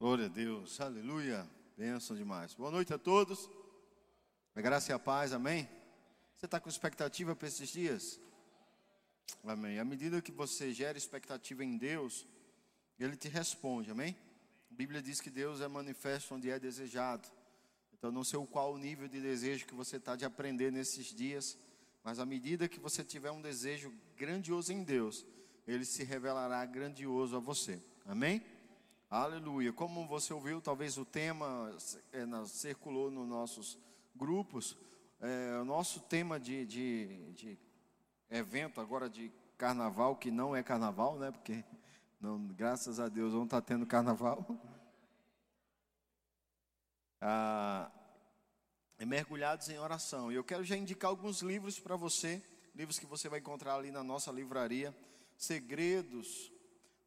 [0.00, 1.44] Glória a Deus, aleluia,
[1.76, 2.54] bênção demais.
[2.54, 3.50] Boa noite a todos,
[4.54, 5.68] a graça e a paz, amém?
[6.36, 8.20] Você está com expectativa para esses dias?
[9.42, 9.80] Amém.
[9.80, 12.24] À medida que você gera expectativa em Deus,
[12.96, 14.16] Ele te responde, amém?
[14.70, 17.28] A Bíblia diz que Deus é manifesto onde é desejado.
[17.92, 21.58] Então, não sei qual o nível de desejo que você está de aprender nesses dias,
[22.04, 25.26] mas à medida que você tiver um desejo grandioso em Deus,
[25.66, 28.40] Ele se revelará grandioso a você, amém?
[29.10, 29.72] Aleluia.
[29.72, 31.74] Como você ouviu, talvez o tema
[32.12, 33.78] é, circulou nos nossos
[34.14, 34.76] grupos.
[35.18, 37.58] É, o nosso tema de, de, de,
[38.28, 41.30] evento agora de carnaval, que não é carnaval, né?
[41.30, 41.64] Porque
[42.20, 44.44] não, graças a Deus não está tendo carnaval.
[47.20, 47.90] Ah,
[48.96, 50.30] é mergulhados em oração.
[50.30, 52.40] E eu quero já indicar alguns livros para você,
[52.76, 54.96] livros que você vai encontrar ali na nossa livraria.
[55.36, 56.52] Segredos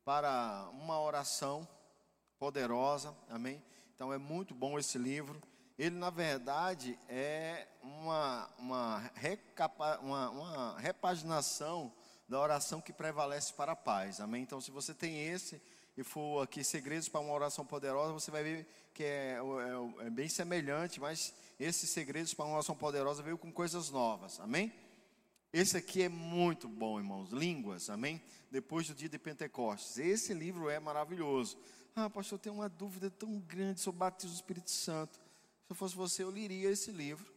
[0.03, 1.65] para uma oração
[2.41, 3.61] poderosa, amém?
[3.93, 5.39] Então é muito bom esse livro.
[5.77, 11.93] Ele, na verdade, é uma, uma, recapa, uma, uma repaginação
[12.27, 14.41] da oração que prevalece para a paz, amém?
[14.41, 15.61] Então, se você tem esse
[15.95, 20.09] e for aqui Segredos para uma Oração Poderosa, você vai ver que é, é, é
[20.09, 24.73] bem semelhante, mas esses Segredos para uma Oração Poderosa veio com coisas novas, amém?
[25.53, 27.31] Esse aqui é muito bom, irmãos.
[27.31, 28.19] Línguas, amém?
[28.49, 29.99] Depois do dia de Pentecostes.
[29.99, 31.57] Esse livro é maravilhoso.
[31.93, 35.15] Ah, pastor, eu tenho uma dúvida tão grande sobre o batismo do Espírito Santo.
[35.15, 37.33] Se eu fosse você, eu leria esse livro,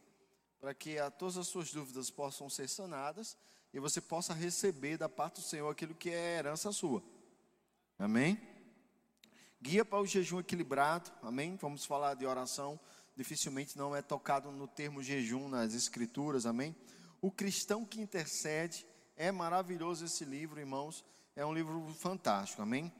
[0.61, 3.37] para que a, todas as suas dúvidas possam ser sanadas
[3.73, 7.03] e você possa receber da parte do Senhor aquilo que é herança sua.
[7.99, 8.39] Amém?
[9.61, 11.57] Guia para o jejum equilibrado, amém?
[11.57, 12.79] Vamos falar de oração,
[13.15, 16.73] dificilmente não é tocado no termo jejum nas Escrituras, amém?
[17.21, 18.85] O cristão que intercede,
[19.17, 21.03] é maravilhoso esse livro, irmãos,
[21.35, 22.91] é um livro fantástico, amém?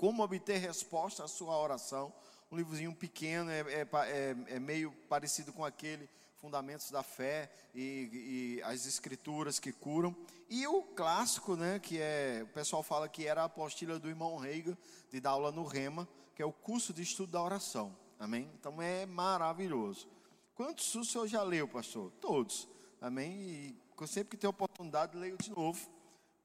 [0.00, 2.10] Como obter resposta à sua oração.
[2.50, 6.08] Um livrozinho pequeno, é, é, é, é meio parecido com aquele
[6.40, 10.16] Fundamentos da Fé e, e, as Escrituras que curam.
[10.48, 14.38] E o clássico, né, que é, o pessoal fala que era a apostila do irmão
[14.38, 14.74] Reiga,
[15.10, 17.94] de dar aula no Rema, que é o curso de estudo da oração.
[18.18, 18.50] Amém?
[18.58, 20.08] Então é maravilhoso.
[20.54, 22.10] Quantos o senhor já leu, pastor?
[22.22, 22.66] Todos.
[23.02, 23.76] Amém?
[24.00, 25.99] E sempre que tem oportunidade, leio de novo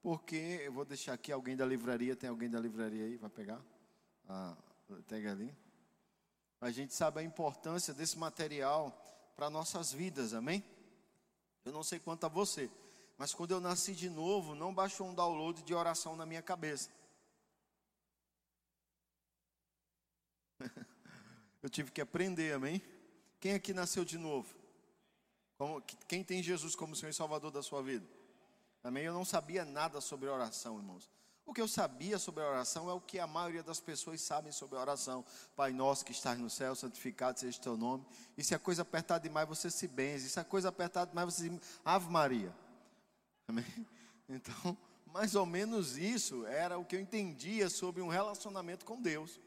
[0.05, 3.59] porque eu vou deixar aqui alguém da livraria, tem alguém da livraria aí, vai pegar?
[4.29, 4.55] Ah,
[5.07, 5.51] pega ali.
[6.61, 8.95] A gente sabe a importância desse material
[9.35, 10.63] para nossas vidas, amém?
[11.65, 12.69] Eu não sei quanto a você,
[13.17, 16.91] mas quando eu nasci de novo, não baixou um download de oração na minha cabeça.
[21.63, 22.79] eu tive que aprender, amém?
[23.39, 24.53] Quem aqui nasceu de novo?
[25.57, 28.05] Como, quem tem Jesus como Senhor e Salvador da sua vida?
[28.85, 31.09] Também eu não sabia nada sobre oração, irmãos.
[31.43, 34.77] O que eu sabia sobre oração é o que a maioria das pessoas sabem sobre
[34.77, 35.25] oração.
[35.55, 38.05] Pai nosso que estás no céu, santificado seja o teu nome.
[38.37, 40.27] E se a coisa apertar demais, você se benze.
[40.27, 41.61] E se a coisa apertar demais, você se...
[41.83, 42.55] Ave Maria.
[43.47, 43.65] Amém?
[44.29, 49.39] Então, mais ou menos isso era o que eu entendia sobre um relacionamento com Deus.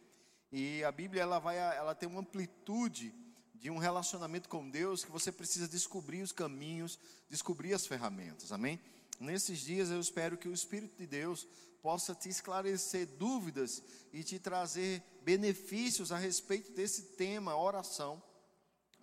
[0.50, 3.14] E a Bíblia ela vai ela tem uma amplitude
[3.54, 6.98] de um relacionamento com Deus que você precisa descobrir os caminhos,
[7.28, 8.50] descobrir as ferramentas.
[8.50, 8.80] Amém?
[9.18, 11.46] Nesses dias eu espero que o Espírito de Deus
[11.82, 18.22] possa te esclarecer dúvidas e te trazer benefícios a respeito desse tema, oração,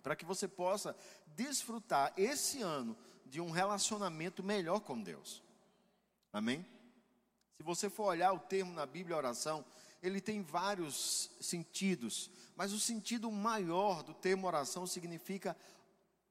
[0.02, 0.96] para que você possa
[1.28, 5.42] desfrutar esse ano de um relacionamento melhor com Deus.
[6.32, 6.64] Amém?
[7.56, 9.64] Se você for olhar o termo na Bíblia oração,
[10.02, 15.56] ele tem vários sentidos, mas o sentido maior do termo oração significa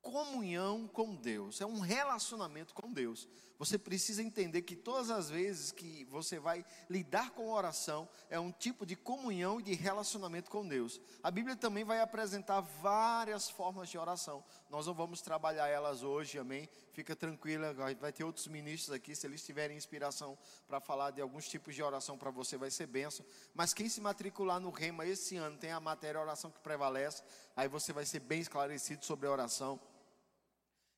[0.01, 3.27] comunhão com Deus, é um relacionamento com Deus.
[3.57, 8.51] Você precisa entender que todas as vezes que você vai lidar com oração, é um
[8.51, 10.99] tipo de comunhão e de relacionamento com Deus.
[11.23, 14.43] A Bíblia também vai apresentar várias formas de oração.
[14.69, 16.69] Nós não vamos trabalhar elas hoje, amém?
[16.91, 21.47] Fica tranquila, vai ter outros ministros aqui, se eles tiverem inspiração para falar de alguns
[21.47, 23.25] tipos de oração para você, vai ser benção.
[23.53, 27.23] Mas quem se matricular no Rema esse ano tem a matéria oração que prevalece,
[27.55, 29.79] aí você vai ser bem esclarecido sobre a oração.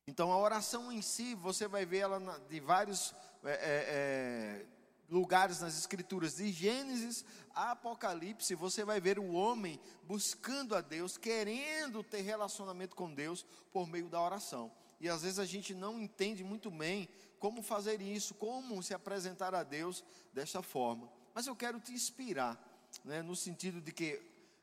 [0.08, 2.18] Então a oração em si, você vai ver ela
[2.48, 3.14] de vários
[3.44, 4.66] é, é, é,
[5.10, 11.18] lugares nas Escrituras, de Gênesis a Apocalipse, você vai ver o homem buscando a Deus,
[11.18, 14.72] querendo ter relacionamento com Deus por meio da oração.
[14.98, 17.06] E às vezes a gente não entende muito bem
[17.38, 20.02] como fazer isso, como se apresentar a Deus
[20.32, 21.06] desta forma.
[21.34, 22.58] Mas eu quero te inspirar,
[23.04, 24.22] né, no sentido de que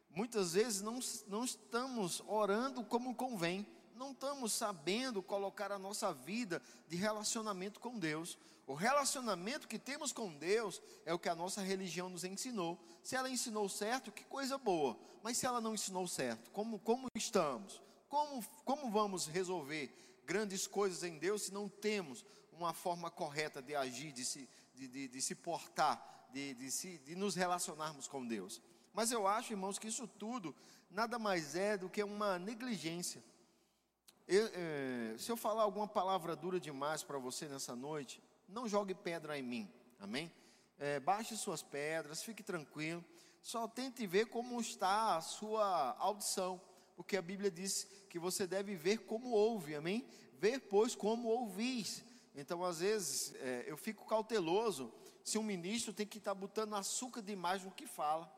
[0.09, 0.97] muitas vezes não,
[1.27, 7.97] não estamos orando como convém não estamos sabendo colocar a nossa vida de relacionamento com
[7.97, 8.37] Deus.
[8.67, 12.79] O relacionamento que temos com Deus é o que a nossa religião nos ensinou.
[13.03, 14.97] Se ela ensinou certo, que coisa boa.
[15.21, 17.81] Mas se ela não ensinou certo, como, como estamos?
[18.07, 19.93] Como, como vamos resolver
[20.25, 24.87] grandes coisas em Deus se não temos uma forma correta de agir, de se, de,
[24.87, 28.61] de, de se portar, de, de, se, de nos relacionarmos com Deus?
[28.93, 30.55] Mas eu acho, irmãos, que isso tudo
[30.89, 33.23] nada mais é do que uma negligência.
[34.27, 38.95] Eu, é, se eu falar alguma palavra dura demais para você nessa noite, não jogue
[38.95, 40.31] pedra em mim, amém?
[40.79, 43.05] É, baixe suas pedras, fique tranquilo,
[43.39, 46.59] só tente ver como está a sua audição,
[46.95, 50.07] porque a Bíblia diz que você deve ver como ouve, amém?
[50.39, 52.03] Ver, pois, como ouvis.
[52.33, 54.91] Então, às vezes, é, eu fico cauteloso
[55.23, 58.31] se um ministro tem que estar tá botando açúcar demais no que fala.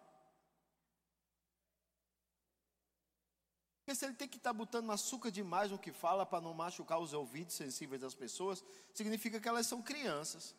[3.88, 6.54] Porque se ele tem que estar tá botando açúcar demais no que fala para não
[6.54, 8.62] machucar os ouvidos sensíveis das pessoas,
[8.94, 10.54] significa que elas são crianças.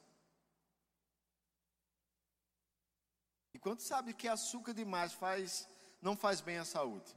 [3.52, 5.68] E quanto sabe que açúcar demais faz,
[6.00, 7.14] não faz bem à saúde?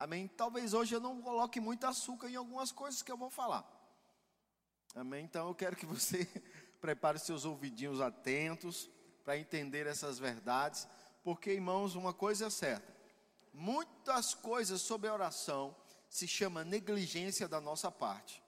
[0.00, 0.26] Amém?
[0.26, 3.64] Talvez hoje eu não coloque muito açúcar em algumas coisas que eu vou falar.
[4.96, 5.24] Amém?
[5.24, 6.26] Então eu quero que você
[6.82, 8.90] prepare seus ouvidinhos atentos
[9.22, 10.88] para entender essas verdades,
[11.22, 12.95] porque irmãos, uma coisa é certa
[13.56, 15.74] muitas coisas sobre a oração
[16.08, 18.42] se chama negligência da nossa parte.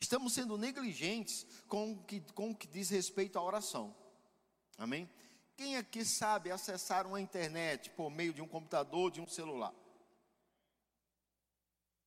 [0.00, 3.94] Estamos sendo negligentes com o que, com o que diz respeito à oração.
[4.76, 5.08] Amém?
[5.56, 9.72] Quem aqui sabe acessar uma internet por meio de um computador, de um celular?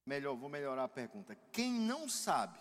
[0.05, 1.35] Melhor, vou melhorar a pergunta.
[1.53, 2.59] Quem não sabe?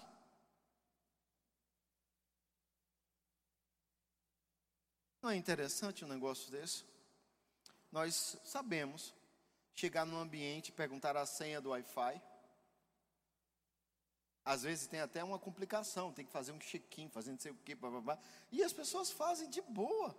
[5.21, 6.85] Não é interessante um negócio desse?
[7.91, 9.15] Nós sabemos
[9.75, 12.23] chegar num ambiente e perguntar a senha do Wi-Fi.
[14.44, 17.56] Às vezes tem até uma complicação, tem que fazer um check-in, fazer não sei o
[17.56, 18.19] quê, blá, blá, blá.
[18.53, 20.15] e as pessoas fazem de boa.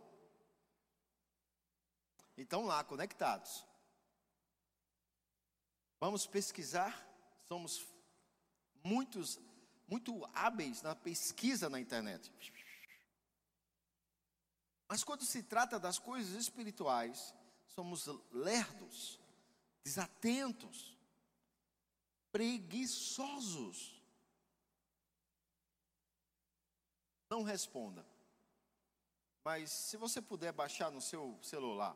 [2.36, 3.66] E estão lá, conectados.
[6.00, 7.08] Vamos pesquisar,
[7.48, 7.88] somos
[8.84, 9.40] muitos,
[9.88, 12.34] muito hábeis na pesquisa na internet.
[14.88, 17.34] Mas quando se trata das coisas espirituais,
[17.68, 19.20] somos lerdos
[19.86, 20.98] desatentos,
[22.32, 24.02] preguiçosos.
[27.30, 28.06] Não responda.
[29.44, 31.96] Mas se você puder baixar no seu celular,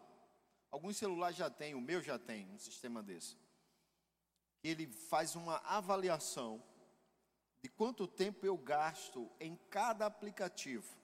[0.69, 3.36] alguns celulares já têm, o meu já tem um sistema desse.
[4.63, 6.63] Ele faz uma avaliação
[7.63, 11.00] de quanto tempo eu gasto em cada aplicativo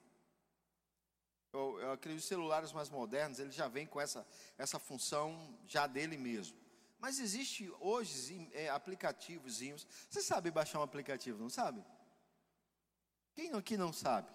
[1.56, 4.28] eu, eu os celulares mais modernos, ele já vem com essa,
[4.58, 6.58] essa função já dele mesmo.
[7.06, 9.60] Mas existe hoje é, aplicativos.
[10.10, 11.86] Você sabe baixar um aplicativo, não sabe?
[13.36, 14.28] Quem aqui não sabe?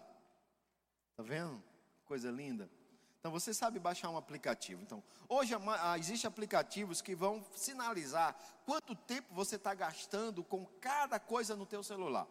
[1.16, 1.60] Tá vendo?
[2.04, 2.70] Coisa linda.
[3.18, 4.80] Então você sabe baixar um aplicativo.
[4.82, 5.52] Então, hoje
[5.98, 11.82] existem aplicativos que vão sinalizar quanto tempo você está gastando com cada coisa no teu
[11.82, 12.28] celular.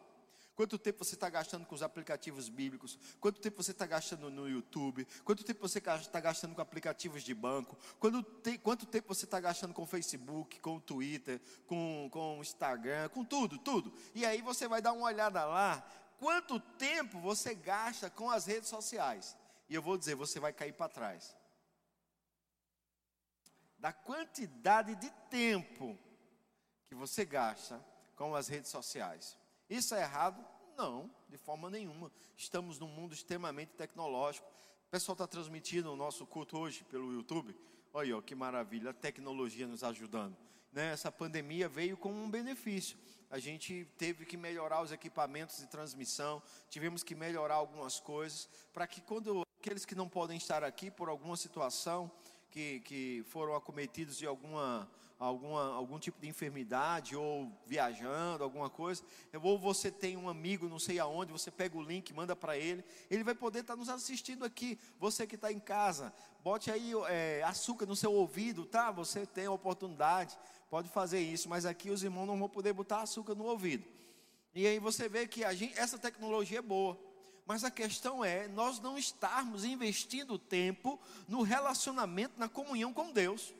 [0.60, 3.00] Quanto tempo você está gastando com os aplicativos bíblicos?
[3.22, 5.08] Quanto tempo você está gastando no YouTube?
[5.24, 7.78] Quanto tempo você está gastando com aplicativos de banco?
[7.98, 8.26] Quanto,
[8.62, 13.08] quanto tempo você está gastando com o Facebook, com o Twitter, com, com o Instagram,
[13.08, 13.94] com tudo, tudo?
[14.14, 15.82] E aí você vai dar uma olhada lá.
[16.18, 19.38] Quanto tempo você gasta com as redes sociais?
[19.70, 21.38] E eu vou dizer, você vai cair para trás.
[23.78, 25.98] Da quantidade de tempo
[26.86, 27.81] que você gasta
[28.18, 29.38] com as redes sociais.
[29.69, 30.44] Isso é errado?
[30.80, 32.09] Não, de forma nenhuma.
[32.38, 34.48] Estamos num mundo extremamente tecnológico.
[34.88, 37.54] O pessoal está transmitindo o nosso culto hoje pelo YouTube.
[37.94, 40.38] Olha, que maravilha, a tecnologia nos ajudando.
[40.71, 40.94] Né?
[40.94, 42.98] Essa pandemia veio com um benefício.
[43.30, 48.88] A gente teve que melhorar os equipamentos de transmissão, tivemos que melhorar algumas coisas, para
[48.88, 52.09] que quando aqueles que não podem estar aqui por alguma situação,
[52.50, 59.04] que, que foram acometidos de alguma alguma, algum tipo de enfermidade ou viajando, alguma coisa,
[59.44, 62.83] ou você tem um amigo não sei aonde, você pega o link, manda para ele,
[63.11, 64.80] ele vai poder estar tá nos assistindo aqui.
[64.97, 68.90] Você que está em casa, bote aí é, açúcar no seu ouvido, tá?
[68.92, 70.38] Você tem a oportunidade,
[70.69, 73.85] pode fazer isso, mas aqui os irmãos não vão poder botar açúcar no ouvido.
[74.56, 76.97] E aí você vê que gente, essa tecnologia é boa.
[77.45, 83.56] Mas a questão é nós não estarmos investindo tempo no relacionamento, na comunhão com Deus.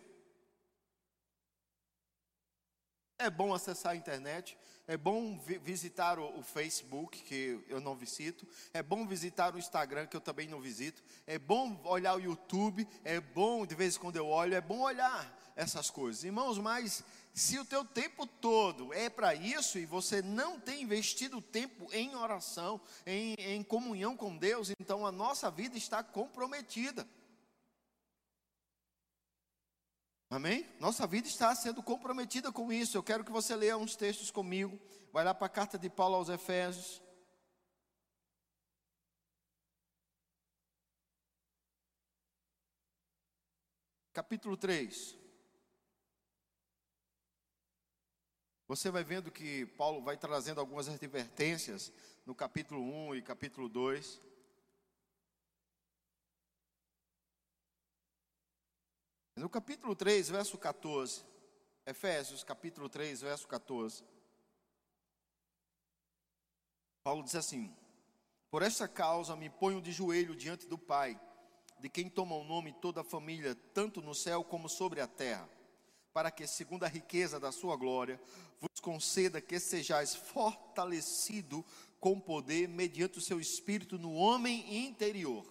[3.22, 4.58] É bom acessar a internet,
[4.88, 9.60] é bom vi visitar o, o, Facebook, que eu não visito, é bom visitar o
[9.60, 13.98] Instagram, que eu também não visito, é bom olhar o YouTube, é bom, de vez
[13.98, 16.24] em quando eu olho, é bom olhar essas coisas.
[16.24, 21.42] Irmãos, mas se o teu tempo todo é para isso e você não tem investido
[21.42, 27.06] tempo em oração, em, em comunhão com Deus, então a nossa vida está comprometida.
[30.30, 30.72] Amém?
[30.80, 32.96] Nossa vida está sendo comprometida com isso.
[32.96, 34.80] Eu quero que você leia uns textos comigo.
[35.12, 37.02] Vai lá para a carta de Paulo aos Efésios.
[44.14, 45.18] Capítulo 3.
[48.68, 51.92] Você vai vendo que Paulo vai trazendo algumas advertências
[52.24, 54.29] no capítulo 1 e capítulo 2.
[59.40, 61.24] No capítulo 3, verso 14,
[61.86, 64.04] Efésios, capítulo 3, verso 14,
[67.02, 67.74] Paulo diz assim:
[68.52, 71.18] Por esta causa me ponho de joelho diante do Pai,
[71.80, 75.50] de quem toma o nome toda a família, tanto no céu como sobre a terra,
[76.12, 78.22] para que, segundo a riqueza da sua glória,
[78.60, 81.66] vos conceda que sejais fortalecido
[81.98, 85.46] com poder mediante o seu espírito no homem interior.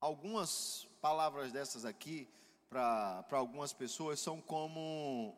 [0.00, 2.26] Algumas palavras dessas aqui
[2.68, 5.36] para algumas pessoas são como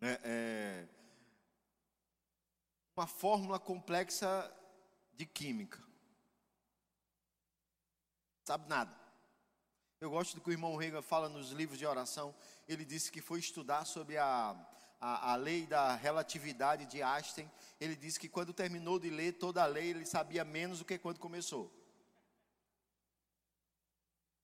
[0.00, 0.88] é, é,
[2.96, 4.52] uma fórmula complexa
[5.14, 5.82] de química.
[8.44, 8.94] Sabe nada.
[10.00, 12.34] Eu gosto do que o irmão Rega fala nos livros de oração.
[12.68, 14.54] Ele disse que foi estudar sobre a,
[15.00, 17.50] a, a, lei da relatividade de Einstein.
[17.80, 20.98] Ele disse que quando terminou de ler toda a lei, ele sabia menos do que
[20.98, 21.72] quando começou.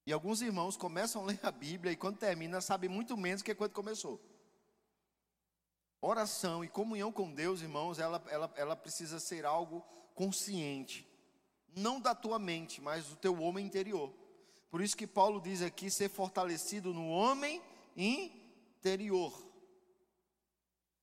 [0.04, 3.54] E alguns irmãos começam a ler a Bíblia e quando termina sabe muito menos que
[3.54, 4.21] quando começou.
[6.00, 9.80] Oração e comunhão com Deus, irmãos, ela, ela, ela precisa ser algo
[10.16, 11.09] consciente.
[11.76, 14.12] Não da tua mente, mas do teu homem interior.
[14.68, 17.62] Por isso que Paulo diz aqui ser fortalecido no homem
[17.97, 19.32] interior.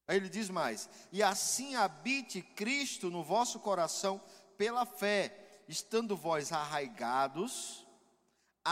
[0.06, 4.20] Aí ele diz mais: e assim habite Cristo no vosso coração
[4.58, 7.88] pela fé, estando vós arraigados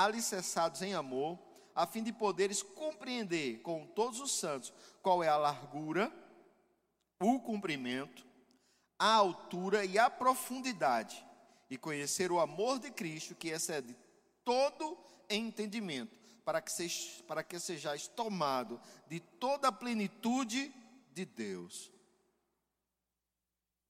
[0.03, 1.39] alicerçados em amor,
[1.75, 6.11] a fim de poderes compreender com todos os santos qual é a largura,
[7.19, 8.25] o comprimento,
[8.97, 11.23] a altura e a profundidade,
[11.69, 13.95] e conhecer o amor de Cristo que excede
[14.43, 14.97] todo
[15.29, 20.73] entendimento, para que, sejais, para que sejais tomado de toda a plenitude
[21.11, 21.91] de Deus.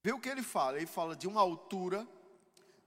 [0.04, 0.78] Vê o que ele fala?
[0.78, 2.08] Ele fala de uma altura,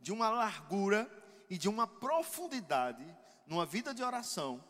[0.01, 1.09] de uma largura
[1.51, 3.05] e de uma profundidade
[3.45, 4.65] numa vida de oração,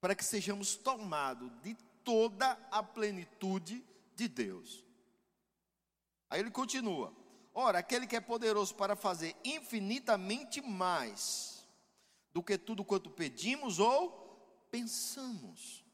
[0.00, 3.84] para que sejamos tomados de toda a plenitude
[4.16, 4.82] de Deus.
[6.30, 7.14] Aí ele continua:
[7.52, 11.68] Ora, aquele que é poderoso para fazer infinitamente mais
[12.32, 15.84] do que tudo quanto pedimos ou pensamos,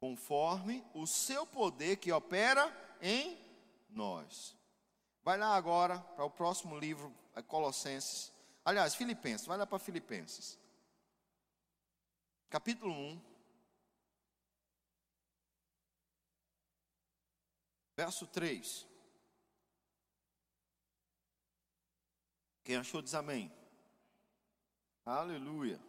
[0.00, 3.38] conforme o seu poder que opera em
[3.88, 4.56] nós.
[5.22, 8.32] Vai lá agora para o próximo livro, Colossenses.
[8.64, 10.58] Aliás, Filipenses, vai lá para Filipenses.
[12.50, 13.20] Capítulo 1.
[17.96, 18.86] Verso 3.
[22.64, 23.50] Quem achou diz amém.
[25.04, 25.80] Aleluia.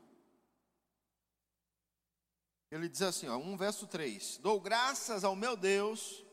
[2.72, 6.24] Ele diz assim, ó, 1 verso 3: Dou graças ao meu Deus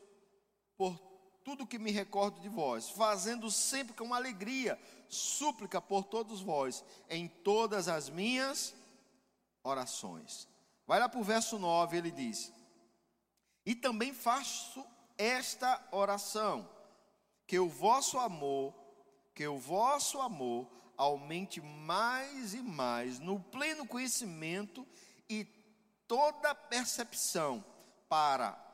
[0.77, 1.06] por
[1.47, 4.77] tudo que me recordo de vós, fazendo sempre com alegria,
[5.07, 8.75] súplica por todos vós, em todas as minhas
[9.63, 10.45] orações.
[10.85, 12.51] Vai lá para o verso 9, ele diz:
[13.65, 14.85] E também faço
[15.17, 16.69] esta oração,
[17.47, 18.73] que o vosso amor,
[19.33, 24.85] que o vosso amor aumente mais e mais no pleno conhecimento
[25.29, 25.45] e
[26.09, 27.63] toda percepção,
[28.09, 28.66] para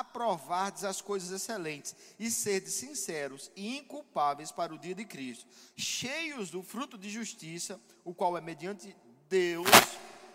[0.00, 5.46] aprovardes as coisas excelentes e serdes sinceros e inculpáveis para o dia de Cristo,
[5.76, 8.96] cheios do fruto de justiça, o qual é mediante
[9.28, 9.68] Deus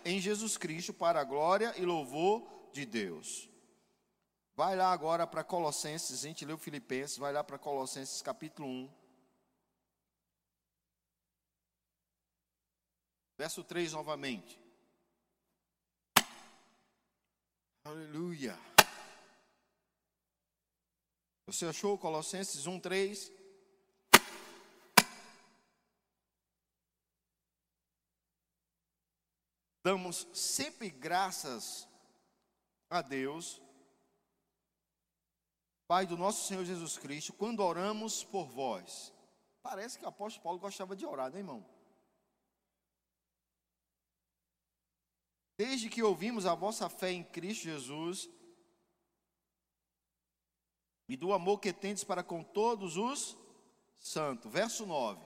[0.02, 3.50] em Jesus Cristo para a glória e louvor de Deus.
[4.56, 8.90] Vai lá agora para Colossenses, a gente leu Filipenses, vai lá para Colossenses capítulo 1.
[13.36, 14.58] Verso 3 novamente.
[17.84, 18.69] Aleluia.
[21.50, 23.32] Você achou Colossenses 1, 3?
[29.82, 31.88] Damos sempre graças
[32.88, 33.60] a Deus
[35.88, 39.12] Pai do nosso Senhor Jesus Cristo, quando oramos por vós.
[39.60, 41.66] Parece que o apóstolo Paulo gostava de orar, né, irmão?
[45.58, 48.30] Desde que ouvimos a vossa fé em Cristo Jesus
[51.10, 53.36] e do amor que tendes para com todos os
[53.98, 54.50] santos.
[54.50, 55.20] Verso 9.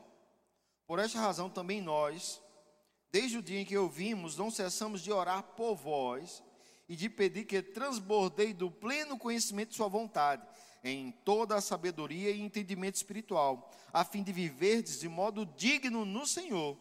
[0.86, 2.40] Por esta razão também nós,
[3.12, 6.42] desde o dia em que ouvimos, não cessamos de orar por vós
[6.88, 10.46] e de pedir que transbordei do pleno conhecimento de Sua vontade,
[10.82, 16.26] em toda a sabedoria e entendimento espiritual, a fim de viverdes de modo digno no
[16.26, 16.78] Senhor,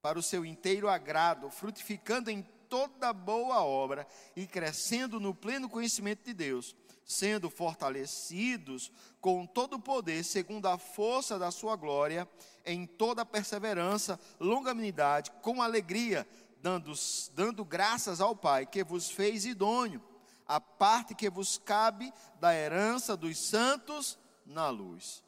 [0.00, 2.40] para o seu inteiro agrado, frutificando em
[2.70, 6.74] toda boa obra e crescendo no pleno conhecimento de Deus,
[7.10, 12.28] sendo fortalecidos com todo o poder, segundo a força da sua glória,
[12.64, 16.26] em toda perseverança, longanimidade, com alegria,
[16.62, 16.92] dando,
[17.34, 20.00] dando graças ao Pai que vos fez idôneo,
[20.46, 25.24] a parte que vos cabe da herança dos santos na luz.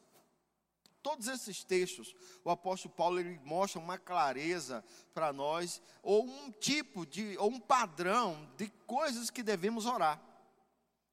[1.02, 7.04] Todos esses textos, o apóstolo Paulo ele mostra uma clareza para nós, ou um tipo
[7.04, 10.31] de, ou um padrão de coisas que devemos orar.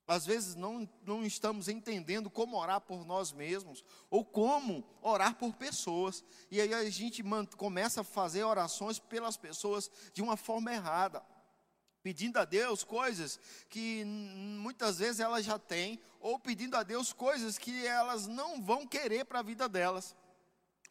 [0.09, 5.53] Às vezes não, não estamos entendendo como orar por nós mesmos, ou como orar por
[5.53, 6.23] pessoas.
[6.49, 7.23] E aí a gente
[7.55, 11.21] começa a fazer orações pelas pessoas de uma forma errada.
[12.01, 13.39] Pedindo a Deus coisas
[13.69, 18.87] que muitas vezes elas já têm, ou pedindo a Deus coisas que elas não vão
[18.87, 20.15] querer para a vida delas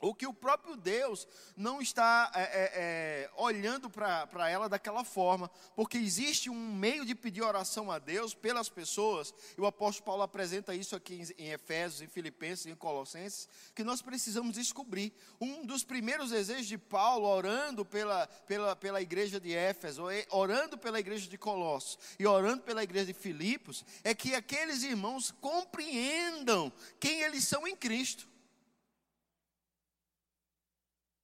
[0.01, 1.27] ou que o próprio Deus
[1.57, 7.15] não está é, é, é olhando para ela daquela forma, porque existe um meio de
[7.15, 12.03] pedir oração a Deus pelas pessoas, e o apóstolo Paulo apresenta isso aqui em, Efésios,
[12.03, 15.13] em Filipenses, em Colossenses, que nós precisamos descobrir.
[15.41, 21.01] Um dos primeiros desejos de Paulo, orando pela, pela, pela igreja de Éfeso, orando pela
[21.01, 27.23] igreja de Colossos e orando pela igreja de Filipos, é que aqueles irmãos compreendam quem
[27.23, 28.29] eles são em Cristo.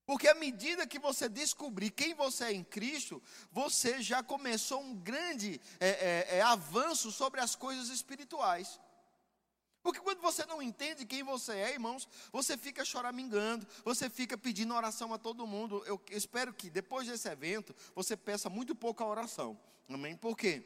[0.06, 4.94] Porque à medida que você descobrir quem você é em Cristo, você já começou um
[4.94, 8.78] grande é, é, é, avanço sobre as coisas espirituais.
[9.82, 14.74] Porque quando você não entende quem você é, irmãos, você fica choramingando, você fica pedindo
[14.74, 15.82] oração a todo mundo.
[15.86, 19.58] Eu espero que depois desse evento você peça muito pouca oração.
[19.88, 20.16] Amém?
[20.16, 20.64] Por quê?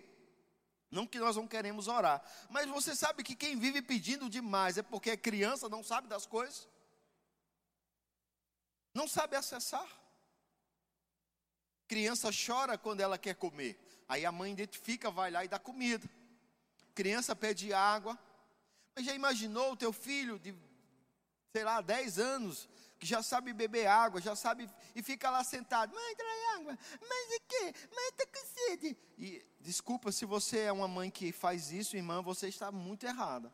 [0.90, 4.82] Não que nós não queremos orar, mas você sabe que quem vive pedindo demais é
[4.82, 6.66] porque é criança, não sabe das coisas
[8.98, 9.88] não sabe acessar.
[11.86, 13.78] Criança chora quando ela quer comer.
[14.08, 16.08] Aí a mãe identifica, vai lá e dá comida.
[16.96, 18.18] Criança pede água.
[18.94, 20.52] Mas já imaginou o teu filho de,
[21.52, 25.94] sei lá, 10 anos, que já sabe beber água, já sabe, e fica lá sentado,
[25.94, 27.74] mãe, traz água, mas o quê?
[27.94, 28.96] Mãe, está com sede.
[29.16, 33.52] E desculpa se você é uma mãe que faz isso, irmã, você está muito errada.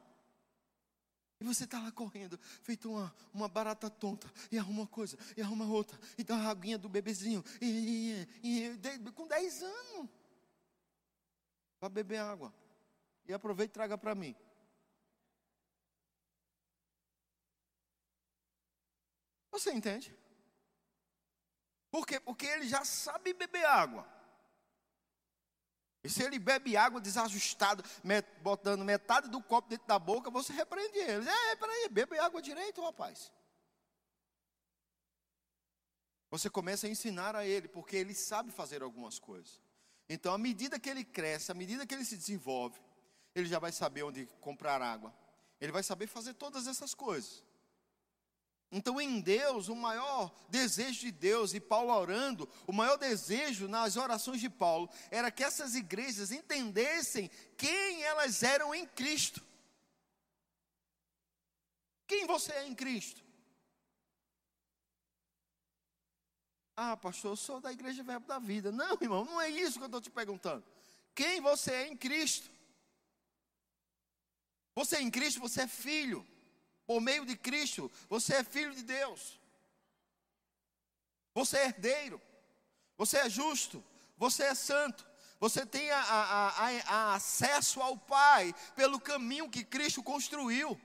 [1.45, 5.43] E você está lá correndo, feito uma, uma barata tonta, e arruma uma coisa, e
[5.43, 10.09] arruma outra, e dá uma aguinha do bebezinho, e, e, e com 10 anos,
[11.79, 12.51] para beber água.
[13.27, 14.35] E aproveita e traga para mim.
[19.51, 20.17] Você entende?
[21.91, 22.19] Por quê?
[22.19, 24.09] Porque ele já sabe beber água.
[26.05, 27.83] E se ele bebe água desajustado,
[28.43, 31.27] botando metade do copo dentro da boca, você repreende ele.
[31.27, 33.33] É, peraí, bebe água direito, rapaz.
[36.31, 39.59] Você começa a ensinar a ele, porque ele sabe fazer algumas coisas.
[40.07, 42.79] Então, à medida que ele cresce, à medida que ele se desenvolve,
[43.35, 45.15] ele já vai saber onde comprar água.
[45.59, 47.43] Ele vai saber fazer todas essas coisas.
[48.71, 53.97] Então, em Deus, o maior desejo de Deus, e Paulo orando, o maior desejo nas
[53.97, 59.43] orações de Paulo era que essas igrejas entendessem quem elas eram em Cristo.
[62.07, 63.23] Quem você é em Cristo?
[66.77, 68.73] Ah, pastor, eu sou da igreja Verbo da Vida.
[68.73, 70.65] Não, irmão, não é isso que eu estou te perguntando.
[71.15, 72.51] Quem você é em Cristo?
[74.75, 76.27] Você é em Cristo, você é filho.
[76.87, 79.41] Por meio de Cristo, você é filho de Deus.
[81.33, 82.21] Você é herdeiro.
[82.97, 83.83] Você é justo.
[84.17, 85.07] Você é santo.
[85.41, 90.81] Você tem a, a, a, acesso ao Pai pelo caminho que Cristo construiu.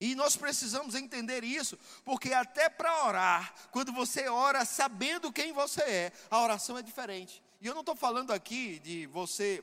[0.00, 5.82] E nós precisamos entender isso, porque até para orar, quando você ora sabendo quem você
[5.82, 7.42] é, a oração é diferente.
[7.60, 9.62] E eu não estou falando aqui de você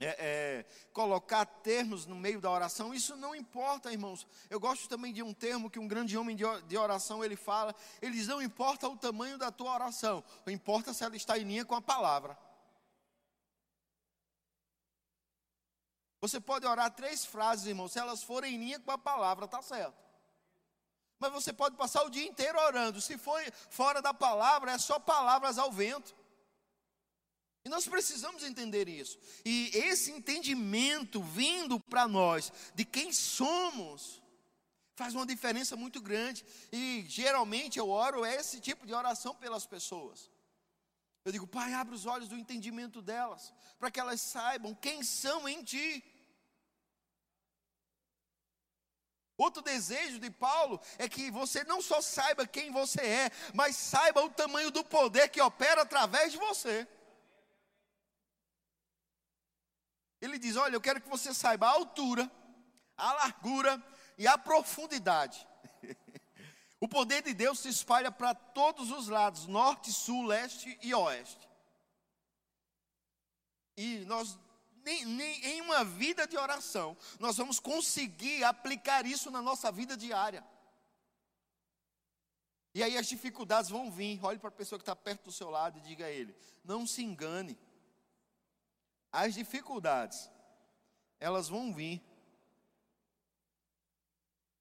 [0.00, 4.26] é, é, colocar termos no meio da oração, isso não importa, irmãos.
[4.48, 6.34] Eu gosto também de um termo que um grande homem
[6.66, 7.74] de oração ele fala.
[8.00, 11.64] Ele diz: não importa o tamanho da tua oração, importa se ela está em linha
[11.64, 12.36] com a palavra.
[16.22, 19.62] Você pode orar três frases, irmão, se elas forem em linha com a palavra, tá
[19.62, 19.96] certo.
[21.18, 23.00] Mas você pode passar o dia inteiro orando.
[23.00, 26.14] Se for fora da palavra, é só palavras ao vento.
[27.64, 29.18] E nós precisamos entender isso.
[29.44, 34.22] E esse entendimento vindo para nós de quem somos
[34.94, 36.44] faz uma diferença muito grande.
[36.72, 40.30] E geralmente eu oro esse tipo de oração pelas pessoas.
[41.24, 45.46] Eu digo, Pai, abre os olhos do entendimento delas, para que elas saibam quem são
[45.46, 46.02] em Ti.
[49.36, 54.22] Outro desejo de Paulo é que você não só saiba quem você é, mas saiba
[54.22, 56.86] o tamanho do poder que opera através de você.
[60.20, 62.30] Ele diz: Olha, eu quero que você saiba a altura,
[62.96, 63.82] a largura
[64.18, 65.46] e a profundidade.
[66.80, 71.48] o poder de Deus se espalha para todos os lados norte, sul, leste e oeste.
[73.76, 74.38] E nós,
[74.84, 79.96] nem, nem, em uma vida de oração, nós vamos conseguir aplicar isso na nossa vida
[79.96, 80.44] diária.
[82.74, 84.22] E aí as dificuldades vão vir.
[84.22, 86.86] Olhe para a pessoa que está perto do seu lado e diga a ele: não
[86.86, 87.58] se engane.
[89.12, 90.30] As dificuldades,
[91.18, 92.00] elas vão vir.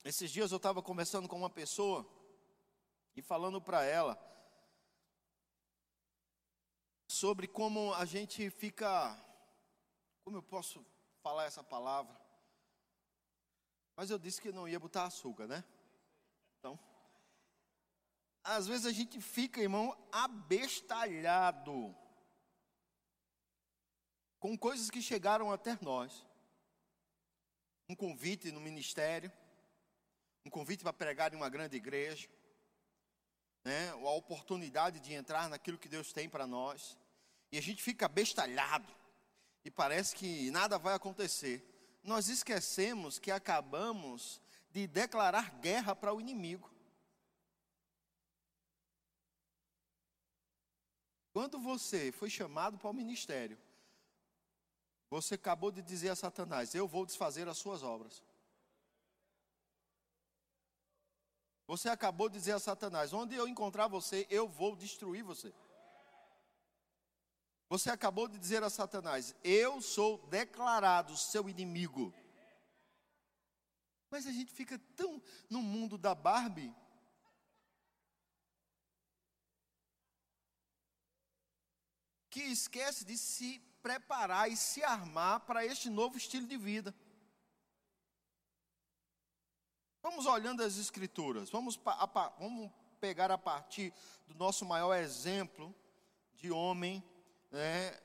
[0.04, 2.08] Esses dias eu estava conversando com uma pessoa
[3.16, 4.18] e falando para ela
[7.08, 9.16] sobre como a gente fica,
[10.24, 10.86] como eu posso
[11.22, 12.18] falar essa palavra?
[13.96, 15.64] Mas eu disse que não ia botar açúcar, né?
[16.58, 16.80] Então,
[18.44, 21.96] às vezes a gente fica, irmão, abestalhado
[24.40, 26.26] com coisas que chegaram até nós.
[27.88, 29.32] Um convite no ministério,
[30.46, 32.30] um convite para pregar em uma grande igreja,
[33.64, 33.90] né?
[33.90, 36.98] a oportunidade de entrar naquilo que Deus tem para nós,
[37.52, 38.94] e a gente fica bestalhado,
[39.66, 41.66] e parece que nada vai acontecer.
[42.04, 46.72] Nós esquecemos que acabamos de declarar guerra para o inimigo.
[51.34, 53.58] Quando você foi chamado para o ministério,
[55.10, 58.24] você acabou de dizer a Satanás: Eu vou desfazer as suas obras.
[61.66, 65.54] Você acabou de dizer a Satanás: Onde eu encontrar você, eu vou destruir você.
[67.68, 72.14] Você acabou de dizer a Satanás: Eu sou declarado seu inimigo.
[74.12, 76.76] Mas a gente fica tão no mundo da Barbie.
[82.30, 86.94] Que esquece de se preparar e se armar para este novo estilo de vida.
[90.00, 91.80] Vamos olhando as Escrituras, vamos,
[92.38, 93.92] vamos pegar a partir
[94.28, 95.74] do nosso maior exemplo
[96.36, 97.04] de homem
[97.50, 98.00] né,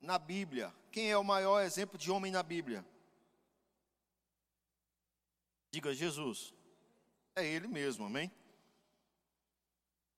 [0.00, 0.74] na Bíblia.
[0.90, 2.84] Quem é o maior exemplo de homem na Bíblia?
[5.70, 6.52] Diga Jesus.
[7.36, 8.32] É ele mesmo, amém?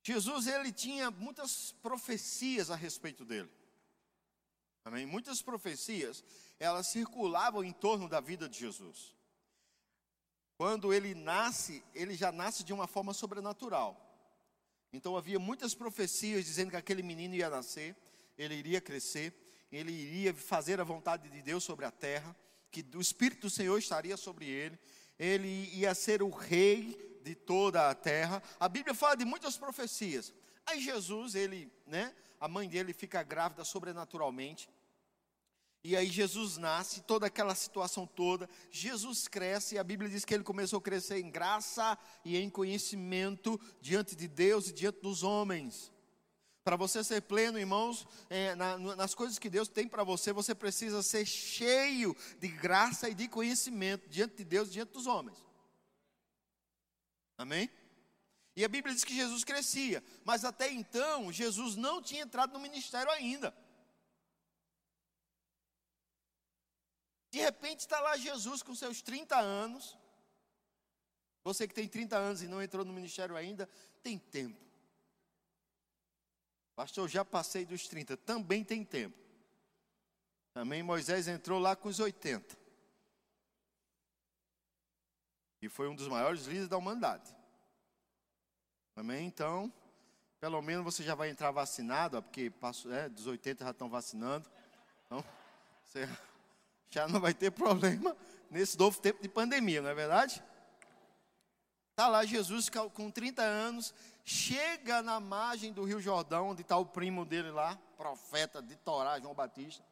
[0.03, 3.51] Jesus ele tinha muitas profecias a respeito dele.
[4.85, 5.07] Amém?
[5.07, 6.25] Muitas profecias,
[6.59, 9.15] elas circulavam em torno da vida de Jesus.
[10.57, 14.09] Quando ele nasce, ele já nasce de uma forma sobrenatural.
[14.93, 17.97] Então havia muitas profecias dizendo que aquele menino ia nascer,
[18.37, 19.35] ele iria crescer,
[19.71, 22.37] ele iria fazer a vontade de Deus sobre a terra,
[22.71, 24.79] que o Espírito do Senhor estaria sobre ele,
[25.19, 28.43] ele ia ser o rei de toda a terra.
[28.59, 30.33] A Bíblia fala de muitas profecias.
[30.67, 34.69] Aí Jesus, ele, né, a mãe dele fica grávida sobrenaturalmente.
[35.85, 40.35] E aí Jesus nasce, toda aquela situação toda, Jesus cresce, e a Bíblia diz que
[40.35, 45.23] ele começou a crescer em graça e em conhecimento diante de Deus e diante dos
[45.23, 45.93] homens.
[46.65, 50.53] Para você ser pleno, irmãos, é, na, nas coisas que Deus tem para você, você
[50.53, 55.39] precisa ser cheio de graça e de conhecimento diante de Deus e diante dos homens.
[57.39, 57.71] Amém?
[58.55, 62.61] E a Bíblia diz que Jesus crescia, mas até então Jesus não tinha entrado no
[62.61, 63.55] ministério ainda.
[67.31, 69.97] De repente está lá Jesus com seus 30 anos.
[71.43, 73.67] Você que tem 30 anos e não entrou no ministério ainda,
[74.03, 74.61] tem tempo.
[76.77, 79.17] Pastor, já passei dos 30, também tem tempo.
[80.53, 82.59] Também Moisés entrou lá com os 80.
[85.63, 87.35] E foi um dos maiores líderes da humanidade.
[88.97, 89.27] Amém?
[89.27, 89.73] Então,
[90.41, 94.49] pelo menos você já vai entrar vacinado, porque passo, é, dos 80 já estão vacinando.
[95.07, 95.25] Então,
[95.85, 96.09] você
[96.91, 98.17] já não vai ter problema
[98.51, 100.43] nesse novo tempo de pandemia, não é verdade?
[101.91, 106.87] Está lá Jesus com 30 anos, chega na margem do Rio Jordão, onde está o
[106.87, 109.85] primo dele lá, profeta de Torá, João Batista.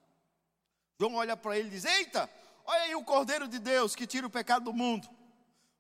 [0.99, 2.29] João olha para ele e diz: Eita,
[2.71, 5.09] Olha aí o Cordeiro de Deus que tira o pecado do mundo.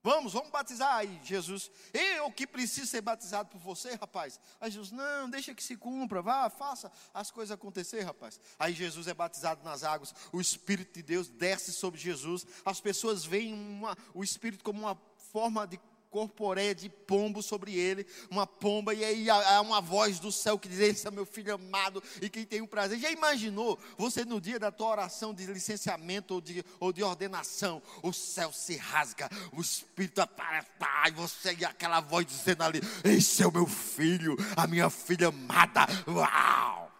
[0.02, 1.70] Vamos, vamos batizar aí, Jesus.
[1.92, 4.40] Eu que preciso ser batizado por você, rapaz.
[4.58, 8.40] Aí Jesus, não, deixa que se cumpra, vá, faça as coisas acontecer, rapaz.
[8.58, 12.46] Aí Jesus é batizado nas águas, o Espírito de Deus desce sobre Jesus.
[12.64, 14.98] As pessoas veem uma, o Espírito como uma
[15.32, 15.78] forma de
[16.10, 20.68] corporeia de pombo sobre ele, uma pomba, e aí há uma voz do céu que
[20.68, 22.98] diz: Esse é meu filho amado e quem tem o prazer.
[22.98, 27.80] Já imaginou você no dia da tua oração de licenciamento ou de, ou de ordenação?
[28.02, 30.68] O céu se rasga, o Espírito aparece,
[31.06, 35.28] e você e aquela voz dizendo ali: Esse é o meu filho, a minha filha
[35.28, 35.86] amada.
[36.08, 36.90] Uau!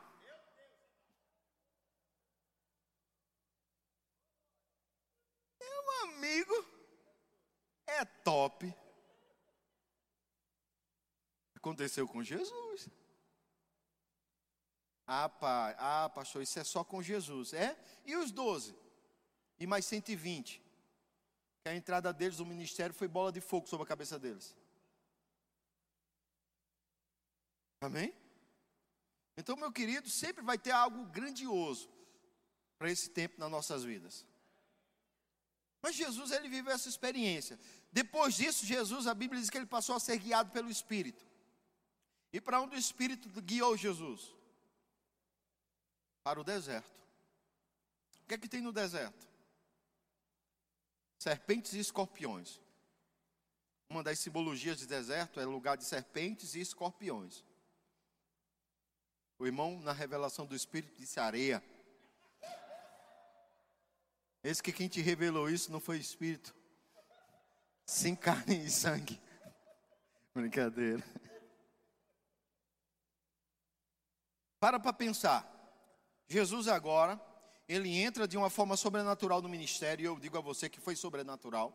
[5.61, 6.65] Meu amigo,
[7.87, 8.80] é top.
[11.61, 12.89] Aconteceu com Jesus.
[15.07, 17.53] Ah, pai, ah, pastor, isso é só com Jesus.
[17.53, 17.79] É?
[18.07, 18.75] E os doze?
[19.59, 20.63] E mais 120?
[21.63, 24.57] Que a entrada deles no ministério foi bola de fogo sobre a cabeça deles.
[27.83, 28.15] Amém?
[29.37, 31.91] Então, meu querido, sempre vai ter algo grandioso
[32.79, 34.25] para esse tempo nas nossas vidas.
[35.83, 37.59] Mas Jesus, ele viveu essa experiência.
[37.93, 41.30] Depois disso, Jesus, a Bíblia diz que ele passou a ser guiado pelo Espírito.
[42.33, 44.35] E para onde o Espírito guiou Jesus?
[46.23, 47.01] Para o deserto.
[48.23, 49.29] O que é que tem no deserto?
[51.19, 52.61] Serpentes e escorpiões.
[53.89, 57.45] Uma das simbologias de deserto é lugar de serpentes e escorpiões.
[59.37, 61.63] O irmão, na revelação do Espírito, disse areia.
[64.45, 66.55] Esse que quem te revelou isso não foi Espírito,
[67.85, 69.21] sem carne e sangue.
[70.33, 71.03] Brincadeira.
[74.61, 75.51] Para para pensar.
[76.29, 77.19] Jesus agora,
[77.67, 80.95] ele entra de uma forma sobrenatural no ministério, e eu digo a você que foi
[80.95, 81.73] sobrenatural.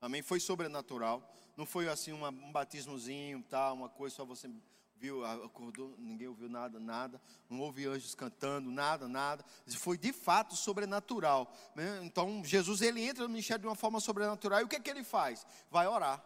[0.00, 0.22] Amém?
[0.22, 1.32] Foi sobrenatural.
[1.56, 4.50] Não foi assim uma, um batismozinho, tá, uma coisa só você
[4.96, 7.20] viu, acordou, ninguém ouviu nada, nada.
[7.48, 9.44] Não houve anjos cantando, nada, nada.
[9.78, 11.54] Foi de fato sobrenatural.
[11.76, 12.00] Né?
[12.02, 14.60] Então, Jesus ele entra no ministério de uma forma sobrenatural.
[14.60, 15.46] E o que é que ele faz?
[15.70, 16.24] Vai orar.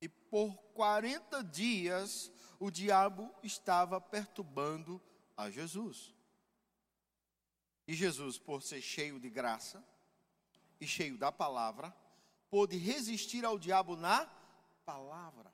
[0.00, 2.30] E por 40 dias
[2.64, 4.98] o diabo estava perturbando
[5.36, 6.14] a Jesus.
[7.86, 9.84] E Jesus, por ser cheio de graça
[10.80, 11.94] e cheio da palavra,
[12.48, 14.26] pôde resistir ao diabo na
[14.82, 15.52] palavra.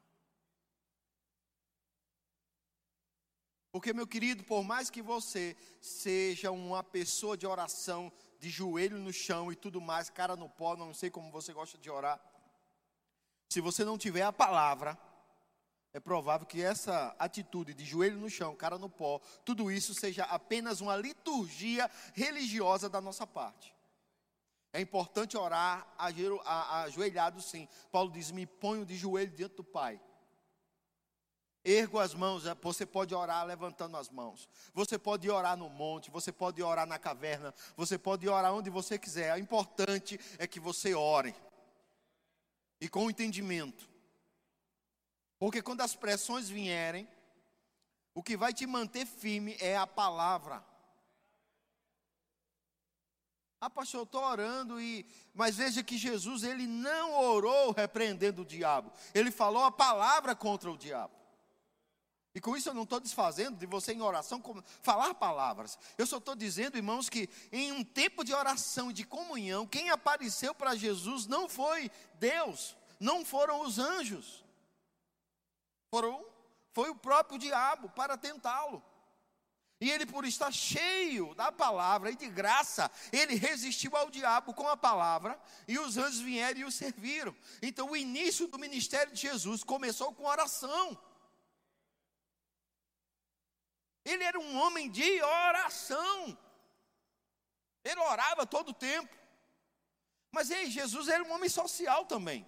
[3.73, 9.13] Porque, meu querido, por mais que você seja uma pessoa de oração, de joelho no
[9.13, 12.21] chão e tudo mais, cara no pó, não sei como você gosta de orar,
[13.49, 14.97] se você não tiver a palavra,
[15.93, 20.25] é provável que essa atitude de joelho no chão, cara no pó, tudo isso seja
[20.25, 23.75] apenas uma liturgia religiosa da nossa parte.
[24.73, 27.69] É importante orar ajoelhado sim.
[27.91, 30.01] Paulo diz: Me ponho de joelho diante do Pai.
[31.65, 34.49] Ergo as mãos, é, você pode orar levantando as mãos.
[34.73, 38.97] Você pode orar no monte, você pode orar na caverna, você pode orar onde você
[38.97, 39.35] quiser.
[39.35, 41.35] O importante é que você ore.
[42.81, 43.90] E com entendimento.
[45.41, 47.09] Porque quando as pressões vierem,
[48.15, 50.63] o que vai te manter firme é a palavra.
[53.59, 55.07] Ah, pastor, eu estou orando e.
[55.33, 58.93] Mas veja que Jesus ele não orou repreendendo o diabo.
[59.15, 61.15] Ele falou a palavra contra o diabo.
[62.35, 64.43] E com isso eu não estou desfazendo de você em oração
[64.83, 65.79] falar palavras.
[65.97, 69.89] Eu só estou dizendo, irmãos, que em um tempo de oração e de comunhão, quem
[69.89, 74.40] apareceu para Jesus não foi Deus, não foram os anjos.
[75.91, 76.25] Foram,
[76.73, 78.83] foi o próprio diabo para tentá-lo.
[79.81, 84.69] E ele, por estar cheio da palavra e de graça, ele resistiu ao diabo com
[84.69, 87.35] a palavra, e os anjos vieram e o serviram.
[87.63, 90.99] Então, o início do ministério de Jesus começou com oração.
[94.05, 96.39] Ele era um homem de oração.
[97.83, 99.17] Ele orava todo o tempo.
[100.31, 102.47] Mas ei, Jesus era um homem social também.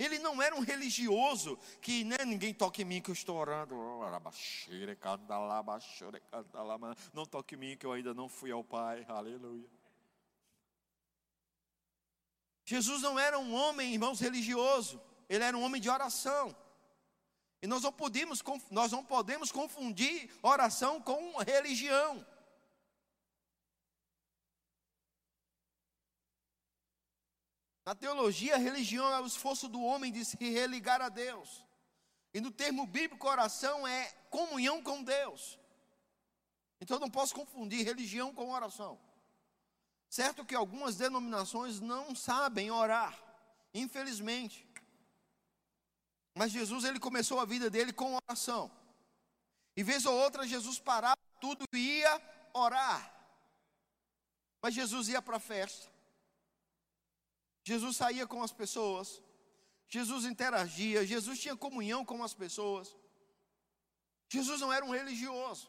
[0.00, 3.74] Ele não era um religioso que né, ninguém toque em mim que eu estou orando.
[7.12, 9.04] Não toque em mim que eu ainda não fui ao Pai.
[9.06, 9.68] Aleluia.
[12.64, 14.98] Jesus não era um homem, irmãos, religioso.
[15.28, 16.56] Ele era um homem de oração.
[17.60, 22.26] E nós não podemos, nós não podemos confundir oração com religião.
[27.90, 31.66] Na teologia, a religião é o esforço do homem de se religar a Deus.
[32.32, 35.58] E no termo bíblico, oração é comunhão com Deus.
[36.80, 38.96] Então não posso confundir religião com oração.
[40.08, 43.12] Certo que algumas denominações não sabem orar,
[43.74, 44.64] infelizmente.
[46.36, 48.70] Mas Jesus ele começou a vida dele com oração.
[49.76, 52.22] E vez ou outra Jesus parava tudo e ia
[52.54, 53.12] orar.
[54.62, 55.89] Mas Jesus ia para a festa.
[57.62, 59.22] Jesus saía com as pessoas.
[59.88, 62.96] Jesus interagia, Jesus tinha comunhão com as pessoas.
[64.28, 65.68] Jesus não era um religioso.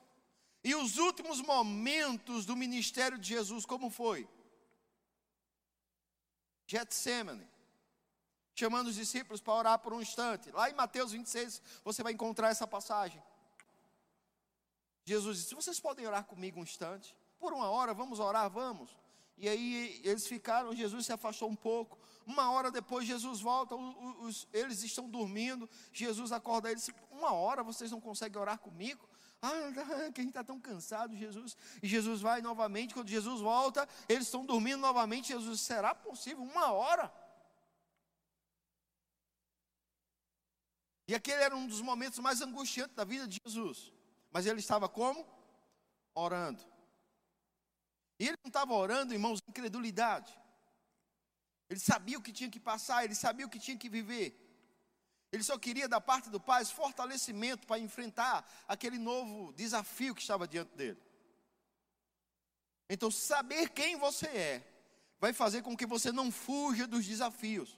[0.63, 4.29] E os últimos momentos do ministério de Jesus, como foi?
[6.67, 7.49] Getsemane.
[8.53, 10.51] Chamando os discípulos para orar por um instante.
[10.51, 13.21] Lá em Mateus 26, você vai encontrar essa passagem.
[15.03, 17.15] Jesus disse: Vocês podem orar comigo um instante?
[17.39, 18.95] Por uma hora, vamos orar, vamos.
[19.41, 21.97] E aí eles ficaram, Jesus se afastou um pouco.
[22.27, 25.67] Uma hora depois, Jesus volta, os, eles estão dormindo.
[25.91, 29.09] Jesus acorda eles: Uma hora vocês não conseguem orar comigo?
[29.41, 31.57] Ah, quem está tão cansado, Jesus.
[31.81, 32.93] E Jesus vai novamente.
[32.93, 35.29] Quando Jesus volta, eles estão dormindo novamente.
[35.29, 36.43] Jesus, será possível?
[36.43, 37.11] Uma hora?
[41.07, 43.91] E aquele era um dos momentos mais angustiantes da vida de Jesus.
[44.31, 45.25] Mas ele estava como?
[46.13, 46.70] Orando.
[48.21, 50.31] E ele não estava orando, irmãos, incredulidade.
[51.67, 54.27] Ele sabia o que tinha que passar, ele sabia o que tinha que viver.
[55.31, 60.47] Ele só queria da parte do Pai fortalecimento para enfrentar aquele novo desafio que estava
[60.47, 61.01] diante dele.
[62.87, 64.67] Então, saber quem você é
[65.19, 67.75] vai fazer com que você não fuja dos desafios.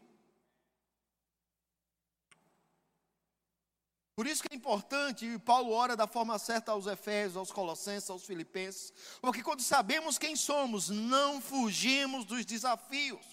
[4.16, 8.10] Por isso que é importante, e Paulo ora da forma certa aos Efésios, aos Colossenses,
[8.10, 13.26] aos Filipenses, porque quando sabemos quem somos, não fugimos dos desafios,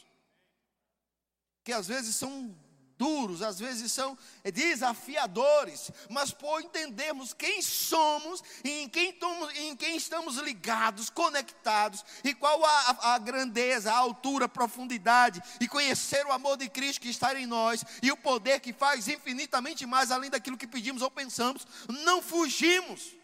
[1.62, 2.56] que às vezes são
[3.00, 9.74] duros, às vezes são desafiadores, mas por entendermos quem somos e em quem, tomos, em
[9.74, 16.26] quem estamos ligados, conectados, e qual a, a grandeza, a altura, a profundidade, e conhecer
[16.26, 20.10] o amor de Cristo que está em nós, e o poder que faz infinitamente mais
[20.10, 23.16] além daquilo que pedimos ou pensamos, não fugimos.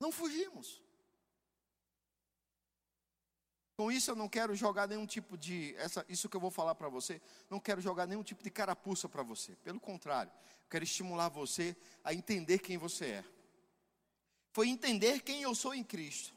[0.00, 0.85] Não fugimos.
[3.76, 6.74] Com isso eu não quero jogar nenhum tipo de, essa, isso que eu vou falar
[6.74, 9.54] para você, não quero jogar nenhum tipo de carapuça para você.
[9.56, 10.32] Pelo contrário,
[10.70, 13.24] quero estimular você a entender quem você é.
[14.50, 16.34] Foi entender quem eu sou em Cristo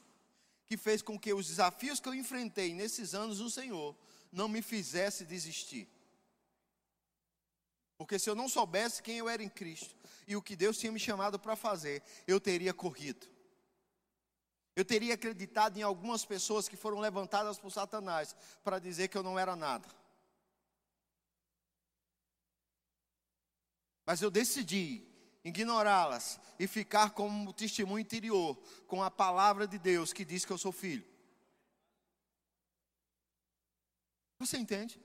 [0.67, 3.95] que fez com que os desafios que eu enfrentei nesses anos no Senhor
[4.31, 5.87] não me fizesse desistir.
[7.97, 9.95] Porque se eu não soubesse quem eu era em Cristo
[10.27, 13.27] e o que Deus tinha me chamado para fazer, eu teria corrido.
[14.79, 19.21] Eu teria acreditado em algumas pessoas que foram levantadas por Satanás para dizer que eu
[19.21, 19.85] não era nada.
[24.05, 25.05] Mas eu decidi
[25.43, 30.57] ignorá-las e ficar como testemunho interior com a palavra de Deus que diz que eu
[30.57, 31.05] sou filho.
[34.37, 34.97] Você entende?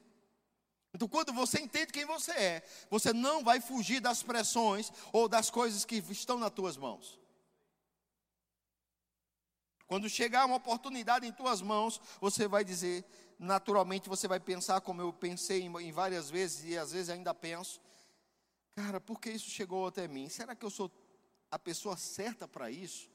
[0.95, 5.51] Então, quando você entende quem você é, você não vai fugir das pressões ou das
[5.51, 7.24] coisas que estão nas tuas mãos.
[9.87, 13.05] Quando chegar uma oportunidade em tuas mãos, você vai dizer,
[13.39, 17.81] naturalmente você vai pensar como eu pensei em, várias vezes e às vezes ainda penso,
[18.75, 20.29] cara, por que isso chegou até mim?
[20.29, 20.91] Será que eu sou
[21.51, 23.11] a pessoa certa para isso?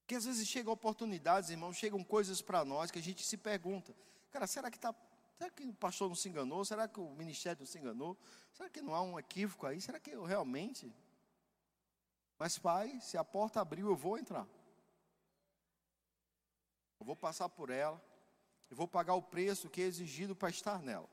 [0.00, 3.94] Porque às vezes chegam oportunidades, irmãos, chegam coisas para nós que a gente se pergunta,
[4.30, 4.94] cara, será que tá,
[5.36, 6.64] será que o pastor não se enganou?
[6.64, 8.16] Será que o ministério não se enganou?
[8.52, 9.80] Será que não há um equívoco aí?
[9.80, 10.92] Será que eu realmente
[12.42, 14.48] mas, pai, se a porta abriu, eu vou entrar.
[16.98, 18.04] Eu vou passar por ela.
[18.68, 21.08] Eu vou pagar o preço que é exigido para estar nela.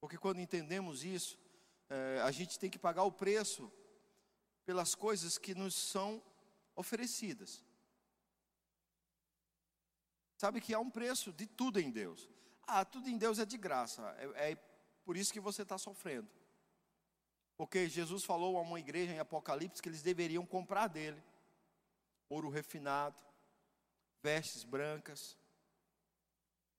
[0.00, 1.38] Porque quando entendemos isso,
[1.90, 3.70] é, a gente tem que pagar o preço
[4.64, 6.22] pelas coisas que nos são
[6.74, 7.62] oferecidas.
[10.38, 12.30] Sabe que há um preço de tudo em Deus.
[12.66, 14.00] Ah, tudo em Deus é de graça.
[14.36, 14.56] É, é
[15.04, 16.30] por isso que você está sofrendo.
[17.56, 21.22] Porque Jesus falou a uma igreja em Apocalipse que eles deveriam comprar dele
[22.28, 23.16] ouro refinado,
[24.22, 25.36] vestes brancas.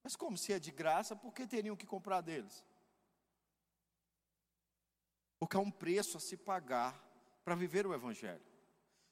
[0.03, 2.63] Mas como se é de graça, por que teriam que comprar deles?
[5.39, 7.01] Porque há um preço a se pagar
[7.43, 8.45] para viver o Evangelho.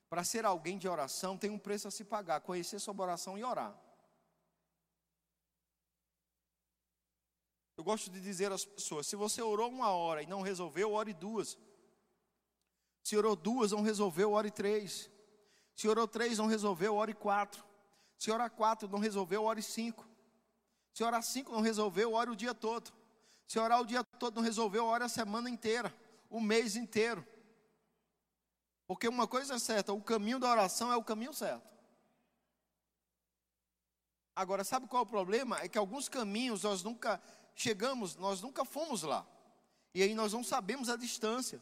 [0.10, 3.44] Para ser alguém de oração, tem um preço a se pagar: conhecer sobre oração e
[3.44, 3.76] orar.
[7.86, 11.56] Gosto de dizer às pessoas: se você orou uma hora e não resolveu, ore duas.
[13.04, 15.12] Se orou duas, não resolveu, ore três.
[15.76, 17.64] Se orou três, não resolveu, ore quatro.
[18.18, 20.08] Se orar quatro, não resolveu, ore cinco.
[20.94, 22.92] Se orar cinco, não resolveu, ore o dia todo.
[23.46, 25.94] Se orar o dia todo, não resolveu, ore a semana inteira,
[26.28, 27.24] o mês inteiro.
[28.88, 31.70] Porque uma coisa é certa, o caminho da oração é o caminho certo.
[34.36, 35.60] Agora, sabe qual é o problema?
[35.60, 37.22] É que alguns caminhos nós nunca
[37.56, 39.26] chegamos, nós nunca fomos lá.
[39.94, 41.62] E aí nós não sabemos a distância.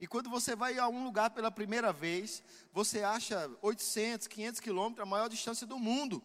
[0.00, 5.02] E quando você vai a um lugar pela primeira vez, você acha 800, 500 quilômetros,
[5.02, 6.22] a maior distância do mundo.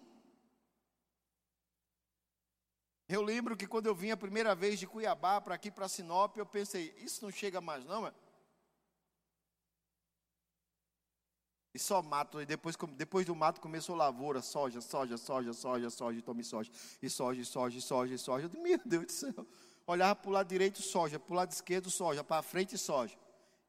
[3.08, 6.38] Eu lembro que quando eu vim a primeira vez de Cuiabá para aqui para Sinop,
[6.38, 8.14] eu pensei, isso não chega mais não, é?
[11.74, 16.22] E só mato, e depois, depois do mato começou lavoura, soja, soja, soja, soja, soja,
[16.22, 16.70] tome soja,
[17.02, 18.50] e soja, soja, soja, soja.
[18.54, 19.48] Eu, meu Deus do céu.
[19.88, 23.18] Olhava para o lado direito, soja, para o lado esquerdo, soja, para frente, soja.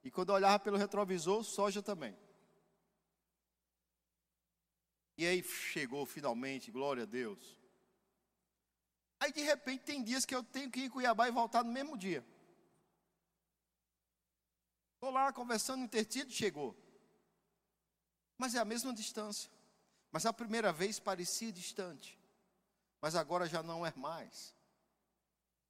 [0.02, 2.16] E quando olhava pelo retrovisor, soja também.
[5.16, 7.56] E aí chegou finalmente, glória a Deus.
[9.20, 11.70] Aí de repente tem dias que eu tenho que ir em Cuiabá e voltar no
[11.70, 12.24] mesmo dia.
[14.94, 16.76] Estou lá conversando, intertido, chegou.
[18.42, 19.48] Mas é a mesma distância.
[20.10, 22.18] Mas a primeira vez parecia distante.
[23.00, 24.52] Mas agora já não é mais.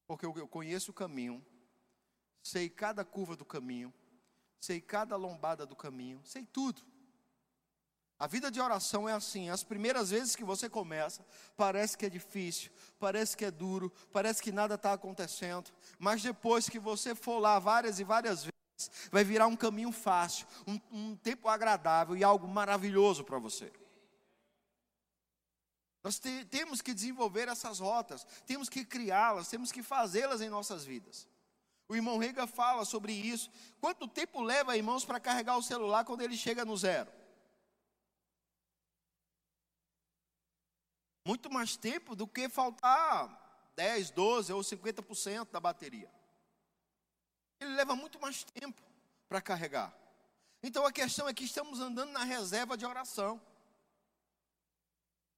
[0.07, 1.45] Porque eu conheço o caminho,
[2.43, 3.93] sei cada curva do caminho,
[4.59, 6.81] sei cada lombada do caminho, sei tudo.
[8.18, 11.27] A vida de oração é assim: as primeiras vezes que você começa,
[11.59, 16.70] parece que é difícil, parece que é duro, parece que nada está acontecendo, mas depois
[16.70, 18.52] que você for lá várias e várias vezes,
[19.11, 23.72] vai virar um caminho fácil, um, um tempo agradável e algo maravilhoso para você.
[26.03, 30.85] Nós te, temos que desenvolver essas rotas, temos que criá-las, temos que fazê-las em nossas
[30.85, 31.28] vidas.
[31.89, 33.51] O irmão Rega fala sobre isso.
[33.80, 37.12] Quanto tempo leva, irmãos, para carregar o celular quando ele chega no zero?
[41.24, 46.11] Muito mais tempo do que faltar 10, 12 ou 50% da bateria
[47.63, 48.83] ele leva muito mais tempo
[49.29, 49.93] para carregar.
[50.63, 53.41] Então a questão é que estamos andando na reserva de oração.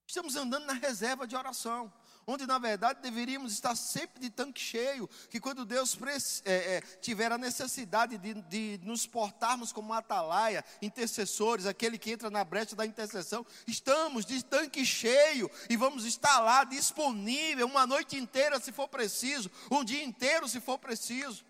[0.07, 1.91] Estamos andando na reserva de oração,
[2.27, 5.99] onde na verdade deveríamos estar sempre de tanque cheio, que quando Deus
[6.45, 12.29] é, é, tiver a necessidade de, de nos portarmos como atalaia, intercessores, aquele que entra
[12.29, 18.17] na brecha da intercessão, estamos de tanque cheio e vamos estar lá disponível uma noite
[18.17, 21.45] inteira se for preciso, um dia inteiro se for preciso.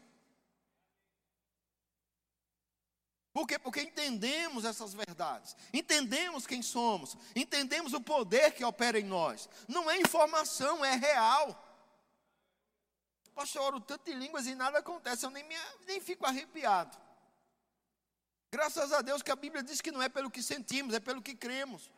[3.35, 3.59] Por quê?
[3.59, 9.49] Porque entendemos essas verdades, entendemos quem somos, entendemos o poder que opera em nós.
[9.67, 11.61] Não é informação, é real.
[13.35, 16.97] Pastor, eu oro tanto em línguas e nada acontece, eu nem, me, nem fico arrepiado.
[18.53, 21.21] Graças a Deus que a Bíblia diz que não é pelo que sentimos, é pelo
[21.21, 21.91] que cremos.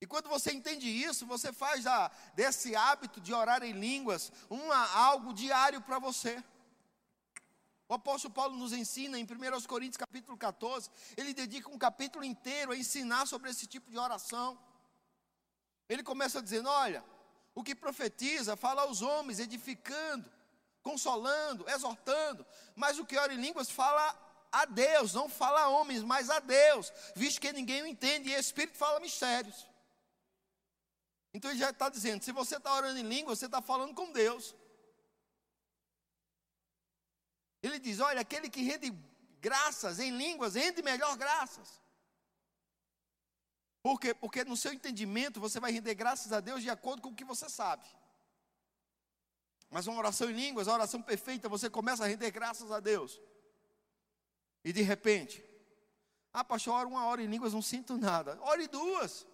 [0.00, 4.78] E quando você entende isso, você faz a, desse hábito de orar em línguas uma,
[4.94, 6.42] algo diário para você.
[7.88, 12.72] O apóstolo Paulo nos ensina em 1 Coríntios capítulo 14, ele dedica um capítulo inteiro
[12.72, 14.58] a ensinar sobre esse tipo de oração.
[15.88, 17.02] Ele começa dizendo: olha,
[17.54, 20.30] o que profetiza fala aos homens, edificando,
[20.82, 22.44] consolando, exortando,
[22.76, 24.14] mas o que ora em línguas fala
[24.52, 28.36] a Deus, não fala a homens, mas a Deus, visto que ninguém o entende, e
[28.36, 29.66] o Espírito fala mistérios.
[31.32, 34.12] Então ele já está dizendo: se você está orando em língua, você está falando com
[34.12, 34.54] Deus.
[37.62, 38.90] Ele diz: olha, aquele que rende
[39.40, 41.82] graças em línguas, rende melhor graças.
[43.82, 44.12] Por quê?
[44.12, 47.24] Porque no seu entendimento você vai render graças a Deus de acordo com o que
[47.24, 47.86] você sabe.
[49.70, 53.20] Mas uma oração em línguas, a oração perfeita, você começa a render graças a Deus.
[54.64, 55.44] E de repente,
[56.32, 58.38] ah, pastor, ora uma hora em línguas, não sinto nada.
[58.42, 59.26] Ore duas,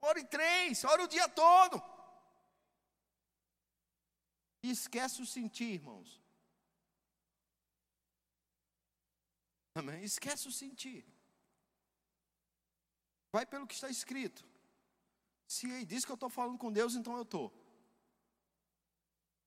[0.00, 1.82] ore três, ore o dia todo.
[4.62, 6.25] E esquece o sentir, irmãos.
[9.76, 10.02] Amém?
[10.02, 11.04] Esquece o sentir.
[13.30, 14.42] Vai pelo que está escrito.
[15.46, 17.52] Se ele diz que eu estou falando com Deus, então eu estou.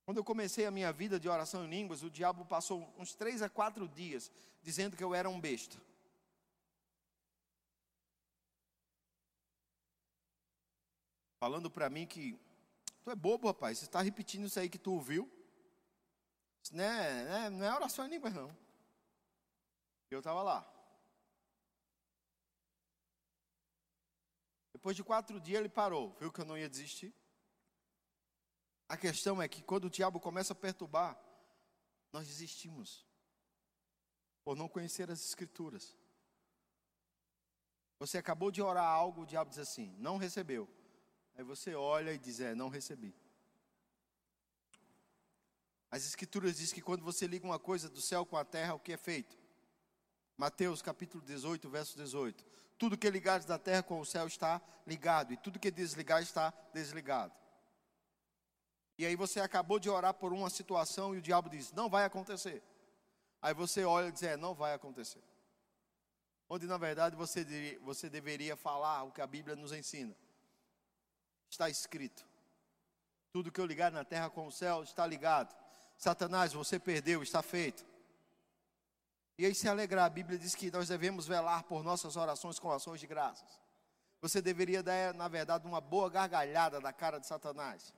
[0.05, 3.41] Quando eu comecei a minha vida de oração em línguas, o diabo passou uns três
[3.41, 5.81] a quatro dias dizendo que eu era um besta.
[11.39, 12.39] Falando para mim que
[13.03, 15.27] tu é bobo, rapaz, você está repetindo isso aí que tu ouviu.
[16.63, 18.68] Isso não é, não é oração em línguas, não.
[20.09, 20.67] Eu estava lá.
[24.73, 27.13] Depois de quatro dias ele parou, viu que eu não ia desistir.
[28.87, 31.19] A questão é que quando o diabo começa a perturbar,
[32.11, 33.05] nós desistimos
[34.43, 35.95] por não conhecer as escrituras.
[37.99, 40.67] Você acabou de orar algo, o diabo diz assim: não recebeu.
[41.35, 43.13] Aí você olha e diz: é, não recebi.
[45.91, 48.79] As escrituras dizem que quando você liga uma coisa do céu com a terra, o
[48.79, 49.37] que é feito?
[50.39, 52.45] Mateus capítulo 18, verso 18.
[52.77, 56.53] Tudo que ligares da terra com o céu está ligado, e tudo que desligar está
[56.73, 57.33] desligado.
[58.97, 62.05] E aí você acabou de orar por uma situação e o diabo diz: Não vai
[62.05, 62.63] acontecer.
[63.41, 65.21] Aí você olha e diz: É, não vai acontecer.
[66.47, 70.15] Onde na verdade você, você deveria falar o que a Bíblia nos ensina.
[71.49, 72.25] Está escrito.
[73.33, 75.53] Tudo que eu ligar na terra com o céu está ligado.
[75.97, 77.88] Satanás, você perdeu, está feito.
[79.39, 82.69] E aí se alegrar, a Bíblia diz que nós devemos velar por nossas orações com
[82.73, 83.47] ações de graças.
[84.21, 87.93] Você deveria dar, na verdade, uma boa gargalhada da cara de Satanás.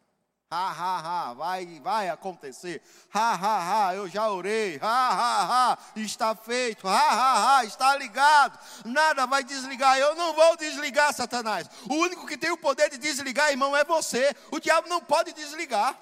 [0.52, 2.80] Ha, ha, ha, vai, vai acontecer.
[3.12, 4.78] Ha, ha, ha, eu já orei.
[4.84, 6.88] Ha, ha, ha, está feito.
[6.88, 8.60] Ha, ha, ha, está ligado.
[8.86, 9.98] Nada vai desligar.
[9.98, 11.68] Eu não vou desligar, Satanás.
[11.90, 14.32] O único que tem o poder de desligar, irmão, é você.
[14.52, 16.00] O diabo não pode desligar.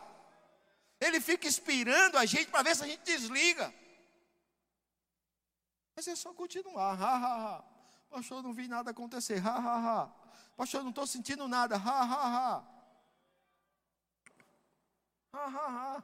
[1.00, 3.74] Ele fica inspirando a gente para ver se a gente desliga.
[6.00, 6.98] Mas é só continuar.
[6.98, 7.64] Ha, ha, ha.
[8.10, 9.46] Pastor, não vi nada acontecer.
[9.46, 10.08] Ha, ha, ha.
[10.56, 11.76] Pastor, não estou sentindo nada.
[11.76, 12.64] Ha, ha, ha.
[15.34, 16.04] Ha, ha, ha.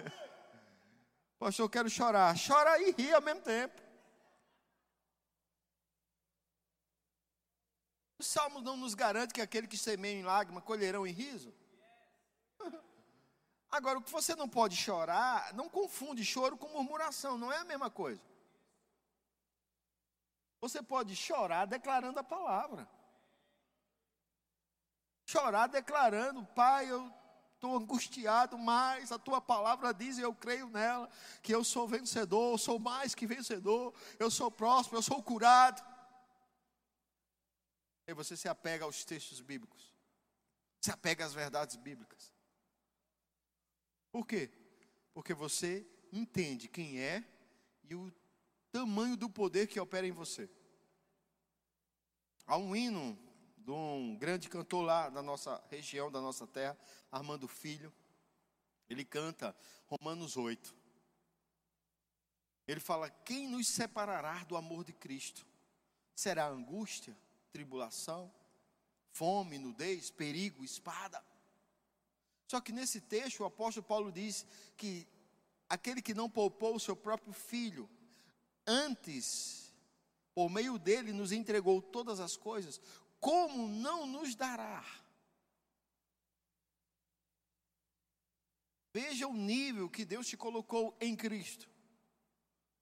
[1.38, 2.34] Pastor, eu quero chorar.
[2.34, 3.82] Chora e ri ao mesmo tempo.
[8.18, 11.52] Os salmos não nos garante que aquele que semeia em lágrima colherão em riso?
[13.74, 17.64] Agora, o que você não pode chorar, não confunde choro com murmuração, não é a
[17.64, 18.22] mesma coisa.
[20.60, 22.88] Você pode chorar declarando a palavra.
[25.26, 27.12] Chorar declarando, Pai, eu
[27.54, 31.10] estou angustiado, mas a tua palavra diz e eu creio nela,
[31.42, 35.82] que eu sou vencedor, eu sou mais que vencedor, eu sou próspero, eu sou curado.
[38.06, 39.92] E você se apega aos textos bíblicos,
[40.80, 42.33] se apega às verdades bíblicas.
[44.14, 44.48] Por quê?
[45.12, 47.24] Porque você entende quem é
[47.82, 48.14] e o
[48.70, 50.48] tamanho do poder que opera em você.
[52.46, 53.18] Há um hino
[53.58, 56.78] de um grande cantor lá da nossa região, da nossa terra,
[57.10, 57.92] Armando Filho.
[58.88, 59.52] Ele canta
[59.84, 60.72] Romanos 8.
[62.68, 65.44] Ele fala: Quem nos separará do amor de Cristo?
[66.14, 67.18] Será angústia,
[67.50, 68.32] tribulação,
[69.10, 71.20] fome, nudez, perigo, espada?
[72.54, 74.46] Só que nesse texto o apóstolo Paulo diz
[74.76, 75.08] que
[75.68, 77.90] aquele que não poupou o seu próprio filho,
[78.64, 79.74] antes,
[80.32, 82.80] por meio dele, nos entregou todas as coisas,
[83.18, 84.84] como não nos dará?
[88.92, 91.68] Veja o nível que Deus te colocou em Cristo,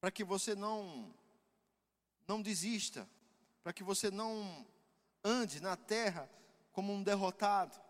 [0.03, 1.15] para que você não
[2.29, 3.09] não desista,
[3.63, 4.67] para que você não
[5.25, 6.31] ande na terra
[6.73, 7.82] como um derrotado.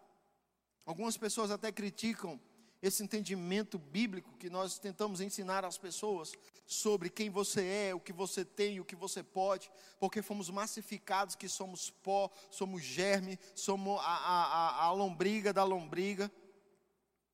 [0.84, 2.40] Algumas pessoas até criticam
[2.82, 6.32] esse entendimento bíblico que nós tentamos ensinar às pessoas
[6.66, 9.70] sobre quem você é, o que você tem, o que você pode,
[10.00, 15.62] porque fomos massificados que somos pó, somos germe, somos a, a, a, a lombriga da
[15.62, 16.30] lombriga.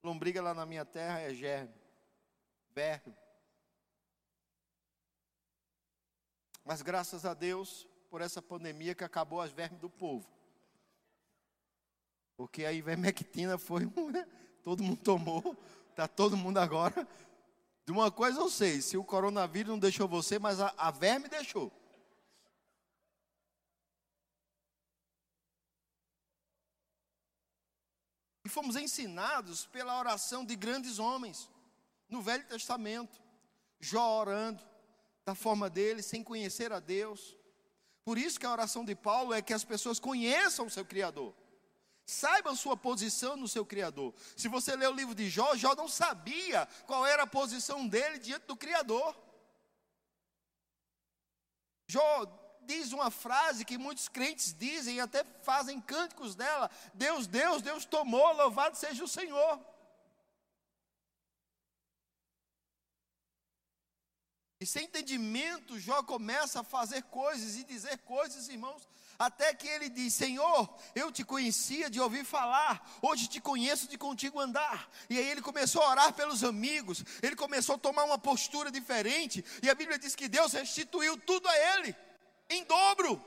[0.03, 1.75] Lombriga lá na minha terra é germe,
[2.75, 3.17] verme.
[6.63, 10.29] Mas graças a Deus por essa pandemia que acabou as vermes do povo.
[12.39, 13.83] Porque a ivermectina foi,
[14.63, 15.57] todo mundo tomou,
[15.91, 17.07] está todo mundo agora.
[17.85, 21.29] De uma coisa eu sei, se o coronavírus não deixou você, mas a, a verme
[21.29, 21.73] deixou.
[28.45, 31.51] E fomos ensinados pela oração de grandes homens
[32.09, 33.21] no Velho Testamento.
[33.81, 34.63] Jó orando
[35.25, 37.37] da forma dele, sem conhecer a Deus.
[38.05, 41.35] Por isso que a oração de Paulo é que as pessoas conheçam o seu Criador.
[42.09, 44.15] Saiba a sua posição no seu Criador.
[44.35, 48.19] Se você ler o livro de Jó, Jó não sabia qual era a posição dele
[48.19, 49.15] diante do Criador.
[51.87, 52.25] Jó
[52.63, 57.85] diz uma frase que muitos crentes dizem e até fazem cânticos dela: Deus, Deus, Deus
[57.85, 59.61] tomou, louvado seja o Senhor.
[64.59, 68.89] E sem entendimento, Jó começa a fazer coisas e dizer coisas, irmãos,
[69.19, 73.99] até que ele diz: Senhor, eu te conhecia de ouvir falar, hoje te conheço de
[73.99, 74.89] contigo andar.
[75.11, 79.45] E aí ele começou a orar pelos amigos, ele começou a tomar uma postura diferente,
[79.63, 81.97] e a Bíblia diz que Deus restituiu tudo a ele,
[82.49, 83.23] em dobro.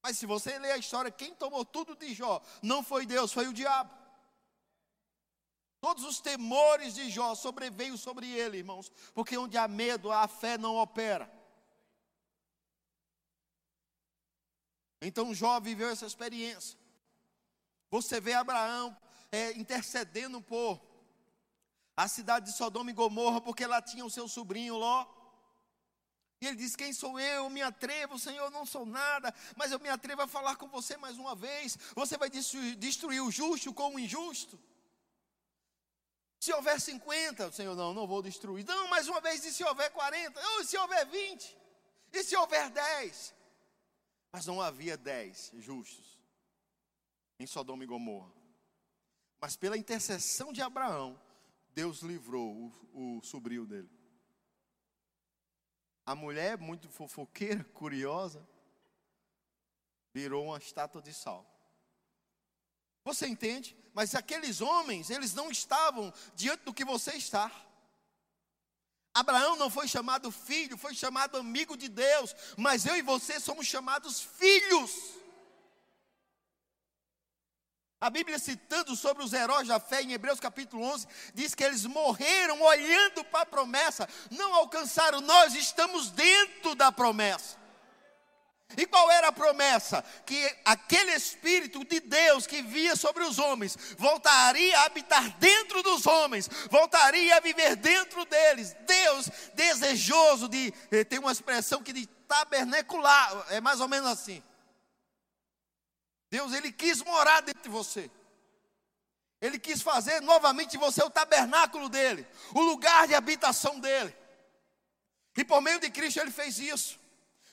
[0.00, 3.48] Mas se você ler a história, quem tomou tudo de Jó não foi Deus, foi
[3.48, 3.92] o diabo.
[5.80, 10.56] Todos os temores de Jó sobreveio sobre ele, irmãos, porque onde há medo, a fé
[10.56, 11.30] não opera.
[15.06, 16.78] Então Jó viveu essa experiência.
[17.90, 18.96] Você vê Abraão
[19.30, 20.80] é, intercedendo por
[21.96, 25.06] a cidade de Sodoma e Gomorra, porque lá tinha o seu sobrinho Ló.
[26.40, 27.48] E ele disse: Quem sou eu?
[27.48, 31.18] Me atrevo, Senhor, não sou nada, mas eu me atrevo a falar com você mais
[31.18, 31.78] uma vez.
[31.94, 34.58] Você vai destruir o justo com o injusto?
[36.40, 38.66] Se houver 50, Senhor, não, não vou destruir.
[38.66, 40.38] Não, mais uma vez, e se houver 40?
[40.58, 41.56] Oh, se houver 20?
[42.12, 43.34] E se houver 10?
[44.34, 46.18] Mas não havia 10 justos
[47.38, 48.32] em Sodoma e Gomorra.
[49.40, 51.16] Mas pela intercessão de Abraão,
[51.72, 53.88] Deus livrou o, o sobrinho dele.
[56.04, 58.44] A mulher, muito fofoqueira, curiosa,
[60.12, 61.48] virou uma estátua de sal.
[63.04, 63.76] Você entende?
[63.94, 67.52] Mas aqueles homens, eles não estavam diante do que você está.
[69.14, 73.64] Abraão não foi chamado filho, foi chamado amigo de Deus, mas eu e você somos
[73.64, 74.90] chamados filhos.
[78.00, 81.86] A Bíblia citando sobre os heróis da fé em Hebreus capítulo 11, diz que eles
[81.86, 87.63] morreram olhando para a promessa, não alcançaram, nós estamos dentro da promessa.
[88.76, 90.02] E qual era a promessa?
[90.26, 96.06] Que aquele Espírito de Deus que via sobre os homens voltaria a habitar dentro dos
[96.06, 98.74] homens, voltaria a viver dentro deles.
[98.80, 104.42] Deus desejoso de, eh, tem uma expressão que de tabernacular, é mais ou menos assim.
[106.30, 108.10] Deus, Ele quis morar dentro de você.
[109.40, 114.16] Ele quis fazer novamente você o tabernáculo dele, o lugar de habitação dele.
[115.36, 117.03] E por meio de Cristo Ele fez isso.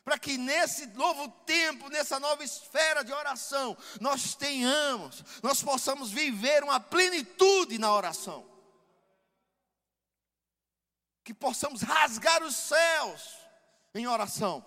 [0.04, 6.64] Para que nesse novo tempo, nessa nova esfera de oração, nós tenhamos, nós possamos viver
[6.64, 8.49] uma plenitude na oração.
[11.24, 13.38] Que possamos rasgar os céus
[13.93, 14.66] em oração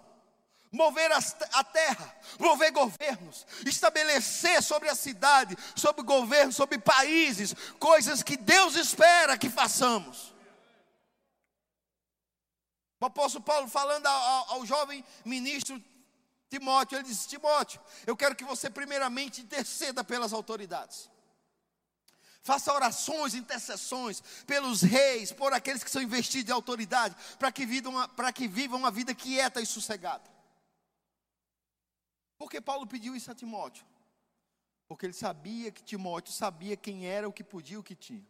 [0.75, 8.25] mover a terra, mover governos, estabelecer sobre a cidade, sobre o governo, sobre países, coisas
[8.25, 10.34] que Deus espera que façamos.
[13.05, 15.83] O apóstolo Paulo falando ao, ao jovem ministro
[16.49, 21.11] Timóteo, ele disse: Timóteo, eu quero que você primeiramente interceda pelas autoridades.
[22.43, 27.93] Faça orações, intercessões pelos reis, por aqueles que são investidos de autoridade, para que, vivam,
[28.35, 30.25] que vivam uma vida quieta e sossegada.
[32.39, 33.85] Por que Paulo pediu isso a Timóteo?
[34.89, 38.27] Porque ele sabia que Timóteo sabia quem era, o que podia, o que tinha.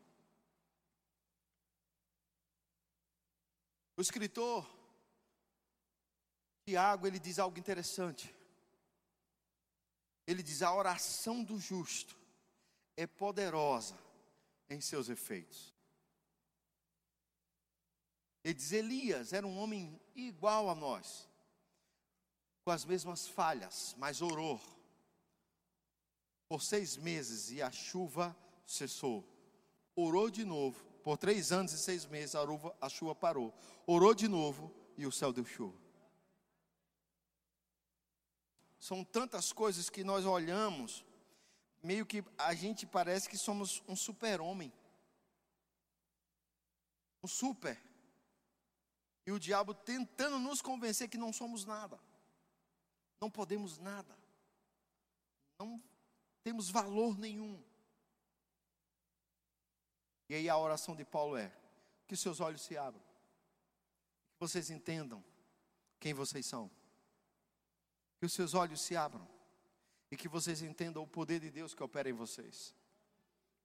[3.96, 4.68] O escritor
[6.66, 8.34] Tiago, ele diz algo interessante.
[10.26, 12.16] Ele diz: a oração do justo
[12.96, 13.98] é poderosa
[14.68, 15.74] em seus efeitos.
[18.42, 21.28] Ele diz: Elias era um homem igual a nós
[22.64, 24.58] com as mesmas falhas, mas orou
[26.48, 28.34] por seis meses e a chuva
[28.66, 29.22] cessou.
[29.94, 33.54] Orou de novo, por três anos e seis meses a, uva, a chuva parou.
[33.86, 35.78] Orou de novo e o céu deu chuva.
[38.80, 41.04] São tantas coisas que nós olhamos,
[41.82, 44.72] meio que a gente parece que somos um super-homem.
[47.22, 47.80] Um super.
[49.24, 52.00] E o diabo tentando nos convencer que não somos nada
[53.24, 54.14] não podemos nada,
[55.58, 55.82] não
[56.42, 57.62] temos valor nenhum.
[60.28, 61.52] E aí a oração de Paulo é:
[62.06, 65.22] que seus olhos se abram, que vocês entendam
[66.00, 66.70] quem vocês são,
[68.18, 69.26] que os seus olhos se abram
[70.10, 72.74] e que vocês entendam o poder de Deus que opera em vocês,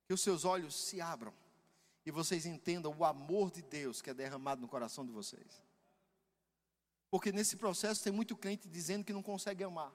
[0.06, 1.34] que os seus olhos se abram
[2.06, 5.64] e vocês entendam o amor de Deus que é derramado no coração de vocês.
[7.10, 9.92] Porque nesse processo tem muito crente dizendo que não consegue amar.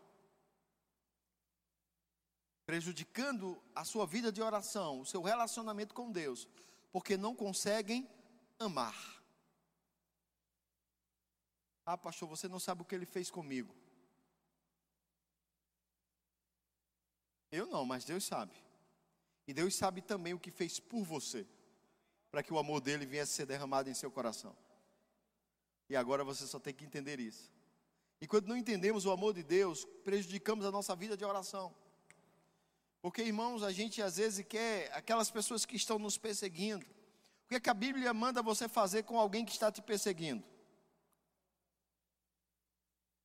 [2.67, 6.49] Prejudicando a sua vida de oração, o seu relacionamento com Deus,
[6.91, 8.09] porque não conseguem
[8.59, 9.23] amar.
[11.85, 13.75] Ah, pastor, você não sabe o que ele fez comigo.
[17.53, 18.55] Eu não, mas Deus sabe.
[19.47, 21.47] E Deus sabe também o que fez por você,
[22.31, 24.57] para que o amor dele viesse a ser derramado em seu coração.
[25.89, 27.53] E agora você só tem que entender isso.
[28.21, 31.75] E quando não entendemos o amor de Deus, prejudicamos a nossa vida de oração.
[33.05, 36.86] Porque, irmãos, a gente às vezes quer aquelas pessoas que estão nos perseguindo.
[36.86, 40.42] O que, é que a Bíblia manda você fazer com alguém que está te perseguindo?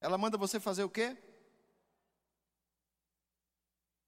[0.01, 1.17] Ela manda você fazer o quê?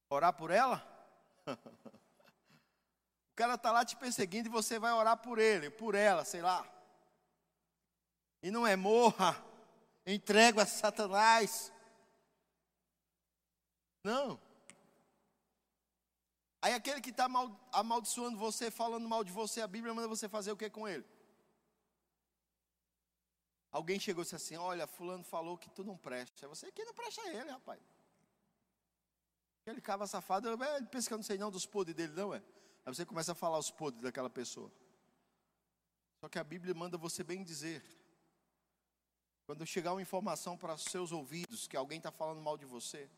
[0.10, 0.86] Orar por ela?
[1.48, 6.42] o cara está lá te perseguindo e você vai orar por ele, por ela, sei
[6.42, 6.70] lá.
[8.44, 9.42] E não é morra,
[10.06, 11.72] entrego a Satanás.
[14.04, 14.51] Não.
[16.62, 17.28] Aí aquele que está
[17.72, 21.04] amaldiçoando você, falando mal de você, a Bíblia manda você fazer o que com ele?
[23.72, 26.48] Alguém chegou e disse assim: Olha, Fulano falou que tu não presta.
[26.48, 27.82] Você que não presta ele, rapaz.
[29.62, 32.44] Aquele cava safado, ele pensa que eu não sei não dos podres dele, não é?
[32.86, 34.72] Aí você começa a falar os podres daquela pessoa.
[36.20, 37.84] Só que a Bíblia manda você bem dizer.
[39.46, 43.10] Quando chegar uma informação para os seus ouvidos que alguém está falando mal de você,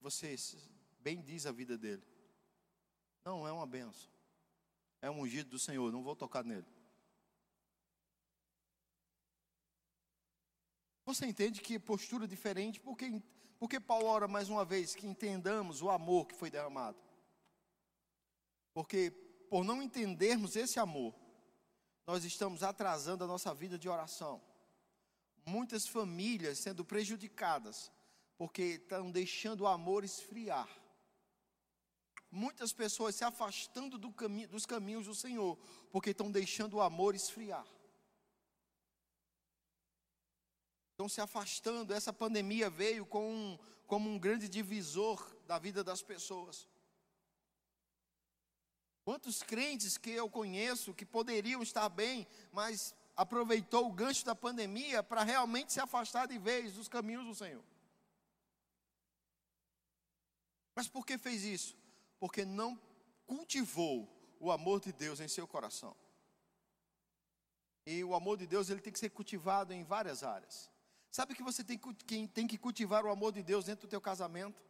[0.00, 0.36] você
[1.00, 2.02] bem diz a vida dele.
[3.24, 4.10] Não, é uma benção.
[5.00, 6.66] É um ungido do Senhor, não vou tocar nele.
[11.06, 13.22] Você entende que postura diferente, porque,
[13.58, 16.98] porque Paulo ora mais uma vez que entendamos o amor que foi derramado.
[18.72, 19.10] Porque
[19.48, 21.14] por não entendermos esse amor,
[22.06, 24.42] nós estamos atrasando a nossa vida de oração.
[25.46, 27.92] Muitas famílias sendo prejudicadas,
[28.36, 30.83] porque estão deixando o amor esfriar
[32.34, 34.12] muitas pessoas se afastando do
[34.48, 35.56] dos caminhos do Senhor,
[35.90, 37.66] porque estão deixando o amor esfriar.
[40.90, 41.94] Estão se afastando.
[41.94, 46.68] Essa pandemia veio com um, como um grande divisor da vida das pessoas.
[49.04, 55.02] Quantos crentes que eu conheço que poderiam estar bem, mas aproveitou o gancho da pandemia
[55.02, 57.62] para realmente se afastar de vez dos caminhos do Senhor.
[60.74, 61.83] Mas por que fez isso?
[62.24, 62.80] Porque não
[63.26, 64.08] cultivou
[64.40, 65.94] o amor de Deus em seu coração.
[67.84, 70.70] E o amor de Deus ele tem que ser cultivado em várias áreas.
[71.10, 74.00] Sabe que você tem, quem tem que cultivar o amor de Deus dentro do teu
[74.00, 74.64] casamento?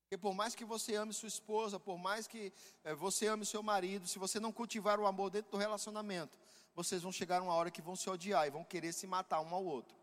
[0.00, 3.62] Porque por mais que você ame sua esposa, por mais que é, você ame seu
[3.62, 6.36] marido, se você não cultivar o amor dentro do relacionamento,
[6.74, 9.54] vocês vão chegar uma hora que vão se odiar e vão querer se matar um
[9.54, 9.96] ao outro.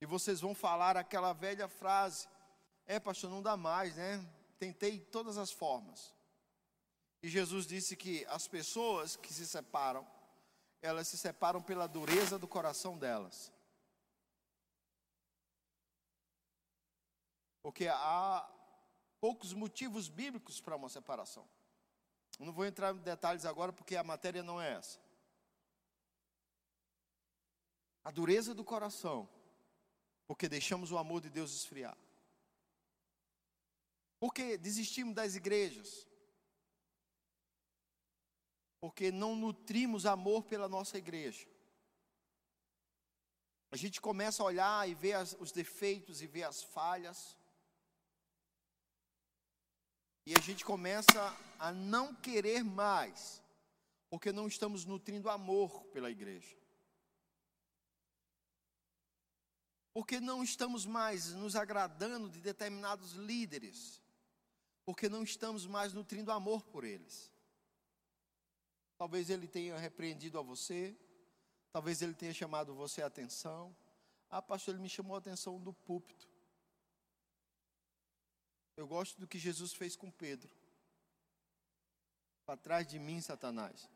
[0.00, 2.26] E vocês vão falar aquela velha frase:
[2.88, 4.26] é, pastor, não dá mais, né?
[4.58, 6.14] Tentei todas as formas.
[7.22, 10.08] E Jesus disse que as pessoas que se separam,
[10.80, 13.52] elas se separam pela dureza do coração delas.
[17.60, 18.48] Porque há
[19.20, 21.46] poucos motivos bíblicos para uma separação.
[22.38, 24.98] não vou entrar em detalhes agora porque a matéria não é essa.
[28.02, 29.28] A dureza do coração,
[30.26, 31.98] porque deixamos o amor de Deus esfriar.
[34.18, 36.06] Porque desistimos das igrejas?
[38.80, 41.46] Porque não nutrimos amor pela nossa igreja.
[43.70, 47.36] A gente começa a olhar e ver as, os defeitos e ver as falhas.
[50.26, 53.42] E a gente começa a não querer mais,
[54.10, 56.56] porque não estamos nutrindo amor pela igreja.
[59.92, 64.02] Porque não estamos mais nos agradando de determinados líderes
[64.88, 67.30] porque não estamos mais nutrindo amor por eles.
[68.96, 70.96] Talvez ele tenha repreendido a você,
[71.70, 73.76] talvez ele tenha chamado você a atenção.
[74.30, 76.26] Ah, pastor, ele me chamou a atenção do púlpito.
[78.78, 80.50] Eu gosto do que Jesus fez com Pedro.
[82.46, 83.90] Para trás de mim, Satanás.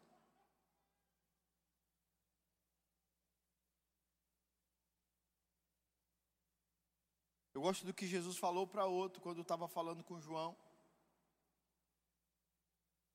[7.55, 10.55] Eu gosto do que Jesus falou para outro quando estava falando com João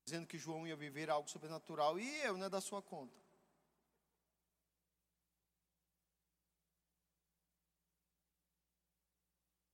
[0.07, 3.13] dizendo que João ia viver algo sobrenatural e eu, não é da sua conta.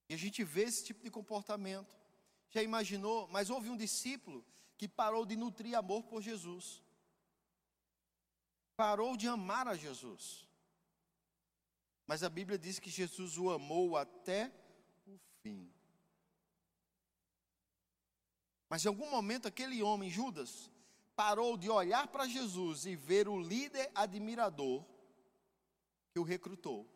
[0.10, 1.96] E a gente vê esse tipo de comportamento.
[2.50, 3.28] Já imaginou?
[3.28, 4.44] Mas houve um discípulo
[4.76, 6.82] que parou de nutrir amor por Jesus.
[8.76, 10.48] Parou de amar a Jesus.
[12.08, 14.52] Mas a Bíblia diz que Jesus o amou até
[15.06, 15.72] o fim.
[18.74, 20.68] Mas em algum momento aquele homem, Judas,
[21.16, 24.84] parou de olhar para Jesus e ver o líder admirador
[26.12, 26.90] que o recrutou.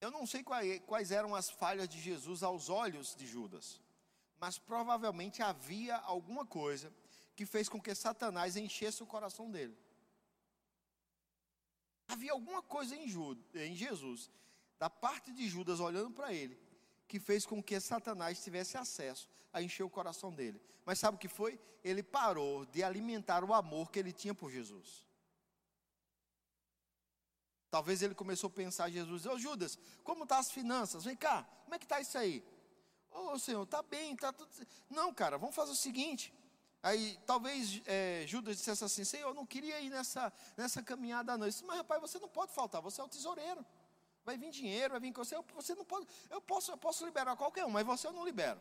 [0.00, 3.80] Eu não sei quais eram as falhas de Jesus aos olhos de Judas,
[4.38, 6.94] mas provavelmente havia alguma coisa
[7.34, 9.76] que fez com que Satanás enchesse o coração dele.
[12.06, 14.30] Havia alguma coisa em, Jesus,
[14.78, 16.56] da parte de Judas olhando para ele,
[17.14, 20.60] que fez com que Satanás tivesse acesso a encher o coração dele.
[20.84, 21.60] Mas sabe o que foi?
[21.84, 25.06] Ele parou de alimentar o amor que ele tinha por Jesus.
[27.70, 31.04] Talvez ele começou a pensar Jesus, ô oh, Judas, como tá as finanças?
[31.04, 32.44] Vem cá, como é que está isso aí?
[33.12, 34.50] Ô oh, Senhor, está bem, está tudo.
[34.90, 36.34] Não, cara, vamos fazer o seguinte.
[36.82, 41.46] Aí talvez é, Judas dissesse assim, Senhor, eu não queria ir nessa, nessa caminhada não.
[41.46, 43.64] disse, mas rapaz, você não pode faltar, você é o tesoureiro.
[44.24, 45.36] Vai vir dinheiro, vai vir você.
[45.54, 46.06] Você não pode.
[46.30, 48.60] Eu posso, eu posso liberar qualquer um, mas você eu não libero.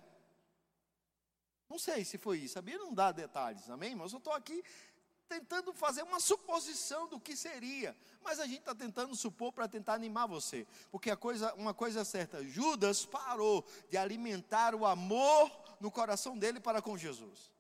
[1.70, 2.60] Não sei se foi isso.
[2.60, 3.96] A Bíblia não dá detalhes, amém?
[3.96, 4.64] Mas eu estou aqui
[5.28, 7.96] tentando fazer uma suposição do que seria.
[8.22, 10.68] Mas a gente está tentando supor para tentar animar você.
[10.92, 16.38] Porque a coisa, uma coisa é certa: Judas parou de alimentar o amor no coração
[16.38, 17.52] dele para com Jesus.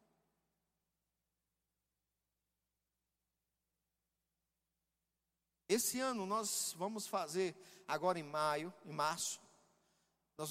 [5.67, 7.55] Esse ano nós vamos fazer,
[7.87, 9.41] agora em maio, em março,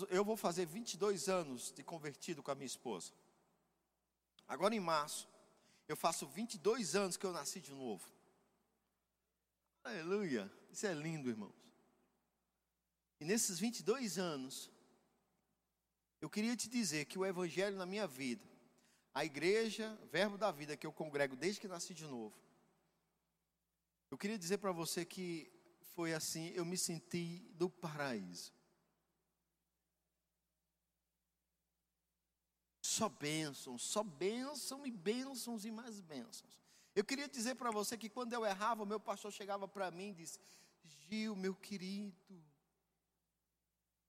[0.08, 3.12] eu vou fazer 22 anos de convertido com a minha esposa.
[4.46, 5.28] Agora em março,
[5.88, 8.08] eu faço 22 anos que eu nasci de novo.
[9.84, 10.50] Aleluia.
[10.70, 11.54] Isso é lindo, irmãos.
[13.20, 14.70] E nesses 22 anos,
[16.20, 18.44] eu queria te dizer que o Evangelho na minha vida,
[19.12, 22.34] a igreja, verbo da vida que eu congrego desde que nasci de novo,
[24.10, 25.50] eu queria dizer para você que
[25.94, 28.52] foi assim, eu me senti do paraíso.
[32.80, 36.56] Só bênçãos, só bênçãos e bênçãos e mais bênçãos.
[36.94, 40.10] Eu queria dizer para você que quando eu errava, o meu pastor chegava para mim
[40.10, 40.38] e disse:
[40.82, 42.44] Gil, meu querido,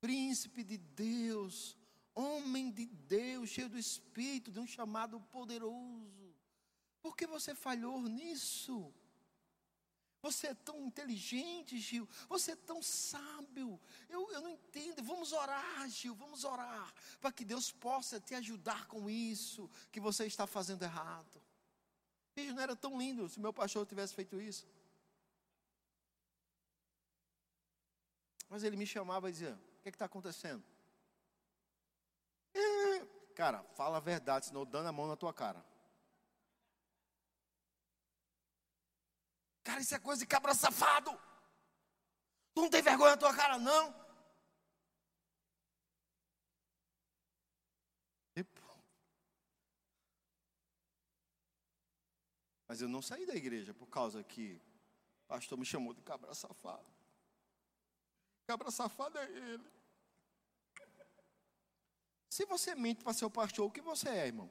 [0.02, 1.78] príncipe de Deus,
[2.14, 6.36] homem de Deus, cheio do Espírito, de um chamado poderoso,
[7.02, 8.94] por que você falhou nisso?
[10.24, 12.08] Você é tão inteligente, Gil.
[12.30, 13.78] Você é tão sábio.
[14.08, 15.04] Eu, eu não entendo.
[15.04, 16.16] Vamos orar, Gil.
[16.16, 16.94] Vamos orar.
[17.20, 21.42] Para que Deus possa te ajudar com isso que você está fazendo errado.
[22.38, 24.66] Gil, não era tão lindo se meu pastor tivesse feito isso.
[28.48, 30.64] Mas ele me chamava e dizia: O que é está acontecendo?
[32.54, 33.06] É,
[33.36, 35.73] cara, fala a verdade, senão eu dando a mão na tua cara.
[39.64, 41.12] Cara, isso é coisa de cabra safado.
[42.54, 44.04] Tu não tem vergonha na tua cara, não?
[52.74, 54.60] Mas eu não saí da igreja por causa que
[55.26, 56.92] o pastor me chamou de cabra safado.
[58.48, 59.72] Cabra safado é ele.
[62.32, 64.50] Se você mente para ser o pastor, o que você é, irmão?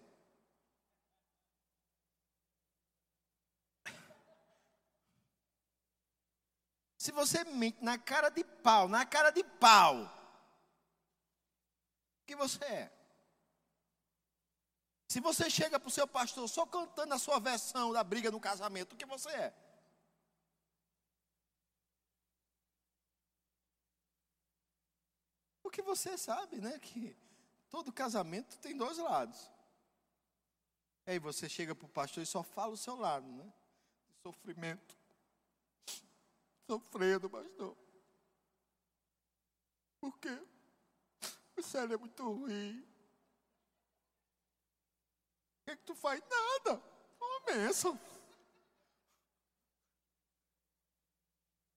[7.02, 10.08] Se você mente na cara de pau, na cara de pau, o
[12.24, 12.92] que você é?
[15.08, 18.38] Se você chega para o seu pastor só cantando a sua versão da briga no
[18.38, 19.52] casamento, o que você é?
[25.60, 27.16] Porque você sabe, né, que
[27.68, 29.50] todo casamento tem dois lados.
[31.04, 33.52] Aí você chega para o pastor e só fala o seu lado, né?
[34.22, 35.01] Sofrimento
[36.66, 37.76] sofrendo, pastor.
[40.00, 40.38] Por quê?
[41.56, 42.80] O céu é muito ruim.
[45.60, 46.20] O que, é que tu faz?
[46.20, 46.82] Nada.
[47.20, 48.00] Uma.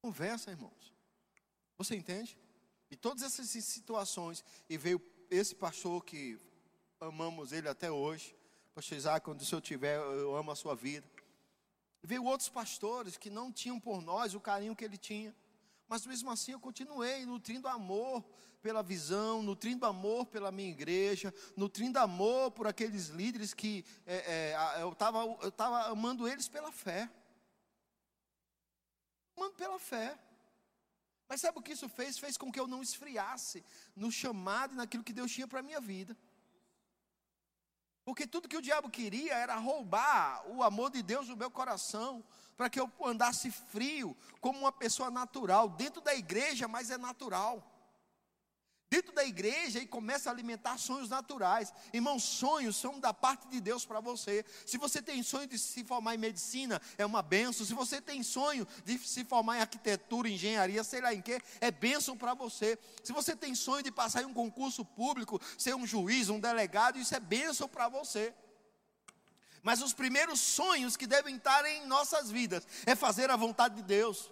[0.01, 0.93] Conversa, irmãos.
[1.77, 2.37] Você entende?
[2.89, 6.39] E todas essas situações, e veio esse pastor que
[6.99, 8.35] amamos ele até hoje,
[8.73, 11.14] pastor Isaac, quando o senhor tiver, eu amo a sua vida.
[12.05, 15.35] Veio outros pastores que não tinham por nós o carinho que ele tinha.
[15.87, 18.23] Mas mesmo assim eu continuei nutrindo amor
[18.61, 24.81] pela visão, nutrindo amor pela minha igreja, nutrindo amor por aqueles líderes que é, é,
[24.81, 27.09] eu estava eu tava amando eles pela fé.
[29.37, 30.17] Amando pela fé.
[31.27, 32.17] Mas sabe o que isso fez?
[32.17, 33.63] Fez com que eu não esfriasse
[33.95, 36.17] no chamado e naquilo que Deus tinha para a minha vida.
[38.05, 42.23] Porque tudo que o diabo queria era roubar o amor de Deus do meu coração,
[42.55, 47.74] para que eu andasse frio, como uma pessoa natural, dentro da igreja, mas é natural
[48.89, 51.73] dentro da igreja e começa a alimentar sonhos naturais.
[51.93, 54.45] Irmãos, sonhos são da parte de Deus para você.
[54.65, 57.65] Se você tem sonho de se formar em medicina, é uma benção.
[57.65, 61.71] Se você tem sonho de se formar em arquitetura, engenharia, sei lá em que, é
[61.71, 62.77] benção para você.
[63.03, 66.99] Se você tem sonho de passar em um concurso público, ser um juiz, um delegado,
[66.99, 68.33] isso é benção para você.
[69.63, 73.81] Mas os primeiros sonhos que devem estar em nossas vidas é fazer a vontade de
[73.81, 74.31] Deus.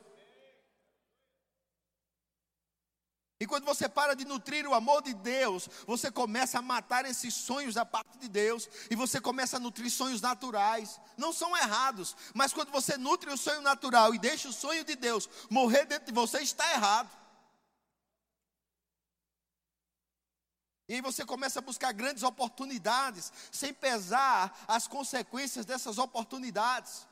[3.43, 7.33] E quando você para de nutrir o amor de Deus, você começa a matar esses
[7.33, 10.97] sonhos da parte de Deus, e você começa a nutrir sonhos naturais.
[11.17, 14.95] Não são errados, mas quando você nutre o sonho natural e deixa o sonho de
[14.95, 17.11] Deus morrer dentro de você, está errado.
[20.87, 27.05] E aí você começa a buscar grandes oportunidades, sem pesar as consequências dessas oportunidades.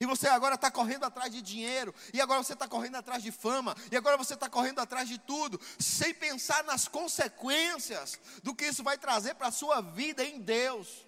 [0.00, 3.30] E você agora está correndo atrás de dinheiro, e agora você está correndo atrás de
[3.30, 8.64] fama, e agora você está correndo atrás de tudo, sem pensar nas consequências do que
[8.64, 11.06] isso vai trazer para a sua vida em Deus.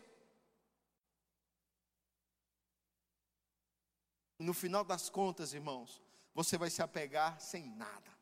[4.39, 6.03] No final das contas, irmãos,
[6.35, 8.13] você vai se apegar sem nada,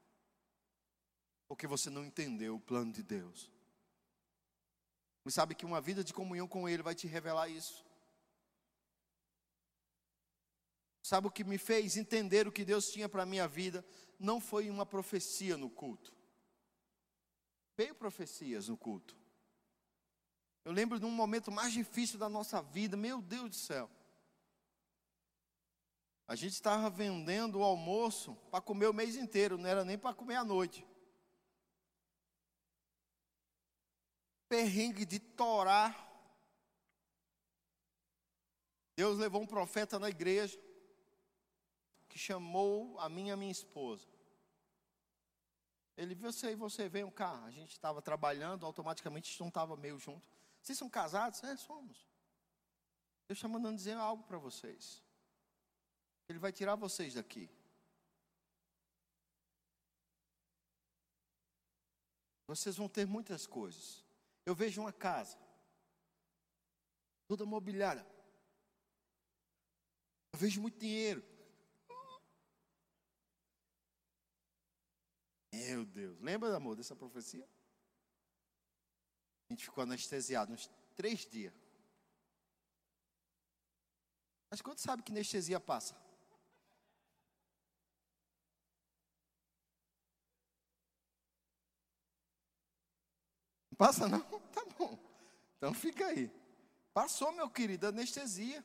[1.48, 3.50] porque você não entendeu o plano de Deus.
[5.24, 7.89] Mas sabe que uma vida de comunhão com Ele vai te revelar isso.
[11.02, 13.84] Sabe o que me fez entender o que Deus tinha para a minha vida?
[14.18, 16.14] Não foi uma profecia no culto.
[17.76, 19.16] Veio profecias no culto.
[20.64, 23.90] Eu lembro de um momento mais difícil da nossa vida, meu Deus do céu.
[26.28, 30.14] A gente estava vendendo o almoço para comer o mês inteiro, não era nem para
[30.14, 30.86] comer à noite.
[34.48, 36.08] Perrengue de torar.
[38.94, 40.60] Deus levou um profeta na igreja
[42.10, 44.06] que chamou a minha minha esposa.
[45.96, 47.44] Ele viu você e você veio cá.
[47.44, 50.28] A gente estava trabalhando, automaticamente a gente não estava meio junto.
[50.60, 51.42] Vocês são casados?
[51.44, 52.08] É, somos.
[53.28, 55.02] Deus está mandando dizer algo para vocês.
[56.28, 57.48] Ele vai tirar vocês daqui.
[62.46, 64.04] Vocês vão ter muitas coisas.
[64.44, 65.38] Eu vejo uma casa,
[67.28, 68.04] toda mobiliada.
[70.32, 71.29] Eu vejo muito dinheiro.
[75.52, 76.20] Meu Deus.
[76.20, 77.46] Lembra, amor, dessa profecia?
[79.48, 81.52] A gente ficou anestesiado uns três dias.
[84.48, 85.94] Mas quando sabe que anestesia passa?
[93.70, 94.20] Não passa não?
[94.50, 94.98] Tá bom.
[95.56, 96.30] Então fica aí.
[96.92, 98.64] Passou, meu querido, anestesia.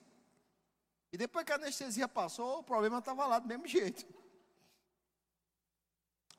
[1.12, 4.06] E depois que a anestesia passou, o problema estava lá do mesmo jeito.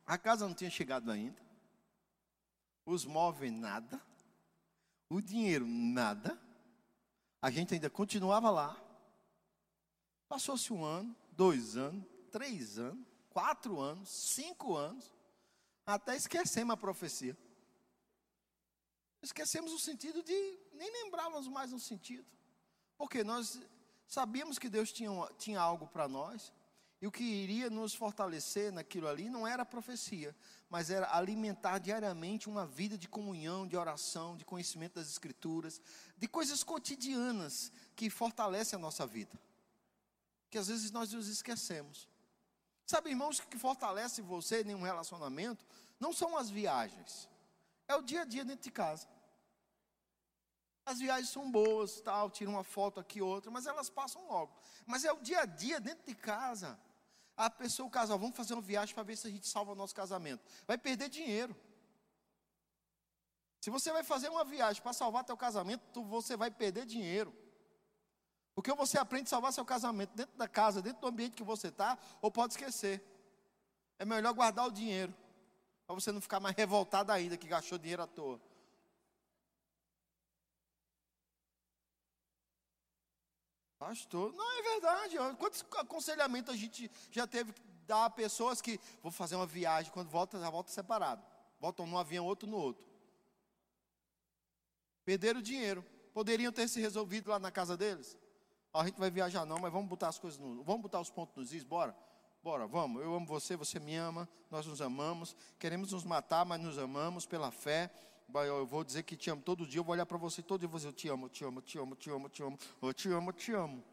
[0.07, 1.41] A casa não tinha chegado ainda.
[2.85, 4.01] Os móveis, nada.
[5.11, 6.41] O dinheiro, nada.
[7.43, 8.81] A gente ainda continuava lá.
[10.29, 15.13] Passou-se um ano, dois anos, três anos, quatro anos, cinco anos.
[15.85, 17.37] Até esquecemos a profecia.
[19.23, 20.59] Esquecemos o sentido de.
[20.73, 22.27] Nem lembrávamos mais o sentido.
[22.97, 23.61] Porque nós
[24.07, 26.53] sabíamos que Deus tinha, tinha algo para nós.
[27.07, 30.35] E o que iria nos fortalecer naquilo ali não era profecia,
[30.69, 35.81] mas era alimentar diariamente uma vida de comunhão, de oração, de conhecimento das Escrituras,
[36.19, 39.41] de coisas cotidianas que fortalecem a nossa vida.
[40.51, 42.09] Que às vezes nós nos esquecemos.
[42.85, 45.65] Sabe, irmãos, que fortalece você em um relacionamento
[46.01, 47.29] não são as viagens,
[47.87, 49.07] é o dia a dia dentro de casa.
[50.85, 54.53] As viagens são boas, tal, tira uma foto aqui outra, mas elas passam logo.
[54.85, 56.77] Mas é o dia a dia dentro de casa
[57.37, 59.75] a pessoa, o casal, vamos fazer uma viagem para ver se a gente salva o
[59.75, 60.43] nosso casamento.
[60.67, 61.55] Vai perder dinheiro.
[63.61, 67.35] Se você vai fazer uma viagem para salvar teu casamento, você vai perder dinheiro.
[68.55, 71.69] Porque você aprende a salvar seu casamento dentro da casa, dentro do ambiente que você
[71.69, 73.05] está, ou pode esquecer.
[73.99, 75.15] É melhor guardar o dinheiro,
[75.87, 78.41] para você não ficar mais revoltado ainda que gastou dinheiro à toa.
[83.79, 85.17] Pastor, não é verdade.
[85.39, 89.93] Quantos aconselhamentos a gente já teve que dar a pessoas que vou fazer uma viagem,
[89.93, 91.23] quando volta, já volta separado.
[91.61, 92.85] Voltam num avião, outro no outro.
[95.05, 95.85] Perderam o dinheiro.
[96.13, 98.17] Poderiam ter se resolvido lá na casa deles.
[98.73, 101.37] a gente vai viajar não, mas vamos botar as coisas no, vamos botar os pontos
[101.37, 101.95] nos is, bora.
[102.43, 103.03] Bora, vamos.
[103.03, 105.37] Eu amo você, você me ama, nós nos amamos.
[105.59, 107.91] Queremos nos matar, mas nos amamos pela fé
[108.35, 110.69] eu vou dizer que te amo todo dia, eu vou olhar para você todo dia
[110.69, 112.95] e vou dizer, eu te amo, te amo, te amo, te amo, te amo, eu
[112.95, 113.85] te amo, eu te amo.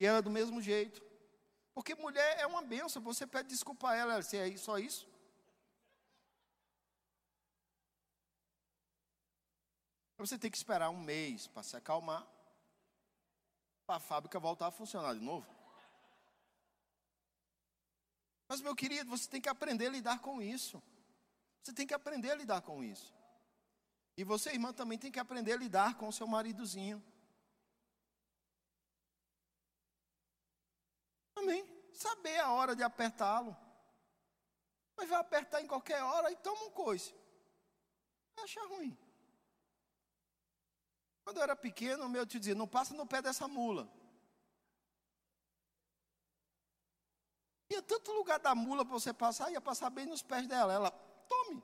[0.00, 1.02] E ela do mesmo jeito.
[1.74, 5.06] Porque mulher é uma benção, você pede desculpa a ela, se é só isso.
[10.18, 12.26] Você tem que esperar um mês para se acalmar,
[13.86, 15.55] para a fábrica voltar a funcionar de novo.
[18.48, 20.82] Mas, meu querido, você tem que aprender a lidar com isso.
[21.62, 23.12] Você tem que aprender a lidar com isso.
[24.16, 27.04] E você, irmã, também tem que aprender a lidar com o seu maridozinho.
[31.34, 31.68] Amém?
[31.92, 33.56] Saber a hora de apertá-lo.
[34.96, 37.14] Mas vai apertar em qualquer hora e toma um coice.
[38.38, 38.96] Acha ruim.
[41.24, 43.90] Quando eu era pequeno, meu tio dizia: não passa no pé dessa mula.
[47.68, 50.72] Tinha tanto lugar da mula para você passar, ia passar bem nos pés dela.
[50.72, 50.90] Ela,
[51.28, 51.62] tome.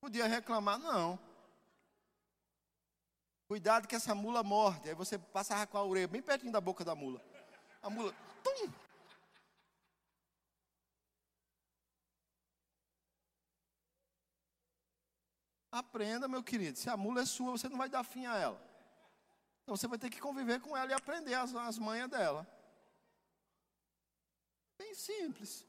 [0.00, 1.18] Podia reclamar, não.
[3.46, 4.88] Cuidado que essa mula morde.
[4.88, 7.20] Aí você passava com a orelha bem pertinho da boca da mula.
[7.82, 8.72] A mula, tum!
[15.70, 16.78] Aprenda, meu querido.
[16.78, 18.60] Se a mula é sua, você não vai dar fim a ela.
[19.62, 22.46] Então você vai ter que conviver com ela e aprender as, as manhas dela.
[24.78, 25.64] Bem simples.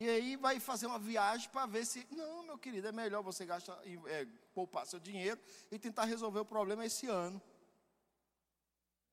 [0.00, 2.06] E aí vai fazer uma viagem para ver se.
[2.10, 6.44] Não, meu querido, é melhor você gastar, é, poupar seu dinheiro e tentar resolver o
[6.44, 7.40] problema esse ano.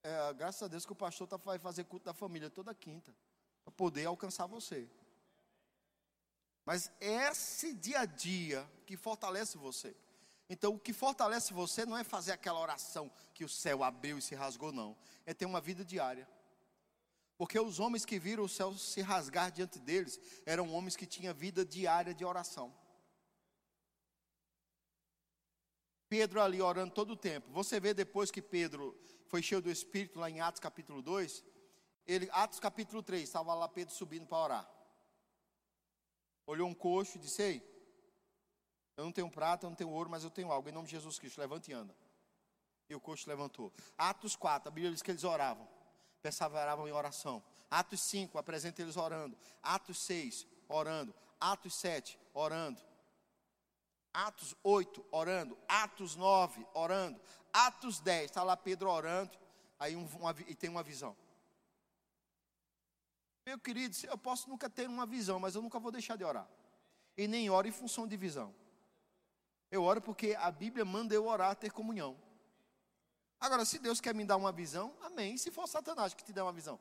[0.02, 3.16] É, graças a Deus que o pastor tá, vai fazer culto da família toda quinta.
[3.64, 4.90] Para poder alcançar você.
[6.66, 9.96] Mas esse dia a dia que fortalece você.
[10.50, 14.22] Então, o que fortalece você não é fazer aquela oração que o céu abriu e
[14.22, 14.98] se rasgou, não.
[15.26, 16.28] É ter uma vida diária.
[17.40, 21.34] Porque os homens que viram o céu se rasgar diante deles eram homens que tinham
[21.34, 22.76] vida diária de oração.
[26.10, 27.50] Pedro ali orando todo o tempo.
[27.54, 28.94] Você vê depois que Pedro
[29.28, 31.42] foi cheio do Espírito lá em Atos capítulo 2,
[32.06, 34.72] ele, Atos capítulo 3, estava lá Pedro subindo para orar.
[36.46, 37.86] Olhou um coxo e disse: Ei,
[38.98, 40.68] eu não tenho prata, eu não tenho ouro, mas eu tenho algo.
[40.68, 41.96] Em nome de Jesus Cristo, levante e anda.
[42.90, 43.72] E o coxo levantou.
[43.98, 45.79] Atos 4, a Bíblia diz que eles oravam
[46.22, 47.44] perseveravam em oração.
[47.70, 49.38] Atos 5, apresenta eles orando.
[49.62, 51.14] Atos 6, orando.
[51.40, 52.82] Atos 7, orando.
[54.14, 55.58] Atos 8, orando.
[55.68, 57.22] Atos 9, orando.
[57.54, 59.38] Atos 10, está lá Pedro orando.
[59.80, 61.16] Aí um, uma, e tem uma visão.
[63.46, 66.48] Meu querido, eu posso nunca ter uma visão, mas eu nunca vou deixar de orar.
[67.18, 68.54] E nem oro em função de visão.
[69.72, 72.18] Eu oro porque a Bíblia manda eu orar, ter comunhão.
[73.40, 75.36] Agora, se Deus quer me dar uma visão, amém.
[75.36, 76.80] E se for Satanás que te der uma visão?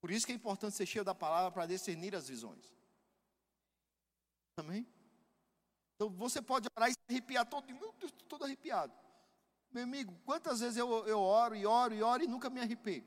[0.00, 2.74] Por isso que é importante ser cheio da palavra para discernir as visões.
[4.56, 4.86] Amém?
[5.94, 8.92] Então você pode orar e se arrepiar todo, Deus, todo arrepiado.
[9.70, 13.06] Meu amigo, quantas vezes eu, eu oro e oro e oro e nunca me arrepio?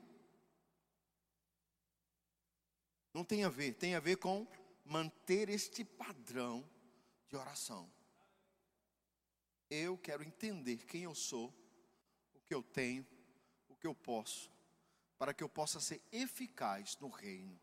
[3.12, 4.46] Não tem a ver, tem a ver com
[4.84, 6.68] manter este padrão
[7.28, 7.90] de oração.
[9.68, 11.52] Eu quero entender quem eu sou,
[12.34, 13.06] o que eu tenho,
[13.68, 14.50] o que eu posso,
[15.18, 17.58] para que eu possa ser eficaz no reino.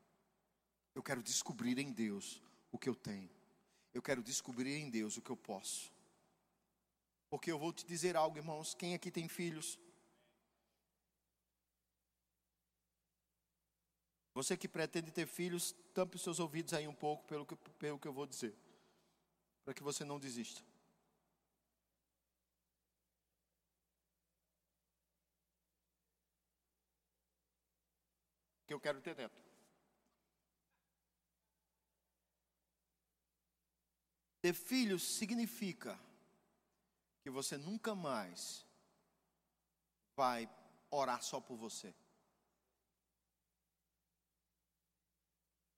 [0.94, 2.42] Eu quero descobrir em Deus
[2.72, 3.30] o que eu tenho.
[3.94, 5.92] Eu quero descobrir em Deus o que eu posso.
[7.30, 8.76] Porque eu vou te dizer algo, irmãos.
[8.76, 9.80] Quem aqui tem filhos?
[14.34, 18.00] Você que pretende ter filhos, tampe os seus ouvidos aí um pouco pelo que, pelo
[18.00, 18.56] que eu vou dizer.
[19.64, 20.62] Para que você não desista.
[28.74, 29.40] Que eu quero ter neto.
[34.42, 36.00] Ter filhos significa
[37.22, 38.66] que você nunca mais
[40.16, 40.50] vai
[40.90, 41.94] orar só por você.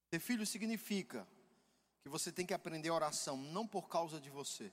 [0.10, 1.28] Ter filhos significa
[2.02, 4.72] que você tem que aprender oração não por causa de você,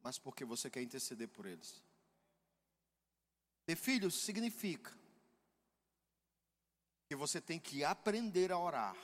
[0.00, 1.82] mas porque você quer interceder por eles.
[3.66, 5.03] Ter filhos significa
[7.14, 8.96] que você tem que aprender a orar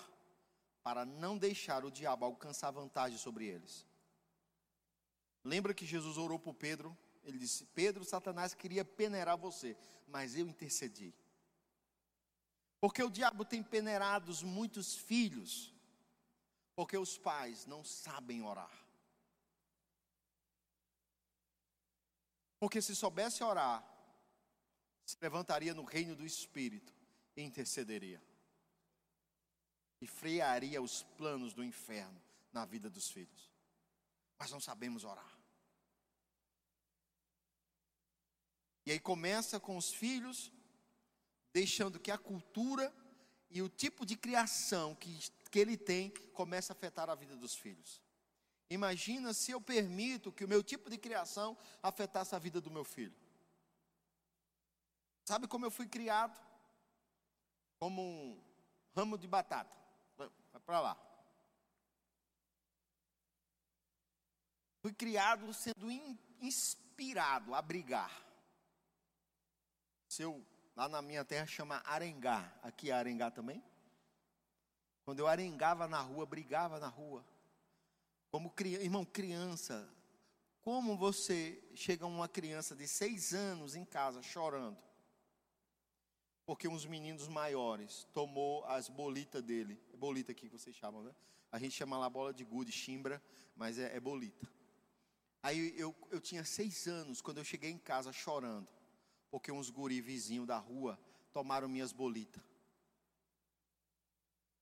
[0.82, 3.86] para não deixar o diabo alcançar vantagem sobre eles.
[5.44, 6.96] Lembra que Jesus orou por Pedro?
[7.22, 9.76] Ele disse: Pedro, Satanás queria peneirar você,
[10.08, 11.14] mas eu intercedi.
[12.80, 15.72] Porque o diabo tem peneirado muitos filhos,
[16.74, 18.76] porque os pais não sabem orar.
[22.58, 23.86] Porque se soubesse orar,
[25.06, 26.99] se levantaria no reino do Espírito
[27.36, 28.22] intercederia
[30.00, 32.20] e frearia os planos do inferno
[32.52, 33.50] na vida dos filhos.
[34.38, 35.38] Mas não sabemos orar.
[38.86, 40.50] E aí começa com os filhos,
[41.52, 42.92] deixando que a cultura
[43.50, 45.18] e o tipo de criação que,
[45.50, 48.00] que ele tem começa a afetar a vida dos filhos.
[48.70, 52.84] Imagina se eu permito que o meu tipo de criação afetasse a vida do meu
[52.84, 53.14] filho.
[55.24, 56.40] Sabe como eu fui criado?
[57.80, 58.40] Como um
[58.94, 59.74] ramo de batata.
[60.16, 60.28] Vai
[60.66, 60.96] para lá.
[64.82, 65.90] Fui criado sendo
[66.40, 68.10] inspirado a brigar.
[70.08, 70.44] Seu,
[70.76, 72.54] lá na minha terra chama arengar.
[72.62, 73.62] Aqui é arengar também?
[75.04, 77.24] Quando eu arengava na rua, brigava na rua.
[78.30, 79.88] Como irmão, criança.
[80.60, 84.89] Como você chega uma criança de seis anos em casa chorando?
[86.50, 89.80] Porque uns meninos maiores tomou as bolitas dele.
[89.94, 91.14] É bolita aqui que vocês chamam, né?
[91.48, 93.22] A gente chama lá bola de gude, chimbra,
[93.54, 94.50] mas é, é bolita.
[95.44, 98.66] Aí eu, eu tinha seis anos quando eu cheguei em casa chorando,
[99.30, 100.98] porque uns guri vizinhos da rua
[101.32, 102.42] tomaram minhas bolitas.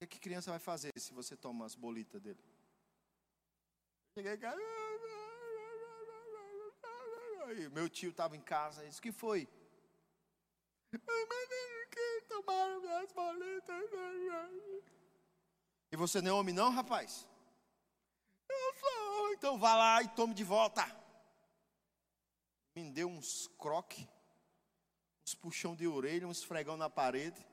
[0.03, 2.45] O que, criança vai fazer se você toma as bolitas dele?
[4.15, 4.61] Cheguei em casa.
[7.73, 9.49] Meu tio estava em casa disse: que foi?
[12.45, 13.91] Tomaram minhas bolitas.
[15.91, 17.27] E você não é homem, não, rapaz?
[18.49, 19.33] Eu sou.
[19.33, 20.85] Então vá lá e tome de volta.
[22.75, 24.09] Me deu uns croque,
[25.27, 27.45] uns puxão de orelha, uns esfregão na parede.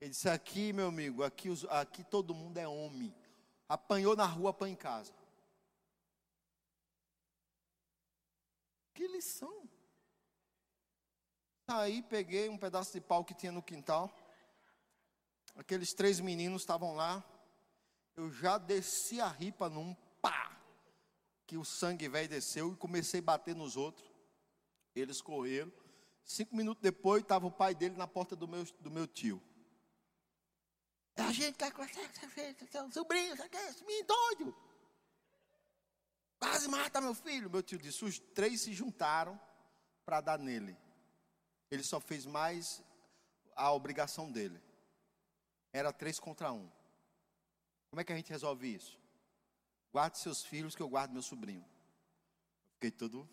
[0.00, 3.14] Ele disse: Aqui, meu amigo, aqui, aqui todo mundo é homem.
[3.68, 5.14] Apanhou na rua, apanha em casa.
[8.92, 9.68] Que lição.
[11.68, 14.10] Aí peguei um pedaço de pau que tinha no quintal.
[15.54, 17.22] Aqueles três meninos estavam lá.
[18.16, 20.58] Eu já desci a ripa num pá.
[21.46, 24.10] Que o sangue velho desceu e comecei a bater nos outros.
[24.94, 25.70] Eles correram.
[26.24, 29.42] Cinco minutos depois, estava o pai dele na porta do meu, do meu tio.
[31.16, 32.08] A gente conversar
[32.58, 34.56] com seu sobrinho, quer esse menino doido.
[36.38, 37.50] Quase mata meu filho.
[37.50, 39.38] Meu tio disse: os três se juntaram
[40.06, 40.76] para dar nele.
[41.70, 42.82] Ele só fez mais
[43.54, 44.60] a obrigação dele.
[45.72, 46.70] Era três contra um.
[47.90, 48.98] Como é que a gente resolve isso?
[49.92, 51.64] Guarde seus filhos que eu guardo meu sobrinho.
[52.74, 53.28] Fiquei todo.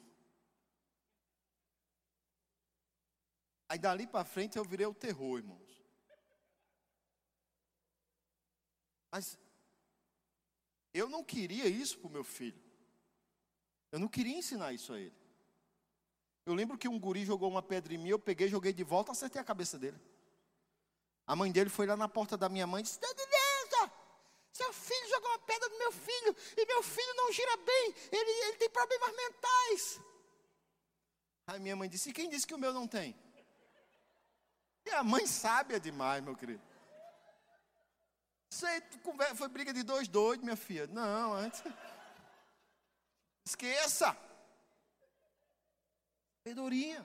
[3.67, 5.83] Aí dali para frente eu virei o terror, irmãos.
[9.11, 9.37] Mas
[10.93, 12.61] eu não queria isso para o meu filho.
[13.91, 15.24] Eu não queria ensinar isso a ele.
[16.45, 19.11] Eu lembro que um guri jogou uma pedra em mim, eu peguei, joguei de volta,
[19.11, 19.99] acertei a cabeça dele.
[21.25, 23.91] A mãe dele foi lá na porta da minha mãe e disse: Denileza,
[24.51, 28.31] seu filho jogou uma pedra no meu filho, e meu filho não gira bem, ele,
[28.45, 29.99] ele tem problemas mentais.
[31.47, 33.15] Aí minha mãe disse: e quem disse que o meu não tem?
[34.85, 36.61] E a mãe sábia demais, meu querido.
[38.51, 38.81] Isso aí
[39.35, 40.85] foi briga de dois doidos, minha filha.
[40.87, 41.63] Não, antes.
[43.43, 44.15] Esqueça.
[46.45, 47.03] Sabedoria.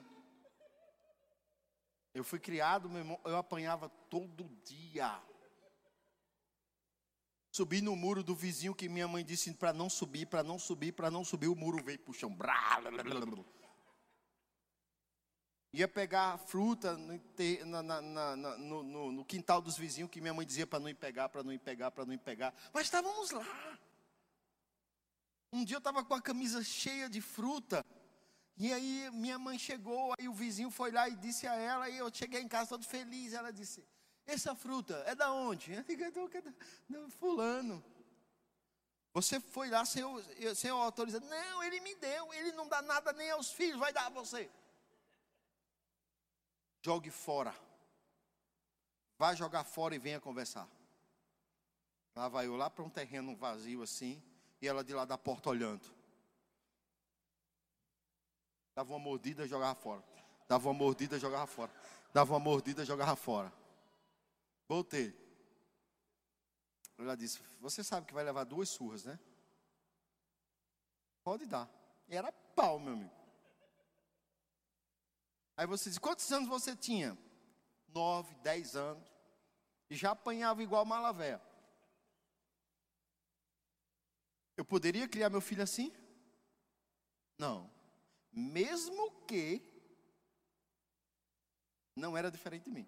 [2.13, 5.19] Eu fui criado, meu irmão, eu apanhava todo dia.
[7.51, 10.91] Subi no muro do vizinho que minha mãe disse para não subir, para não subir,
[10.91, 12.37] para não subir, o muro veio para o chão.
[15.73, 17.19] Ia pegar fruta no,
[17.65, 20.93] na, na, no, no, no quintal dos vizinhos que minha mãe dizia para não ir
[20.93, 22.53] pegar, para não ir pegar, para não ir pegar.
[22.71, 23.79] Mas estávamos lá.
[25.51, 27.83] Um dia eu estava com a camisa cheia de fruta.
[28.61, 31.97] E aí minha mãe chegou, aí o vizinho foi lá e disse a ela, e
[31.97, 33.33] eu cheguei em casa todo feliz.
[33.33, 33.83] Ela disse:
[34.23, 35.73] Essa fruta é da onde?
[35.73, 36.03] Eu digo,
[36.87, 37.83] não, fulano.
[39.15, 40.03] Você foi lá sem,
[40.53, 41.21] sem autorizar.
[41.21, 44.47] Não, ele me deu, ele não dá nada nem aos filhos, vai dar a você.
[46.83, 47.55] Jogue fora.
[49.17, 50.69] Vá jogar fora e venha conversar.
[52.15, 54.21] Lá vai eu lá para um terreno vazio assim
[54.61, 56.00] e ela de lá da porta olhando.
[58.73, 60.03] Dava uma mordida, jogava fora.
[60.47, 61.71] Dava uma mordida, jogava fora.
[62.13, 63.51] Dava uma mordida, jogava fora.
[64.67, 65.13] Voltei.
[66.97, 69.19] Ela disse: Você sabe que vai levar duas surras, né?
[71.23, 71.69] Pode dar.
[72.07, 73.11] E era pau, meu amigo.
[75.57, 77.17] Aí você diz: Quantos anos você tinha?
[77.87, 79.07] Nove, dez anos.
[79.89, 81.41] E já apanhava igual malavéia.
[84.55, 85.91] Eu poderia criar meu filho assim?
[87.37, 87.69] Não.
[88.31, 89.61] Mesmo que
[91.95, 92.87] não era diferente de mim.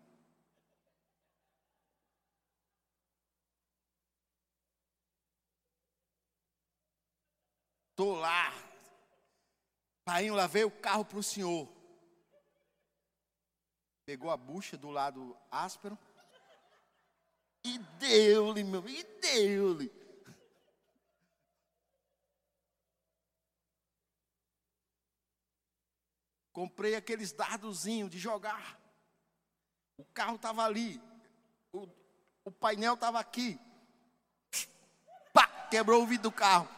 [7.92, 8.52] Estou lá.
[10.04, 11.72] Pai, lavei o carro para o senhor.
[14.06, 15.98] Pegou a bucha do lado áspero.
[17.64, 20.03] E deu-lhe, meu, e deu-lhe.
[26.54, 28.80] Comprei aqueles dardozinhos de jogar.
[29.98, 31.02] O carro estava ali.
[31.72, 31.90] O,
[32.46, 33.60] o painel estava aqui.
[35.34, 36.70] Pá, quebrou o vidro do carro.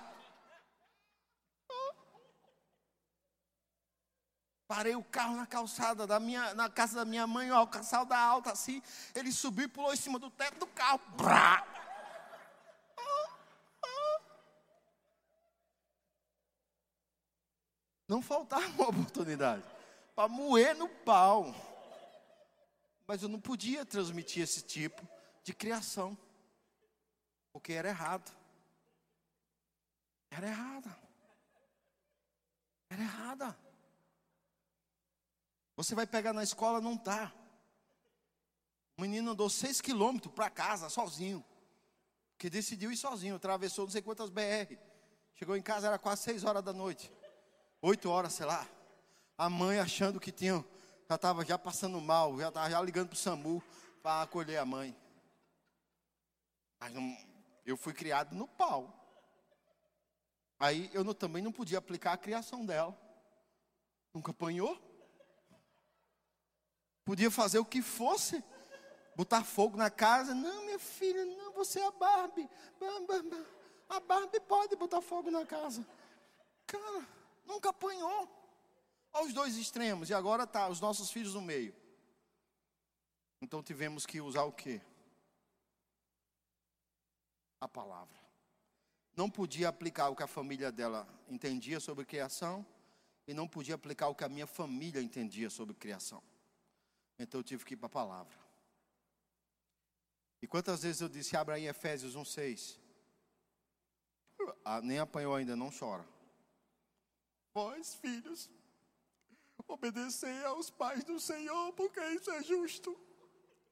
[4.67, 8.51] Parei o carro na calçada da minha, na casa da minha mãe, ó, calçada alta
[8.51, 8.81] assim.
[9.13, 10.99] Ele subiu e pulou em cima do teto do carro.
[11.15, 11.74] Brá.
[18.07, 19.63] Não faltava uma oportunidade
[20.15, 21.53] para moer no pau.
[23.07, 25.07] Mas eu não podia transmitir esse tipo
[25.43, 26.17] de criação,
[27.51, 28.31] porque era errado.
[30.31, 30.95] Era errado.
[32.89, 33.57] Era errada.
[35.75, 37.33] Você vai pegar na escola, não tá.
[38.97, 41.43] O menino andou seis quilômetros para casa, sozinho.
[42.37, 44.77] Que decidiu ir sozinho, atravessou não sei quantas BR.
[45.35, 47.11] Chegou em casa, era quase seis horas da noite.
[47.85, 48.67] Oito horas, sei lá.
[49.37, 50.65] A mãe achando que tinha,
[51.07, 53.61] já estava já passando mal, já estava já ligando para o SAMU
[54.01, 54.97] para acolher a mãe.
[56.79, 56.91] Mas
[57.63, 58.91] eu fui criado no pau.
[60.57, 62.97] Aí eu não, também não podia aplicar a criação dela.
[64.11, 64.75] Nunca apanhou.
[67.03, 68.43] Podia fazer o que fosse.
[69.15, 70.33] Botar fogo na casa.
[70.33, 72.49] Não, minha filha, não, você é a Barbie.
[73.87, 75.85] A Barbie pode botar fogo na casa.
[76.65, 77.07] Cara,
[77.45, 78.29] nunca apanhou.
[79.11, 80.09] Aos dois extremos.
[80.09, 81.73] E agora tá, os nossos filhos no meio.
[83.41, 84.81] Então tivemos que usar o quê?
[87.61, 88.19] A palavra.
[89.15, 92.65] Não podia aplicar o que a família dela entendia sobre criação.
[93.27, 96.21] E não podia aplicar o que a minha família entendia sobre criação.
[97.17, 98.37] Então eu tive que ir para a palavra.
[100.41, 102.77] E quantas vezes eu disse, abra aí Efésios 1,6.
[104.63, 106.05] Ah, nem apanhou ainda, não chora.
[107.55, 108.49] Vós, filhos,
[109.65, 112.93] obedecei aos pais do Senhor, porque isso é justo.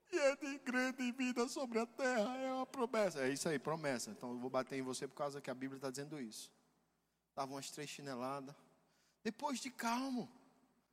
[0.09, 2.37] E é de grande vida sobre a terra.
[2.37, 3.19] É uma promessa.
[3.19, 4.09] É isso aí, promessa.
[4.09, 6.49] Então eu vou bater em você por causa que a Bíblia está dizendo isso.
[7.35, 8.55] Dava umas três chineladas.
[9.21, 10.31] Depois de calmo.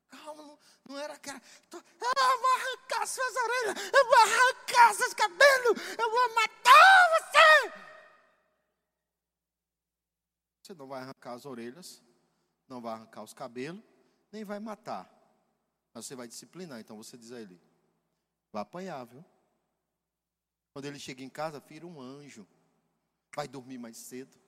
[0.08, 0.58] Calma, não,
[0.88, 1.40] não era aquela.
[1.68, 7.10] Tô, ah, eu vou arrancar suas orelhas, eu vou arrancar seus cabelos, eu vou matar
[7.14, 7.72] você.
[10.60, 12.02] Você não vai arrancar as orelhas,
[12.70, 13.82] não vai arrancar os cabelos,
[14.30, 15.12] nem vai matar.
[15.92, 16.80] Mas você vai disciplinar.
[16.80, 17.60] Então você diz a ele:
[18.52, 19.24] vai apanhar, viu?
[20.72, 22.46] Quando ele chega em casa, vira um anjo.
[23.34, 24.38] Vai dormir mais cedo.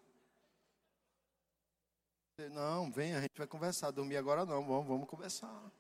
[2.53, 3.91] Não, vem, a gente vai conversar.
[3.91, 5.71] Dormir agora não, vamos, vamos conversar.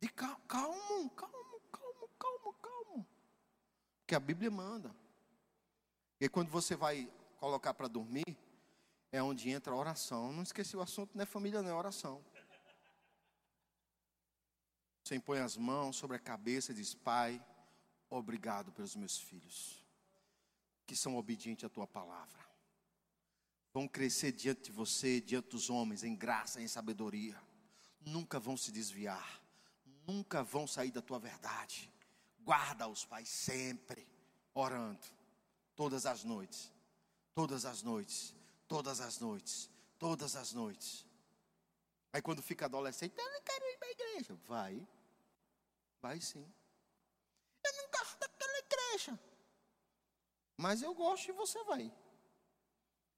[0.00, 1.60] De calmo, calmo, calmo,
[2.18, 3.06] calmo, calmo.
[4.06, 4.94] Que a Bíblia manda.
[6.20, 8.36] E quando você vai colocar para dormir,
[9.16, 10.32] é onde entra a oração.
[10.32, 12.24] Não esqueci o assunto, não é família, não é oração.
[15.02, 17.44] Você impõe as mãos sobre a cabeça e diz: Pai,
[18.10, 19.84] obrigado pelos meus filhos,
[20.84, 22.46] que são obedientes à tua palavra
[23.76, 27.38] vão crescer diante de você, diante dos homens, em graça, em sabedoria.
[28.00, 29.38] Nunca vão se desviar,
[30.06, 31.92] nunca vão sair da tua verdade.
[32.40, 34.08] Guarda os pais sempre,
[34.54, 35.06] orando,
[35.74, 36.72] todas as noites,
[37.34, 38.34] todas as noites,
[38.68, 41.06] todas as noites, todas as noites.
[42.12, 44.34] Aí quando fica adolescente, eu não quero ir para a igreja.
[44.46, 44.88] Vai,
[46.00, 46.46] vai sim.
[47.64, 49.18] Eu não gosto daquela igreja.
[50.56, 51.92] Mas eu gosto e você vai.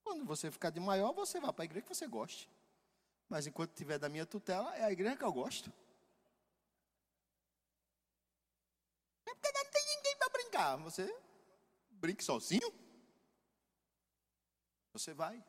[0.02, 2.50] Quando você ficar de maior, você vai para a igreja que você goste.
[3.28, 5.72] Mas enquanto tiver da minha tutela, é a igreja que eu gosto.
[9.26, 10.76] É porque não tem ninguém para brincar.
[10.78, 11.14] Você
[11.90, 12.87] brinque sozinho.
[14.98, 15.44] Você vai.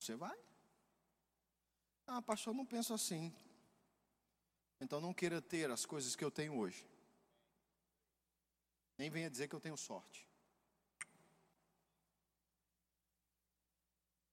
[0.00, 0.36] Você vai.
[2.04, 3.32] Ah, pastor, não penso assim.
[4.80, 6.84] Então não queira ter as coisas que eu tenho hoje.
[8.98, 10.28] Nem venha dizer que eu tenho sorte.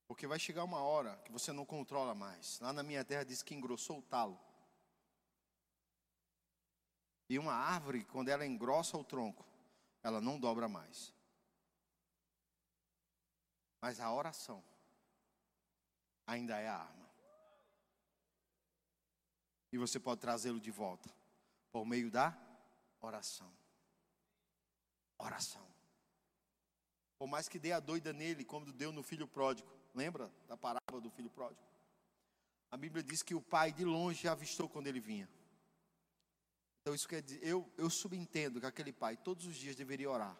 [0.07, 2.59] Porque vai chegar uma hora que você não controla mais.
[2.59, 4.39] Lá na minha terra diz que engrossou o talo.
[7.29, 9.45] E uma árvore, quando ela engrossa o tronco,
[10.01, 11.13] ela não dobra mais.
[13.87, 14.61] Mas a oração
[16.25, 17.09] ainda é a arma.
[19.71, 21.09] E você pode trazê-lo de volta
[21.71, 22.37] por meio da
[22.99, 23.49] oração.
[25.17, 25.65] Oração.
[27.17, 29.71] Por mais que dê a doida nele, como deu no filho pródigo.
[29.95, 31.65] Lembra da parábola do filho pródigo?
[32.69, 35.29] A Bíblia diz que o pai de longe avistou quando ele vinha.
[36.81, 40.37] Então isso quer dizer, eu, eu subentendo que aquele pai todos os dias deveria orar.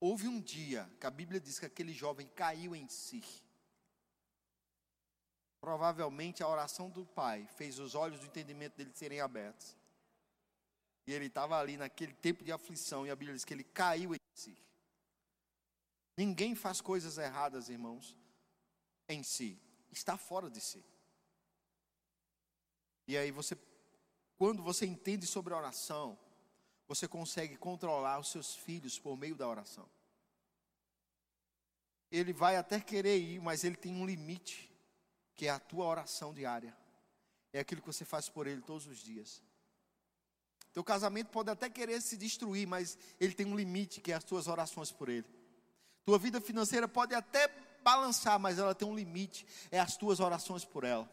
[0.00, 3.22] Houve um dia que a Bíblia diz que aquele jovem caiu em si.
[5.60, 9.76] Provavelmente a oração do pai fez os olhos do entendimento dele serem abertos.
[11.06, 14.14] E ele estava ali naquele tempo de aflição, e a Bíblia diz que ele caiu
[14.14, 14.56] em si.
[16.16, 18.16] Ninguém faz coisas erradas, irmãos,
[19.06, 19.60] em si.
[19.90, 20.84] Está fora de si.
[23.06, 23.58] E aí você,
[24.38, 26.18] quando você entende sobre oração,
[26.90, 29.88] você consegue controlar os seus filhos por meio da oração.
[32.10, 34.68] Ele vai até querer ir, mas ele tem um limite,
[35.36, 36.76] que é a tua oração diária.
[37.52, 39.40] É aquilo que você faz por ele todos os dias.
[40.72, 44.24] Teu casamento pode até querer se destruir, mas ele tem um limite, que é as
[44.24, 45.28] tuas orações por ele.
[46.04, 47.46] Tua vida financeira pode até
[47.84, 49.46] balançar, mas ela tem um limite.
[49.70, 51.08] É as tuas orações por ela.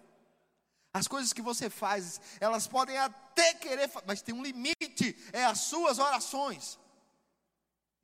[0.98, 5.16] As coisas que você faz, elas podem até querer, mas tem um limite.
[5.32, 6.80] É as suas orações.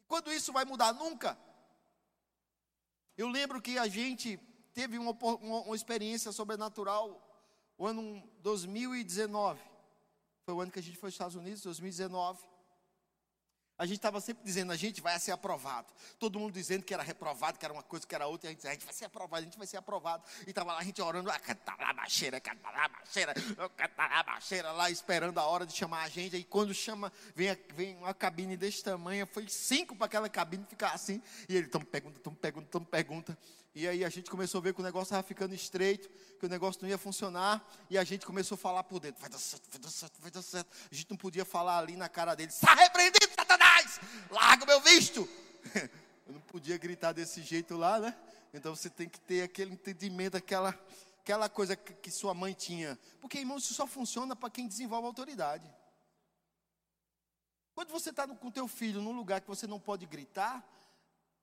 [0.07, 0.93] Quando isso vai mudar?
[0.93, 1.35] Nunca.
[3.17, 4.39] Eu lembro que a gente
[4.75, 7.19] teve uma, uma, uma experiência sobrenatural
[7.79, 9.59] o ano 2019.
[10.45, 12.52] Foi o ano que a gente foi aos Estados Unidos, 2019.
[13.77, 15.87] A gente estava sempre dizendo, a gente vai ser aprovado.
[16.19, 18.47] Todo mundo dizendo que era reprovado, que era uma coisa, que era outra.
[18.47, 20.23] E a gente a gente vai ser aprovado, a gente vai ser aprovado.
[20.45, 23.33] E estava lá a gente orando, ah, catalabaxeira, catalabaxeira,
[24.71, 26.35] lá esperando a hora de chamar a gente.
[26.35, 30.91] Aí quando chama, vem, vem uma cabine desse tamanho, foi cinco para aquela cabine ficar
[30.91, 31.19] assim.
[31.49, 33.35] E ele, toma pergunta, toma pergunta, toma pergunta.
[33.75, 36.07] E aí a gente começou a ver que o negócio estava ficando estreito,
[36.39, 39.31] que o negócio não ia funcionar, e a gente começou a falar por dentro, vai
[39.31, 40.69] dar certo, vai dar certo, vai dar certo.
[40.91, 43.33] A gente não podia falar ali na cara dele, está repreendido,
[43.87, 43.99] Satanás,
[44.29, 45.27] larga o meu visto.
[46.25, 48.15] Eu não podia gritar desse jeito lá, né?
[48.53, 50.69] Então você tem que ter aquele entendimento, aquela,
[51.19, 52.97] aquela coisa que, que sua mãe tinha.
[53.19, 55.69] Porque, irmão, isso só funciona para quem desenvolve autoridade.
[57.75, 60.63] Quando você está com teu filho num lugar que você não pode gritar,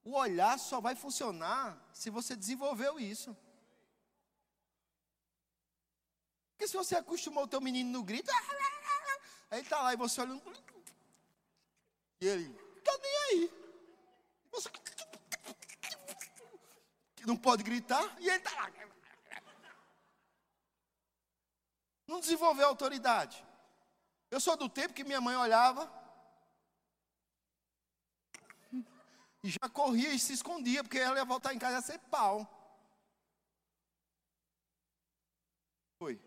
[0.02, 3.36] o olhar só vai funcionar se você desenvolveu isso.
[6.52, 8.30] Porque se você acostumou o teu menino no grito,
[9.50, 10.42] aí ele está lá e você olhando.
[12.20, 13.50] E ele, está nem aí.
[14.52, 14.70] Você
[17.26, 18.70] não pode gritar e ele está lá.
[22.06, 23.44] Não desenvolveu autoridade.
[24.30, 26.00] Eu sou do tempo que minha mãe olhava,
[29.42, 32.46] E já corria e se escondia, porque ela ia voltar em casa ia ser pau.
[35.98, 36.20] Foi.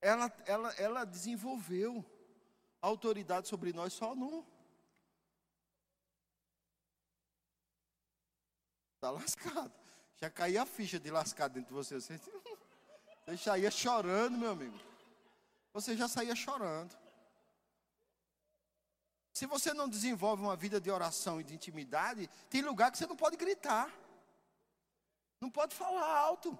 [0.00, 2.04] Ela, ela, ela desenvolveu
[2.86, 4.44] autoridade sobre nós só no.
[8.94, 9.72] Está lascado.
[10.16, 12.00] Já caía a ficha de lascado dentro de você.
[12.00, 12.18] Você,
[13.26, 14.78] você já ia chorando, meu amigo.
[15.72, 16.96] Você já saía chorando.
[19.32, 23.06] Se você não desenvolve uma vida de oração e de intimidade, tem lugar que você
[23.06, 23.92] não pode gritar.
[25.40, 26.56] Não pode falar alto.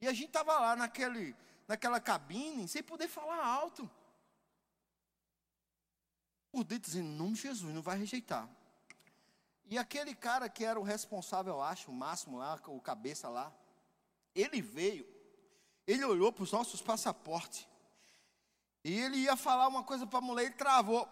[0.00, 1.34] E a gente estava lá naquele,
[1.66, 3.90] naquela cabine sem poder falar alto.
[6.56, 8.48] Por dentro dizendo, em nome de Jesus, não vai rejeitar.
[9.66, 13.54] E aquele cara que era o responsável, eu acho, o máximo lá, o cabeça lá,
[14.34, 15.06] ele veio,
[15.86, 17.68] ele olhou para os nossos passaportes.
[18.82, 21.06] E ele ia falar uma coisa para a mulher, ele travou.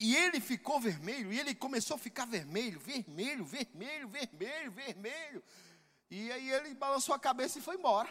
[0.00, 5.44] E ele ficou vermelho, e ele começou a ficar vermelho, vermelho, vermelho, vermelho, vermelho.
[6.10, 8.10] E aí ele balançou a cabeça e foi embora.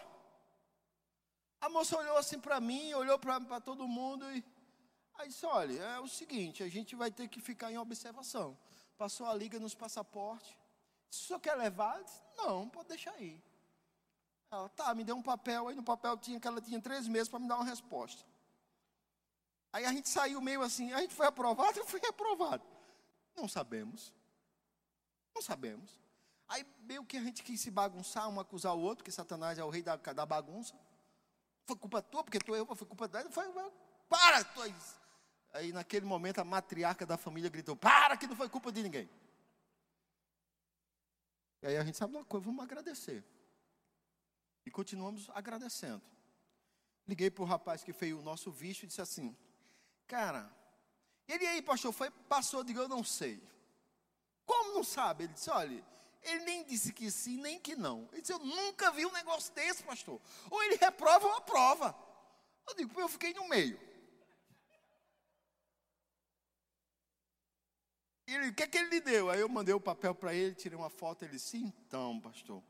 [1.60, 4.53] A moça olhou assim para mim, olhou para todo mundo e
[5.16, 8.58] aí disse: olha, é o seguinte, a gente vai ter que ficar em observação.
[8.98, 10.56] Passou a liga nos passaportes.
[11.10, 12.02] Se o senhor quer levar?
[12.04, 13.42] Disse, não, pode deixar aí.
[14.52, 17.28] Ela, tá, me deu um papel, aí no papel tinha que ela tinha três meses
[17.28, 18.24] para me dar uma resposta.
[19.72, 22.64] Aí a gente saiu meio assim, a gente foi aprovado, eu fui aprovado.
[23.36, 24.14] Não sabemos.
[25.34, 26.00] Não sabemos.
[26.48, 29.64] Aí meio que a gente quis se bagunçar, um acusar o outro, que Satanás é
[29.64, 30.76] o rei da, da bagunça.
[31.66, 33.30] Foi culpa tua, porque tu errou, foi culpa dela.
[33.32, 33.46] Foi,
[34.08, 34.62] para, tu
[35.54, 39.10] Aí naquele momento a matriarca da família gritou, para que não foi culpa de ninguém.
[41.62, 43.24] E aí a gente sabe uma coisa, vamos agradecer.
[44.66, 46.02] E continuamos agradecendo.
[47.08, 49.36] Liguei para o rapaz que fez o nosso visto e disse assim,
[50.08, 50.52] Cara,
[51.28, 53.42] ele aí, pastor, foi, passou, digo, eu não sei.
[54.46, 55.24] Como não sabe?
[55.24, 55.84] Ele disse, olha,
[56.22, 58.08] ele nem disse que sim, nem que não.
[58.12, 60.20] Ele disse, eu nunca vi um negócio desse, pastor.
[60.50, 61.96] Ou ele reprova ou aprova.
[62.68, 63.80] Eu digo, eu fiquei no meio.
[68.26, 69.30] Ele, o que é que ele lhe deu?
[69.30, 71.24] Aí eu mandei o papel para ele, tirei uma foto.
[71.24, 72.64] Ele disse, então, pastor,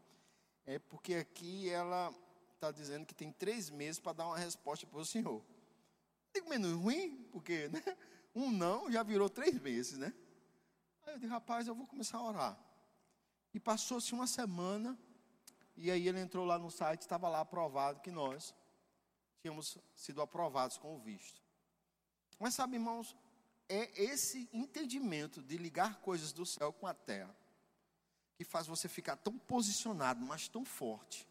[0.66, 2.14] é porque aqui ela
[2.56, 5.44] está dizendo que tem três meses para dar uma resposta para o senhor.
[6.34, 7.82] Digo, menos ruim, porque né?
[8.34, 10.14] um não já virou três meses, né?
[11.06, 12.60] Aí eu digo, rapaz, eu vou começar a orar.
[13.54, 14.98] E passou-se uma semana,
[15.76, 18.56] e aí ele entrou lá no site, estava lá aprovado que nós
[19.42, 21.42] tínhamos sido aprovados com o visto.
[22.40, 23.16] Mas sabe, irmãos,
[23.70, 27.36] é esse entendimento de ligar coisas do céu com a terra
[28.36, 31.28] que faz você ficar tão posicionado, mas tão forte,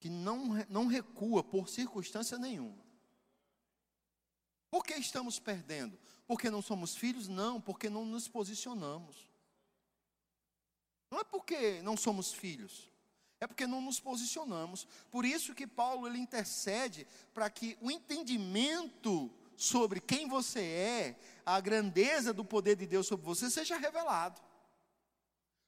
[0.00, 2.84] que não, não recua por circunstância nenhuma.
[4.70, 5.98] Por que estamos perdendo?
[6.26, 7.28] Porque não somos filhos?
[7.28, 9.30] Não, porque não nos posicionamos.
[11.10, 12.90] Não é porque não somos filhos,
[13.40, 14.84] é porque não nos posicionamos.
[15.12, 21.60] Por isso que Paulo ele intercede para que o entendimento sobre quem você é, a
[21.60, 24.40] grandeza do poder de Deus sobre você, seja revelado.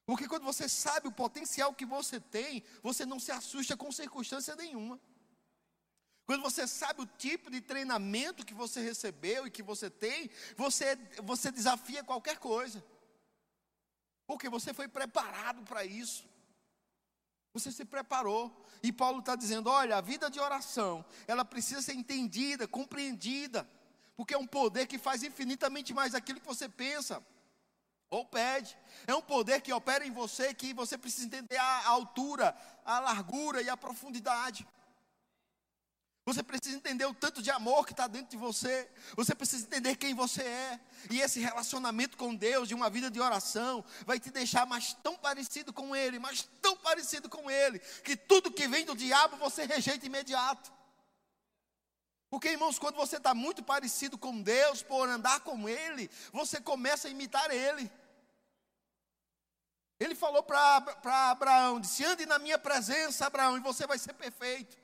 [0.05, 4.55] Porque quando você sabe o potencial que você tem, você não se assusta com circunstância
[4.55, 4.99] nenhuma.
[6.25, 10.97] Quando você sabe o tipo de treinamento que você recebeu e que você tem, você,
[11.23, 12.83] você desafia qualquer coisa.
[14.25, 16.25] Porque você foi preparado para isso.
[17.53, 18.65] Você se preparou.
[18.83, 23.67] E Paulo está dizendo: olha, a vida de oração, ela precisa ser entendida, compreendida.
[24.17, 27.23] Porque é um poder que faz infinitamente mais aquilo que você pensa
[28.09, 28.75] ou pede.
[29.05, 33.61] É um poder que opera em você que você precisa entender a altura, a largura
[33.61, 34.67] e a profundidade.
[36.25, 38.89] Você precisa entender o tanto de amor que está dentro de você.
[39.15, 40.79] Você precisa entender quem você é.
[41.09, 45.15] E esse relacionamento com Deus, de uma vida de oração, vai te deixar mais tão
[45.15, 49.63] parecido com Ele, mais tão parecido com Ele, que tudo que vem do diabo você
[49.65, 50.76] rejeita imediato.
[52.29, 57.07] Porque, irmãos, quando você está muito parecido com Deus, por andar com Ele, você começa
[57.07, 57.89] a imitar Ele.
[59.99, 64.77] Ele falou para Abraão: disse, ande na minha presença, Abraão, e você vai ser perfeito.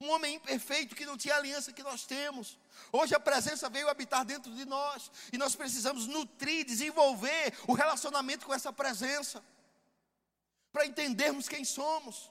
[0.00, 2.58] Um homem imperfeito que não tinha a aliança que nós temos.
[2.90, 5.12] Hoje a presença veio habitar dentro de nós.
[5.30, 9.44] E nós precisamos nutrir, desenvolver o relacionamento com essa presença.
[10.72, 12.30] Para entendermos quem somos.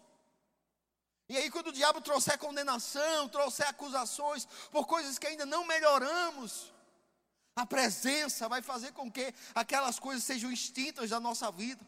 [1.30, 6.74] E aí, quando o diabo trouxer condenação, trouxer acusações por coisas que ainda não melhoramos,
[7.56, 11.86] a presença vai fazer com que aquelas coisas sejam extintas da nossa vida.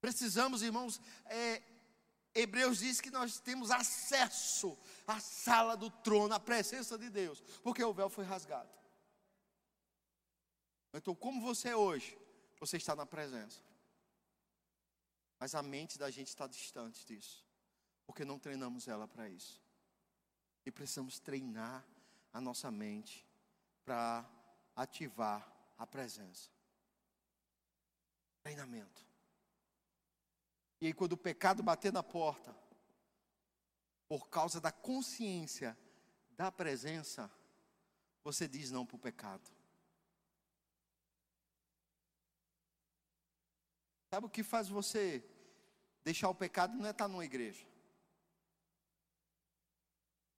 [0.00, 1.62] Precisamos, irmãos, é,
[2.34, 7.84] Hebreus diz que nós temos acesso à sala do trono, à presença de Deus, porque
[7.84, 8.70] o véu foi rasgado.
[10.94, 12.18] Então, como você é hoje,
[12.58, 13.60] você está na presença.
[15.42, 17.44] Mas a mente da gente está distante disso,
[18.06, 19.60] porque não treinamos ela para isso.
[20.64, 21.84] E precisamos treinar
[22.32, 23.26] a nossa mente
[23.84, 24.24] para
[24.76, 26.48] ativar a presença.
[28.44, 29.04] Treinamento.
[30.80, 32.56] E aí, quando o pecado bater na porta,
[34.06, 35.76] por causa da consciência
[36.36, 37.28] da presença,
[38.22, 39.50] você diz não para o pecado.
[44.08, 45.31] Sabe o que faz você
[46.04, 46.76] deixar o pecado?
[46.76, 47.64] Não é estar numa igreja,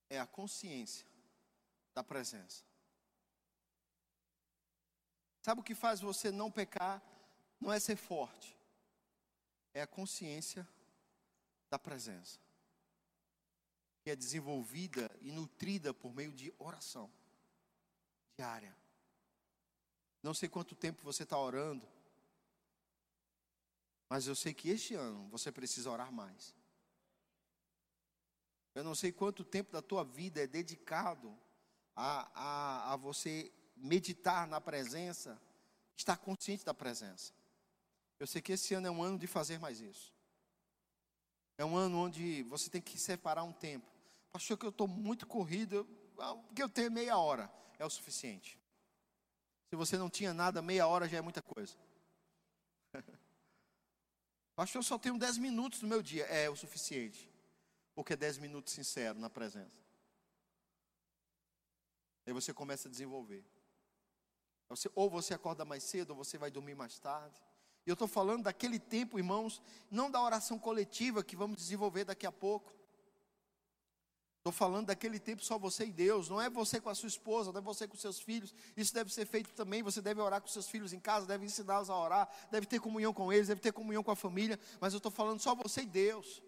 [0.09, 1.07] é a consciência
[1.95, 2.65] da presença.
[5.43, 7.03] Sabe o que faz você não pecar?
[7.61, 8.57] Não é ser forte,
[9.73, 10.67] é a consciência
[11.71, 12.39] da presença,
[14.03, 17.11] que é desenvolvida e nutrida por meio de oração
[18.37, 18.77] diária.
[20.23, 21.87] Não sei quanto tempo você está orando,
[24.09, 26.55] mas eu sei que este ano você precisa orar mais.
[28.75, 31.37] Eu não sei quanto tempo da tua vida é dedicado
[31.95, 35.41] a, a, a você meditar na presença,
[35.97, 37.33] estar consciente da presença.
[38.19, 40.13] Eu sei que esse ano é um ano de fazer mais isso.
[41.57, 43.87] É um ano onde você tem que separar um tempo.
[44.33, 48.59] Pastor, que eu estou muito corrido, ah, que eu tenho meia hora é o suficiente.
[49.69, 51.77] Se você não tinha nada, meia hora já é muita coisa.
[54.55, 56.25] Pastor, eu só tenho dez minutos no meu dia.
[56.27, 57.31] É o suficiente.
[57.95, 59.85] Porque é dez minutos sincero na presença.
[62.27, 63.45] Aí você começa a desenvolver.
[64.95, 67.37] ou você acorda mais cedo, ou você vai dormir mais tarde.
[67.87, 69.61] E eu estou falando daquele tempo, irmãos,
[69.91, 72.73] não da oração coletiva que vamos desenvolver daqui a pouco.
[74.45, 77.51] Estou falando daquele tempo só você e Deus, não é você com a sua esposa,
[77.51, 78.55] não é você com seus filhos.
[78.77, 79.83] Isso deve ser feito também.
[79.83, 83.15] Você deve orar com seus filhos em casa, deve ensiná-los a orar, deve ter comunhão
[83.15, 84.61] com eles, deve ter comunhão com a família.
[84.79, 86.43] Mas eu estou falando só você e Deus,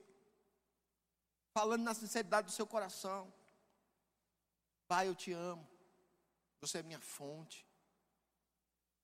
[1.55, 3.33] falando na sinceridade do seu coração.
[4.87, 5.67] Pai, eu te amo,
[6.61, 7.67] você é minha fonte.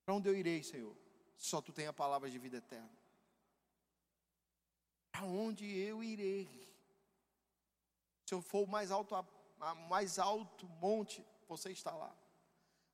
[0.05, 0.95] Para onde eu irei, Senhor?
[1.39, 2.93] Só tu tem a palavra de vida eterna.
[5.15, 6.71] Aonde eu irei?
[8.33, 9.23] Se eu for o mais alto, a,
[9.61, 12.17] a mais alto monte, você está lá.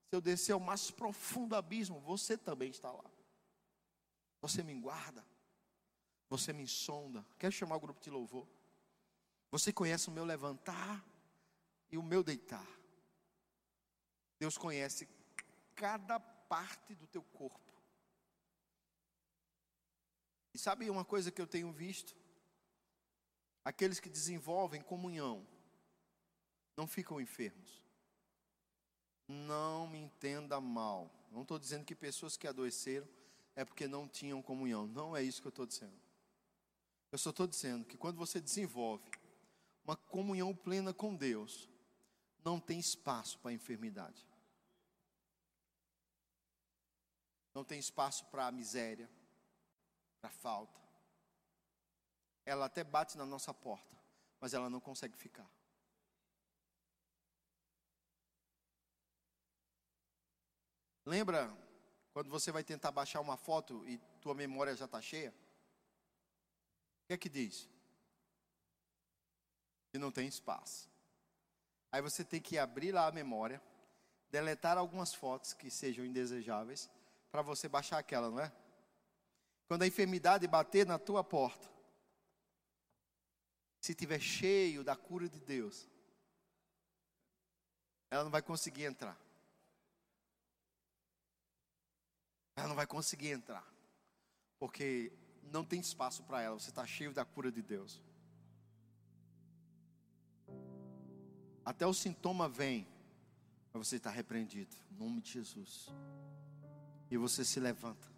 [0.08, 3.08] Se eu descer ao mais profundo abismo, você também está lá.
[4.40, 5.24] Você me guarda.
[6.28, 7.24] Você me sonda.
[7.38, 8.48] Quero chamar o grupo de louvor.
[9.52, 11.06] Você conhece o meu levantar
[11.88, 12.66] e o meu deitar.
[14.40, 15.08] Deus conhece
[15.76, 17.72] cada parte do teu corpo.
[20.52, 22.16] E sabe uma coisa que eu tenho visto?
[23.68, 25.46] Aqueles que desenvolvem comunhão
[26.74, 27.84] não ficam enfermos.
[29.28, 31.12] Não me entenda mal.
[31.30, 33.06] Não estou dizendo que pessoas que adoeceram
[33.54, 34.86] é porque não tinham comunhão.
[34.86, 36.00] Não é isso que eu estou dizendo.
[37.12, 39.10] Eu só estou dizendo que quando você desenvolve
[39.84, 41.68] uma comunhão plena com Deus,
[42.42, 44.26] não tem espaço para enfermidade.
[47.52, 49.10] Não tem espaço para miséria,
[50.22, 50.87] para falta.
[52.48, 53.94] Ela até bate na nossa porta,
[54.40, 55.46] mas ela não consegue ficar.
[61.04, 61.54] Lembra
[62.14, 65.28] quando você vai tentar baixar uma foto e tua memória já está cheia?
[65.28, 67.68] O que é que diz?
[69.92, 70.90] Que não tem espaço.
[71.92, 73.62] Aí você tem que abrir lá a memória,
[74.30, 76.88] deletar algumas fotos que sejam indesejáveis,
[77.30, 78.50] para você baixar aquela, não é?
[79.66, 81.77] Quando a enfermidade bater na tua porta,
[83.80, 85.88] se tiver cheio da cura de Deus,
[88.10, 89.18] ela não vai conseguir entrar.
[92.56, 93.64] Ela não vai conseguir entrar,
[94.58, 95.12] porque
[95.44, 96.58] não tem espaço para ela.
[96.58, 98.02] Você está cheio da cura de Deus.
[101.64, 102.88] Até o sintoma vem,
[103.72, 105.88] mas você está repreendido, em nome de Jesus.
[107.10, 108.10] E você se levanta,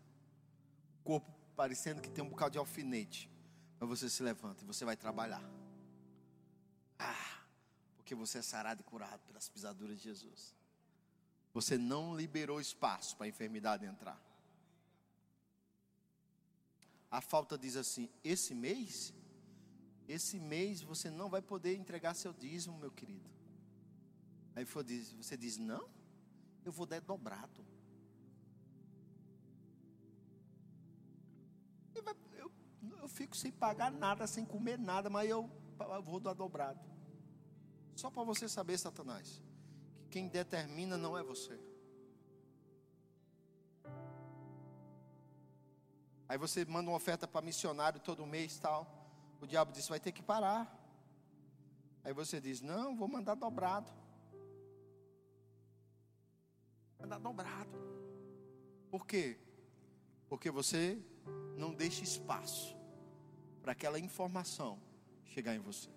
[1.01, 3.28] o corpo parecendo que tem um bocado de alfinete,
[3.81, 5.43] mas você se levanta e você vai trabalhar.
[6.98, 7.43] Ah,
[7.97, 10.55] porque você é sarado e curado pelas pisaduras de Jesus.
[11.55, 14.20] Você não liberou espaço para a enfermidade entrar.
[17.11, 19.15] A falta diz assim: esse mês,
[20.07, 23.28] esse mês você não vai poder entregar seu dízimo, meu querido.
[24.55, 25.89] Aí você diz: não,
[26.65, 27.69] eu vou dar dobrado.
[33.11, 35.51] Fico sem pagar nada, sem comer nada, mas eu,
[36.05, 36.81] vou dar dobrado.
[37.95, 39.43] Só para você saber, Satanás,
[40.05, 41.59] que quem determina não é você.
[46.28, 48.87] Aí você manda uma oferta para missionário todo mês tal.
[49.41, 50.77] O diabo disse: vai ter que parar.
[52.05, 53.91] Aí você diz: não, vou mandar dobrado.
[56.99, 57.77] Mandar dobrado.
[58.91, 59.39] Por quê?
[60.28, 61.03] Porque você
[61.57, 62.80] não deixa espaço
[63.62, 64.78] para aquela informação
[65.24, 65.91] chegar em você.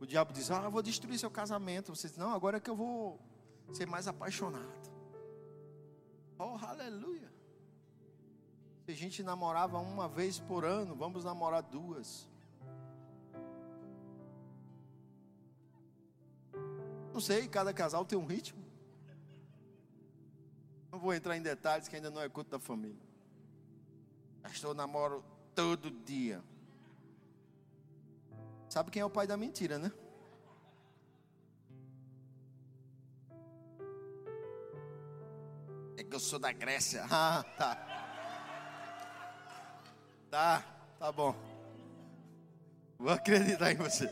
[0.00, 1.94] O diabo diz: Ah, eu vou destruir seu casamento.
[1.94, 3.20] Você diz: Não, agora é que eu vou
[3.72, 4.88] ser mais apaixonado.
[6.38, 7.28] Oh, aleluia.
[8.84, 12.28] Se a gente namorava uma vez por ano, vamos namorar duas.
[17.12, 18.64] Não sei, cada casal tem um ritmo.
[20.90, 23.07] Não vou entrar em detalhes que ainda não é culto da família.
[24.42, 25.24] Pastor, namoro
[25.54, 26.42] todo dia.
[28.68, 29.90] Sabe quem é o pai da mentira, né?
[35.96, 37.04] É que eu sou da Grécia.
[37.10, 37.88] Ah, tá.
[40.30, 40.62] Tá,
[40.98, 41.34] tá bom.
[42.98, 44.08] Vou acreditar em você.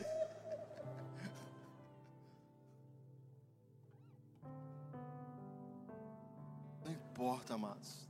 [7.17, 8.07] importa, amados.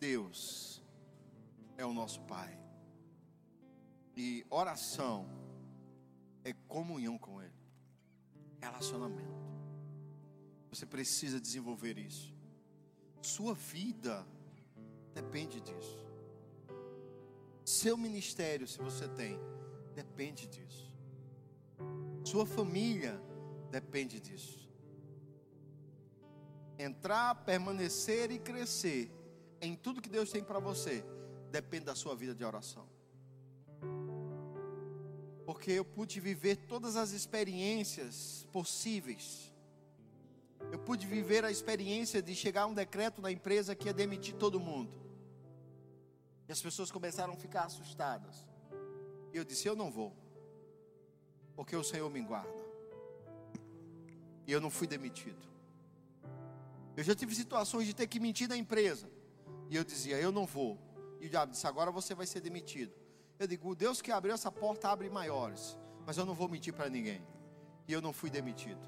[0.00, 0.77] Deus
[1.78, 2.58] é o nosso Pai.
[4.14, 5.26] E oração
[6.44, 7.54] é comunhão com Ele,
[8.60, 9.48] relacionamento.
[10.68, 12.34] Você precisa desenvolver isso.
[13.22, 14.26] Sua vida
[15.14, 16.06] depende disso.
[17.64, 19.38] Seu ministério, se você tem,
[19.94, 20.92] depende disso.
[22.22, 23.18] Sua família
[23.70, 24.68] depende disso
[26.78, 29.10] entrar, permanecer e crescer
[29.60, 31.04] em tudo que Deus tem para você,
[31.50, 32.88] depende da sua vida de oração.
[35.44, 39.52] Porque eu pude viver todas as experiências possíveis.
[40.70, 44.34] Eu pude viver a experiência de chegar a um decreto na empresa que ia demitir
[44.34, 44.92] todo mundo.
[46.48, 48.46] E as pessoas começaram a ficar assustadas.
[49.32, 50.14] E eu disse: Eu não vou,
[51.54, 52.68] porque o Senhor me guarda.
[54.46, 55.46] E eu não fui demitido.
[56.96, 59.08] Eu já tive situações de ter que mentir na empresa.
[59.70, 60.78] E eu dizia, eu não vou.
[61.20, 62.92] E o diabo disse, agora você vai ser demitido.
[63.38, 65.76] Eu digo, o Deus que abriu essa porta abre maiores.
[66.06, 67.26] Mas eu não vou mentir para ninguém.
[67.86, 68.80] E eu não fui demitido.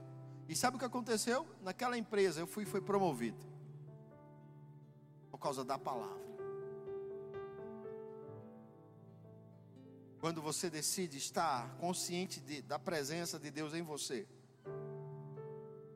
[0.48, 1.47] E sabe o que aconteceu?
[1.62, 3.39] Naquela empresa eu fui foi promovido.
[5.31, 6.20] Por causa da palavra.
[10.20, 14.27] Quando você decide estar consciente de, da presença de Deus em você,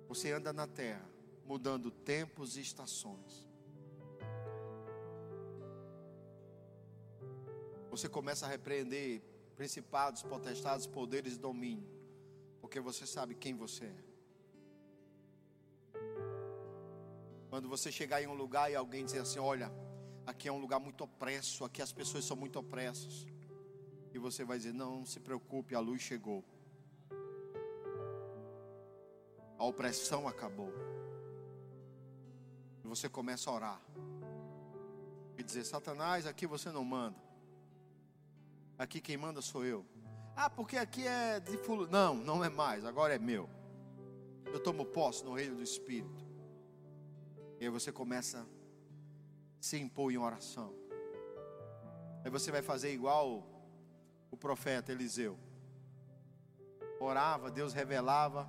[0.08, 1.04] você anda na terra
[1.44, 3.43] mudando tempos e estações.
[7.96, 9.22] você começa a repreender
[9.54, 11.88] principados, potestades, poderes e domínio,
[12.60, 14.04] porque você sabe quem você é.
[17.48, 19.72] Quando você chegar em um lugar e alguém dizer assim: Olha,
[20.26, 23.26] aqui é um lugar muito opresso, aqui as pessoas são muito opressas,
[24.12, 26.44] e você vai dizer: Não, não se preocupe, a luz chegou,
[29.56, 30.72] a opressão acabou.
[32.82, 33.82] E você começa a orar
[35.38, 37.23] e dizer: Satanás, aqui você não manda.
[38.78, 39.84] Aqui quem manda sou eu.
[40.36, 41.90] Ah, porque aqui é de fulano.
[41.90, 43.48] Não, não é mais, agora é meu.
[44.46, 46.24] Eu tomo posse no reino do Espírito.
[47.60, 48.46] E aí você começa a
[49.60, 50.74] se impor em oração.
[52.24, 53.46] Aí você vai fazer igual
[54.30, 55.38] o profeta Eliseu.
[56.98, 58.48] Orava, Deus revelava.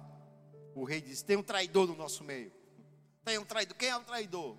[0.73, 2.51] O rei disse: Tem um traidor no nosso meio.
[3.23, 3.77] Tem um traidor.
[3.77, 4.57] Quem é o traidor?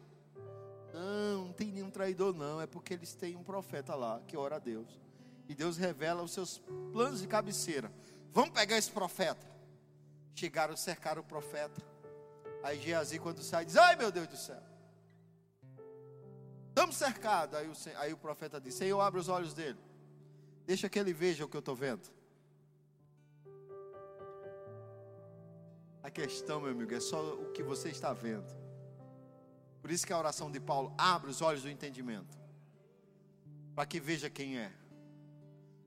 [0.93, 2.61] Não, não tem nenhum traidor, não.
[2.61, 5.06] É porque eles têm um profeta lá que ora a Deus.
[5.49, 6.59] E Deus revela os seus
[6.93, 7.93] planos de cabeceira.
[8.33, 9.47] Vamos pegar esse profeta.
[10.35, 11.81] Chegaram, cercaram o profeta.
[12.63, 14.63] Aí Geazi, quando sai, diz: Ai meu Deus do céu.
[16.69, 17.59] Estamos cercados.
[17.59, 19.79] Aí o, aí o profeta diz: Senhor, abre os olhos dele.
[20.67, 22.11] Deixa que ele veja o que eu estou vendo.
[26.03, 28.47] A questão, meu amigo, é só o que você está vendo.
[29.81, 32.37] Por isso que a oração de Paulo abre os olhos do entendimento.
[33.75, 34.73] Para que veja quem é.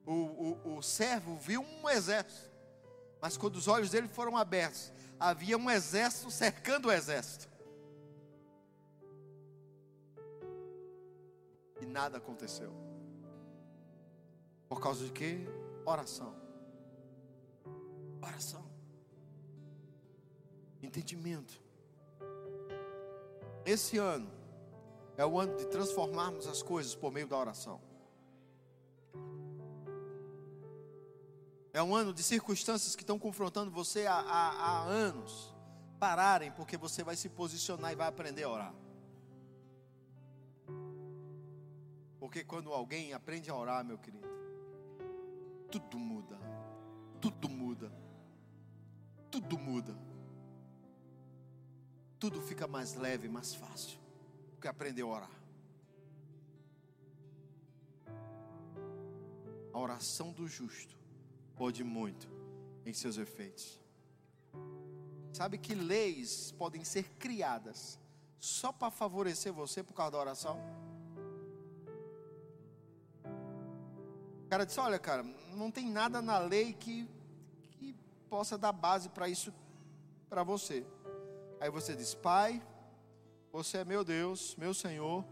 [0.10, 2.50] O, o, o servo viu um exército.
[3.22, 7.48] Mas quando os olhos dele foram abertos, havia um exército cercando o exército.
[11.80, 12.74] E nada aconteceu.
[14.68, 15.48] Por causa de quê?
[15.86, 16.36] Oração.
[18.20, 18.68] Oração.
[20.82, 21.62] Entendimento.
[23.64, 24.32] Esse ano
[25.16, 27.89] é o ano de transformarmos as coisas por meio da oração.
[31.72, 35.54] É um ano de circunstâncias que estão confrontando você há, há, há anos.
[36.00, 38.74] Pararem, porque você vai se posicionar e vai aprender a orar.
[42.20, 44.28] Porque quando alguém aprende a orar, meu querido,
[45.70, 46.40] tudo muda.
[47.22, 47.92] Tudo muda.
[49.30, 49.96] Tudo muda.
[52.18, 54.00] Tudo fica mais leve, mais fácil.
[54.54, 55.32] Porque aprendeu a orar.
[59.72, 60.99] A oração do justo
[61.60, 62.30] pode muito
[62.86, 63.78] em seus efeitos.
[65.34, 68.00] Sabe que leis podem ser criadas
[68.40, 70.58] só para favorecer você por causa da oração?
[74.46, 75.22] O cara disse: Olha, cara,
[75.54, 77.06] não tem nada na lei que,
[77.72, 77.94] que
[78.30, 79.54] possa dar base para isso
[80.30, 80.86] para você.
[81.60, 82.64] Aí você diz: Pai,
[83.52, 85.26] você é meu Deus, meu Senhor,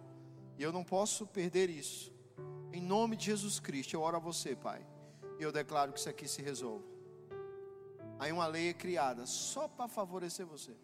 [0.58, 2.12] e eu não posso perder isso.
[2.74, 4.86] Em nome de Jesus Cristo, eu oro a você, Pai,
[5.40, 6.86] e eu declaro que isso aqui se resolva.
[8.20, 10.76] Aí uma lei é criada só para favorecer você.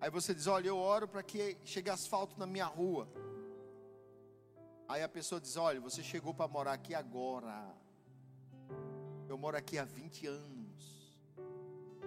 [0.00, 3.08] Aí você diz: Olha, eu oro para que chegue asfalto na minha rua.
[4.88, 7.72] Aí a pessoa diz: Olha, você chegou para morar aqui agora.
[9.28, 11.18] Eu moro aqui há 20 anos.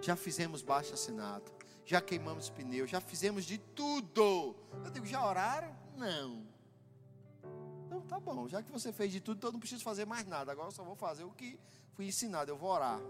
[0.00, 1.50] Já fizemos baixo assinado.
[1.84, 2.86] Já queimamos pneu.
[2.86, 4.56] Já fizemos de tudo.
[4.84, 5.74] Eu digo: Já oraram?
[5.96, 6.55] Não.
[8.08, 8.48] Tá bom.
[8.48, 10.52] Já que você fez de tudo, então eu não preciso fazer mais nada.
[10.52, 11.58] Agora eu só vou fazer o que
[11.92, 12.50] fui ensinado.
[12.50, 13.00] Eu vou orar.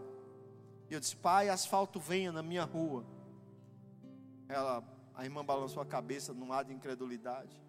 [0.89, 3.05] E eu disse: Pai, asfalto venha na minha rua.
[4.49, 4.83] Ela,
[5.15, 7.61] a irmã balançou a cabeça num ar de incredulidade.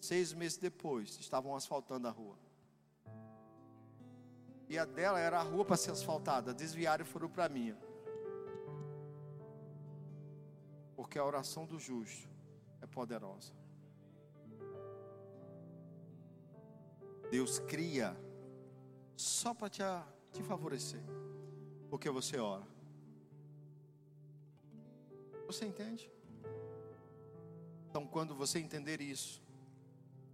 [0.00, 2.36] Seis meses depois, estavam asfaltando a rua.
[4.68, 6.52] E a dela era a rua para ser asfaltada.
[6.52, 7.76] Desviaram e foram para a minha.
[10.94, 12.28] Porque a oração do justo
[12.82, 13.52] é poderosa.
[17.30, 18.16] Deus cria
[19.16, 19.82] só para te,
[20.32, 21.02] te favorecer.
[21.90, 22.66] Porque você ora.
[25.46, 26.10] Você entende?
[27.88, 29.42] Então, quando você entender isso,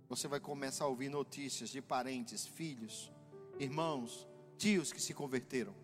[0.09, 3.13] você vai começar a ouvir notícias de parentes, filhos,
[3.59, 4.27] irmãos,
[4.59, 5.75] tios que se converteram.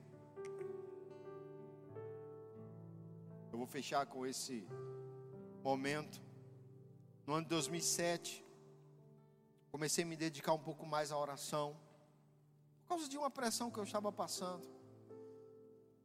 [3.52, 4.66] Eu vou fechar com esse
[5.62, 6.20] momento.
[7.26, 8.44] No ano de 2007,
[9.70, 11.76] comecei a me dedicar um pouco mais à oração,
[12.82, 14.66] por causa de uma pressão que eu estava passando.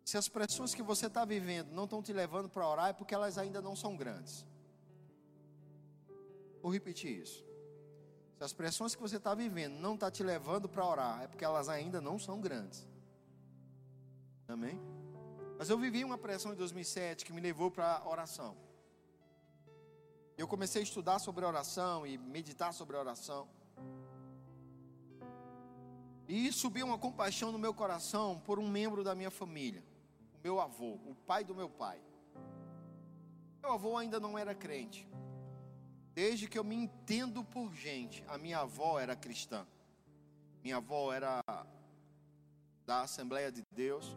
[0.03, 3.15] Se as pressões que você está vivendo não estão te levando para orar, é porque
[3.15, 4.45] elas ainda não são grandes.
[6.61, 7.43] Vou repetir isso.
[8.37, 11.27] Se as pressões que você está vivendo não estão tá te levando para orar, é
[11.27, 12.87] porque elas ainda não são grandes.
[14.47, 14.79] Amém?
[15.57, 18.55] Mas eu vivi uma pressão em 2007 que me levou para a oração.
[20.37, 23.47] Eu comecei a estudar sobre oração e meditar sobre oração.
[26.27, 29.83] E subiu uma compaixão no meu coração por um membro da minha família
[30.45, 31.99] meu avô, o pai do meu pai.
[33.63, 35.09] Meu avô ainda não era crente.
[36.13, 39.65] Desde que eu me entendo por gente, a minha avó era cristã.
[40.63, 41.41] Minha avó era
[42.85, 44.15] da Assembleia de Deus.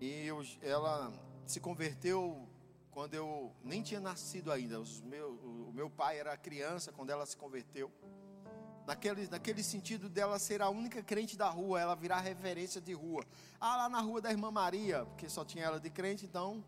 [0.00, 0.28] E
[0.62, 1.12] ela
[1.44, 2.48] se converteu
[2.98, 4.82] quando eu nem tinha nascido ainda.
[5.04, 7.92] Meu, o meu pai era criança quando ela se converteu.
[8.84, 13.24] Naquele, naquele sentido dela ser a única crente da rua, ela virar referência de rua.
[13.60, 16.64] Ah, lá na rua da irmã Maria, porque só tinha ela de crente, então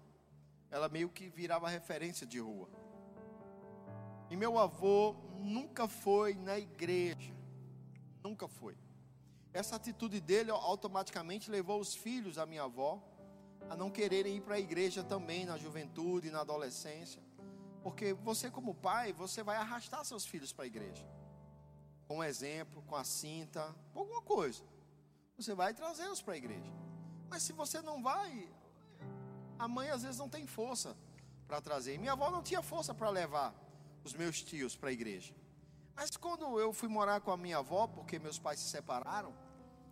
[0.71, 2.69] ela meio que virava referência de rua.
[4.31, 7.35] E meu avô nunca foi na igreja.
[8.23, 8.79] Nunca foi.
[9.53, 13.03] Essa atitude dele automaticamente levou os filhos da minha avó
[13.69, 17.23] a não quererem ir para a igreja também na juventude, na adolescência.
[17.83, 21.07] Porque você, como pai, você vai arrastar seus filhos para a igreja.
[22.07, 24.63] Com um exemplo, com a cinta, com alguma coisa.
[25.37, 26.71] Você vai trazê-los para a igreja.
[27.29, 28.49] Mas se você não vai,
[29.59, 30.97] a mãe às vezes não tem força
[31.47, 31.95] para trazer.
[31.95, 33.55] E minha avó não tinha força para levar
[34.05, 35.35] os meus tios para a igreja.
[35.95, 39.35] Mas quando eu fui morar com a minha avó, porque meus pais se separaram,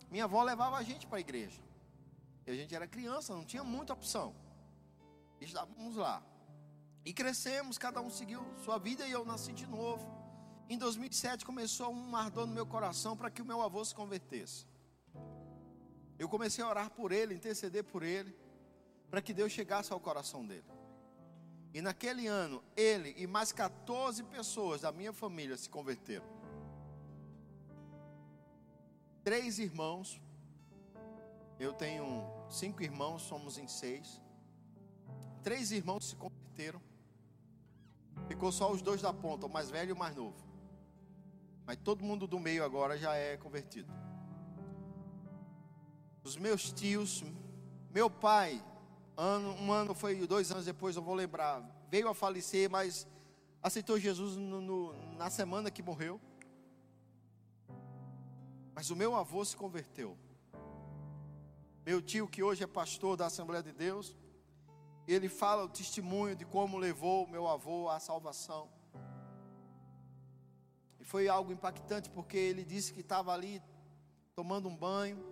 [0.09, 1.61] minha avó levava a gente para a igreja.
[2.49, 4.33] A gente era criança, não tinha muita opção.
[5.39, 6.23] Estávamos lá.
[7.05, 10.03] E crescemos, cada um seguiu sua vida e eu nasci de novo.
[10.67, 14.65] Em 2007 começou um ardor no meu coração para que o meu avô se convertesse.
[16.17, 18.35] Eu comecei a orar por ele, interceder por ele,
[19.11, 20.65] para que Deus chegasse ao coração dele.
[21.71, 26.25] E naquele ano, ele e mais 14 pessoas da minha família se converteram.
[29.23, 30.19] Três irmãos,
[31.59, 34.21] eu tenho cinco irmãos, somos em seis.
[35.43, 36.81] Três irmãos se converteram.
[38.27, 40.35] Ficou só os dois da ponta, o mais velho e o mais novo.
[41.65, 43.93] Mas todo mundo do meio agora já é convertido.
[46.23, 47.23] Os meus tios,
[47.91, 48.61] meu pai
[49.15, 53.07] ano, um ano foi dois anos depois, eu vou lembrar, veio a falecer, mas
[53.61, 56.19] aceitou Jesus no, no, na semana que morreu.
[58.73, 60.17] Mas o meu avô se converteu.
[61.85, 64.15] Meu tio, que hoje é pastor da Assembleia de Deus,
[65.07, 68.69] ele fala o testemunho de como levou meu avô à salvação.
[70.99, 73.61] E foi algo impactante, porque ele disse que estava ali
[74.35, 75.23] tomando um banho,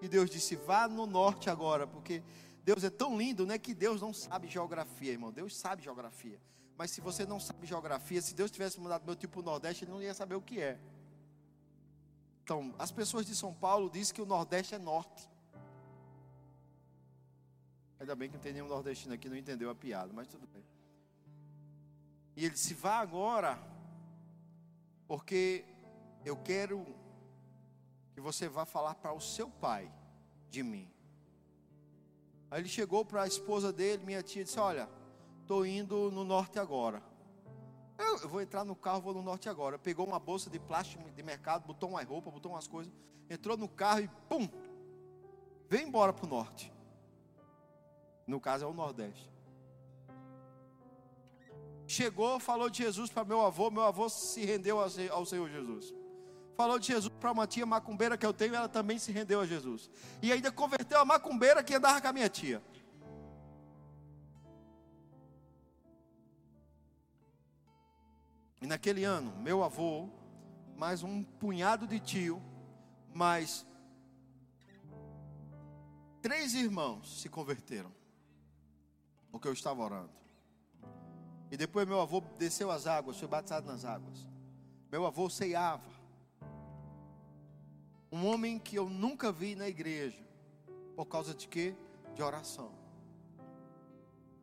[0.00, 2.22] e Deus disse: Vá no norte agora, porque
[2.64, 5.32] Deus é tão lindo, né, que Deus não sabe geografia, irmão.
[5.32, 6.40] Deus sabe geografia.
[6.76, 10.02] Mas se você não sabe geografia, se Deus tivesse mandado meu tipo Nordeste, ele não
[10.02, 10.78] ia saber o que é.
[12.44, 15.27] Então, as pessoas de São Paulo dizem que o Nordeste é norte.
[18.00, 20.64] Ainda bem que não tem nenhum nordestino aqui, não entendeu a piada, mas tudo bem.
[22.36, 23.58] E ele disse: vá agora,
[25.06, 25.64] porque
[26.24, 26.86] eu quero
[28.14, 29.90] que você vá falar para o seu pai
[30.48, 30.88] de mim.
[32.50, 34.88] Aí ele chegou para a esposa dele, minha tia, disse: Olha,
[35.42, 37.02] estou indo no norte agora.
[37.98, 39.76] Eu, vou entrar no carro, vou no norte agora.
[39.76, 42.92] Pegou uma bolsa de plástico de mercado, botou uma roupa, botou umas coisas,
[43.28, 44.48] entrou no carro e pum!
[45.68, 46.72] Vem embora para o norte.
[48.28, 49.28] No caso é o Nordeste.
[51.88, 55.92] Chegou, falou de Jesus para meu avô, meu avô se rendeu ao Senhor Jesus
[56.58, 59.46] falou de Jesus para uma tia macumbeira que eu tenho, ela também se rendeu a
[59.46, 59.88] Jesus.
[60.20, 62.60] E ainda converteu a macumbeira que andava com a minha tia.
[68.60, 70.08] E naquele ano, meu avô,
[70.76, 72.42] mais um punhado de tio,
[73.14, 73.64] mais
[76.20, 77.92] três irmãos se converteram.
[79.30, 80.10] Porque eu estava orando.
[81.50, 84.26] E depois meu avô desceu as águas, foi batizado nas águas.
[84.90, 85.88] Meu avô ceiava.
[88.10, 90.22] Um homem que eu nunca vi na igreja.
[90.96, 91.74] Por causa de quê?
[92.14, 92.72] De oração.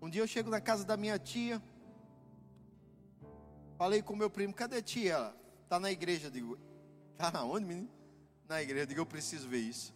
[0.02, 1.62] Um dia eu chego na casa da minha tia.
[3.78, 5.14] Falei com meu primo, cadê a tia?
[5.14, 6.32] Ela está na igreja.
[6.32, 6.58] Digo,
[7.18, 7.90] tá na onde, menino?
[8.48, 8.88] Na igreja.
[8.88, 9.94] Digo, eu preciso ver isso.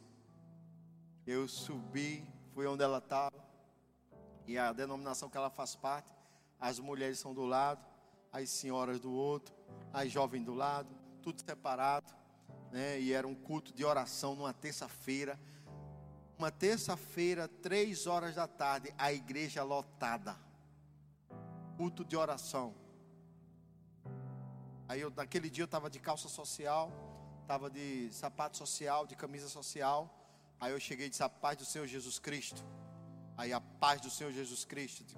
[1.25, 3.48] Eu subi, fui onde ela estava.
[4.47, 6.11] E a denominação que ela faz parte,
[6.59, 7.85] as mulheres são do lado,
[8.31, 9.55] as senhoras do outro,
[9.93, 10.89] as jovens do lado,
[11.21, 12.19] tudo separado
[12.71, 12.99] né?
[12.99, 15.39] E era um culto de oração numa terça-feira.
[16.37, 20.35] Uma terça-feira, três horas da tarde, a igreja lotada.
[21.77, 22.73] Culto de oração.
[24.87, 26.91] Aí eu, naquele dia eu estava de calça social,
[27.41, 30.09] estava de sapato social, de camisa social.
[30.59, 32.63] Aí eu cheguei e disse: A paz do Senhor Jesus Cristo.
[33.39, 35.17] Aí a paz do Senhor Jesus Cristo.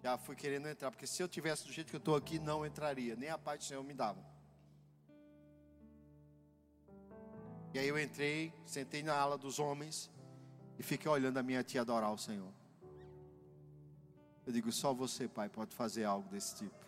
[0.00, 2.64] Já fui querendo entrar, porque se eu tivesse do jeito que eu estou aqui, não
[2.64, 4.24] entraria, nem a paz do Senhor me dava.
[7.74, 10.08] E aí eu entrei, sentei na ala dos homens
[10.78, 12.52] e fiquei olhando a minha tia adorar o Senhor.
[14.46, 16.86] Eu digo, só você, pai, pode fazer algo desse tipo.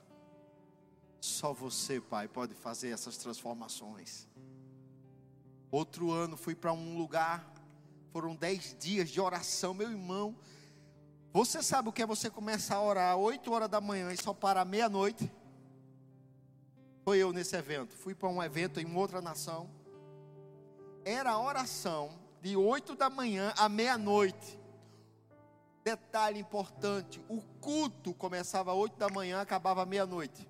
[1.21, 4.29] Só você, pai, pode fazer essas transformações.
[5.73, 7.53] Outro ano fui para um lugar,
[8.13, 10.37] foram dez dias de oração, meu irmão.
[11.33, 14.35] Você sabe o que é você começar a orar 8 horas da manhã e só
[14.35, 15.33] parar meia-noite?
[17.05, 17.97] Foi eu nesse evento.
[17.97, 19.71] Fui para um evento em outra nação.
[21.05, 22.11] Era oração
[22.43, 24.61] de 8 da manhã à meia-noite.
[25.83, 30.47] Detalhe importante: o culto começava às 8 da manhã, acabava meia-noite.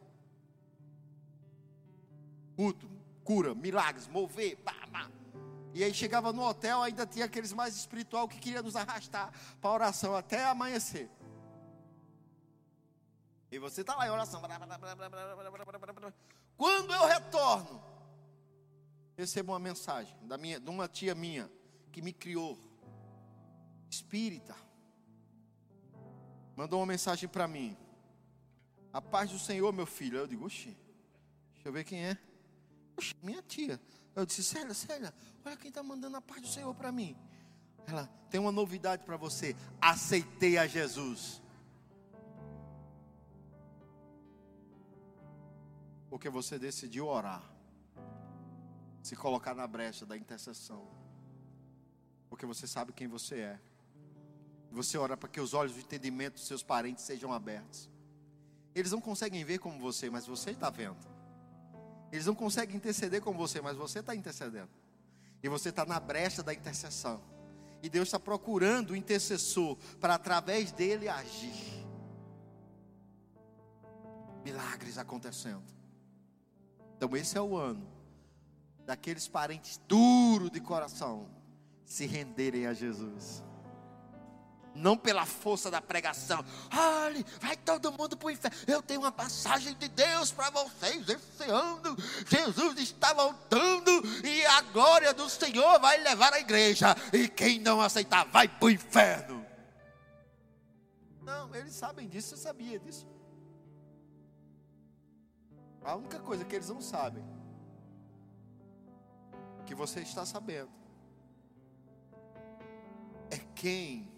[2.56, 2.90] Culto,
[3.22, 5.08] cura, milagres, mover, pá, pá.
[5.74, 9.70] E aí chegava no hotel, ainda tinha aqueles mais espiritual que queria nos arrastar para
[9.70, 11.08] a oração até amanhecer.
[13.50, 14.40] E você está lá em oração.
[16.56, 17.82] Quando eu retorno,
[19.16, 21.50] recebo uma mensagem da minha, de uma tia minha
[21.90, 22.58] que me criou,
[23.90, 24.56] espírita.
[26.56, 27.76] Mandou uma mensagem para mim.
[28.92, 30.18] A paz do Senhor, meu filho.
[30.18, 30.76] Eu digo, oxi,
[31.54, 32.18] deixa eu ver quem é.
[32.96, 33.80] Oxi, minha tia.
[34.14, 37.16] Eu disse, Célia, Célia, olha quem está mandando a paz do Senhor para mim.
[37.86, 39.56] Ela tem uma novidade para você.
[39.80, 41.42] Aceitei a Jesus.
[46.08, 47.42] Porque você decidiu orar.
[49.02, 50.86] Se colocar na brecha da intercessão.
[52.28, 53.60] Porque você sabe quem você é.
[54.70, 57.90] Você ora para que os olhos do entendimento dos seus parentes sejam abertos.
[58.74, 61.06] Eles não conseguem ver como você, mas você está vendo.
[62.10, 64.70] Eles não conseguem interceder com você, mas você está intercedendo.
[65.42, 67.20] E você está na brecha da intercessão.
[67.82, 71.84] E Deus está procurando o intercessor para através dele agir.
[74.44, 75.64] Milagres acontecendo.
[76.96, 77.86] Então esse é o ano
[78.84, 81.28] daqueles parentes duros de coração
[81.84, 83.42] se renderem a Jesus
[84.74, 86.44] não pela força da pregação.
[86.74, 88.56] Olhe, vai todo mundo para o inferno.
[88.66, 91.96] Eu tenho uma passagem de Deus para vocês esse ano.
[92.28, 93.90] Jesus está voltando
[94.24, 96.94] e a glória do Senhor vai levar a igreja.
[97.12, 99.46] E quem não aceitar vai para o inferno.
[101.22, 103.06] Não, eles sabem disso, você sabia disso.
[105.84, 107.24] A única coisa que eles não sabem,
[109.66, 110.70] que você está sabendo,
[113.30, 114.11] é quem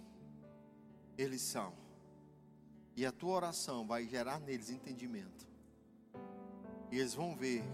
[1.17, 1.73] eles são.
[2.97, 5.47] E a tua oração vai gerar neles entendimento.
[6.91, 7.65] E eles vão ver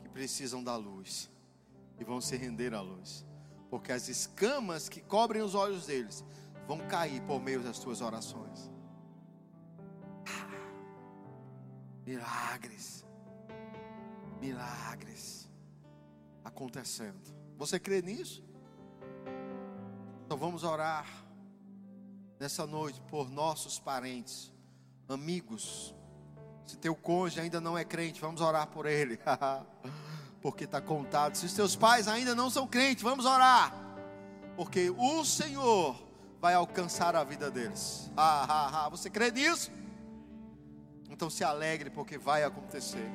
[0.00, 1.30] que precisam da luz.
[1.98, 3.24] E vão se render à luz.
[3.70, 6.24] Porque as escamas que cobrem os olhos deles
[6.66, 8.70] vão cair por meio das tuas orações.
[10.26, 10.48] Ah,
[12.06, 13.04] milagres.
[14.40, 15.50] Milagres
[16.44, 17.34] acontecendo.
[17.56, 18.44] Você crê nisso?
[20.24, 21.23] Então vamos orar
[22.44, 24.52] nessa noite por nossos parentes,
[25.08, 25.94] amigos.
[26.66, 29.18] Se teu cônjuge ainda não é crente, vamos orar por ele,
[30.42, 31.36] porque está contado.
[31.36, 33.72] Se os teus pais ainda não são crentes, vamos orar,
[34.56, 35.96] porque o Senhor
[36.38, 38.10] vai alcançar a vida deles.
[38.14, 38.88] Ah.
[38.90, 39.72] Você crê nisso?
[41.08, 43.10] Então se alegre, porque vai acontecer.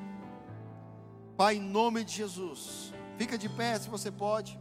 [1.37, 4.59] Pai, em nome de Jesus, fica de pé se você pode.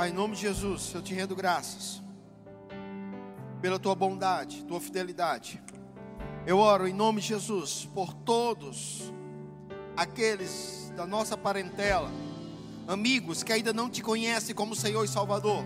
[0.00, 2.00] Pai, em nome de Jesus, eu te rendo graças
[3.60, 5.62] pela tua bondade, tua fidelidade.
[6.46, 9.12] Eu oro em nome de Jesus por todos
[9.94, 12.10] aqueles da nossa parentela,
[12.88, 15.62] amigos que ainda não te conhecem como Senhor e Salvador.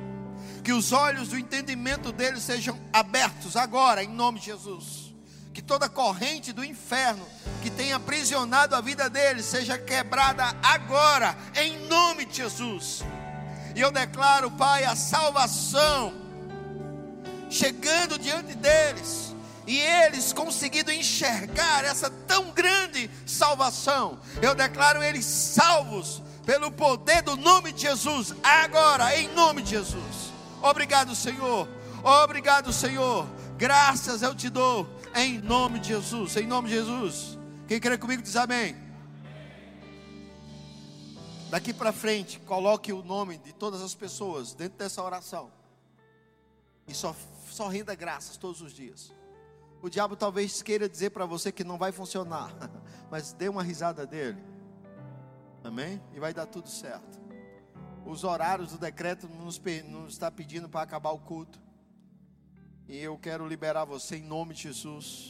[0.65, 5.15] Que os olhos do entendimento deles sejam abertos agora, em nome de Jesus.
[5.52, 7.24] Que toda corrente do inferno
[7.62, 13.05] que tenha aprisionado a vida deles seja quebrada agora, em nome de Jesus
[13.74, 16.14] e eu declaro, Pai, a salvação
[17.51, 19.34] chegando diante deles.
[19.66, 24.18] E eles conseguindo enxergar essa tão grande salvação.
[24.42, 28.34] Eu declaro eles salvos pelo poder do nome de Jesus.
[28.42, 30.32] Agora, em nome de Jesus.
[30.60, 31.66] Obrigado, Senhor.
[32.02, 33.26] Obrigado, Senhor.
[33.56, 34.86] Graças eu te dou.
[35.14, 36.36] Em nome de Jesus.
[36.36, 37.38] Em nome de Jesus.
[37.66, 38.84] Quem crê comigo diz amém.
[41.55, 45.52] Daqui para frente, coloque o nome de todas as pessoas dentro dessa oração.
[46.89, 47.14] E só,
[47.48, 49.12] só renda graças todos os dias.
[49.81, 52.52] O diabo talvez queira dizer para você que não vai funcionar,
[53.09, 54.43] mas dê uma risada dele.
[55.62, 56.02] Amém?
[56.12, 57.20] E vai dar tudo certo.
[58.05, 61.62] Os horários do decreto nos, nos está pedindo para acabar o culto.
[62.89, 65.22] E eu quero liberar você em nome de Jesus.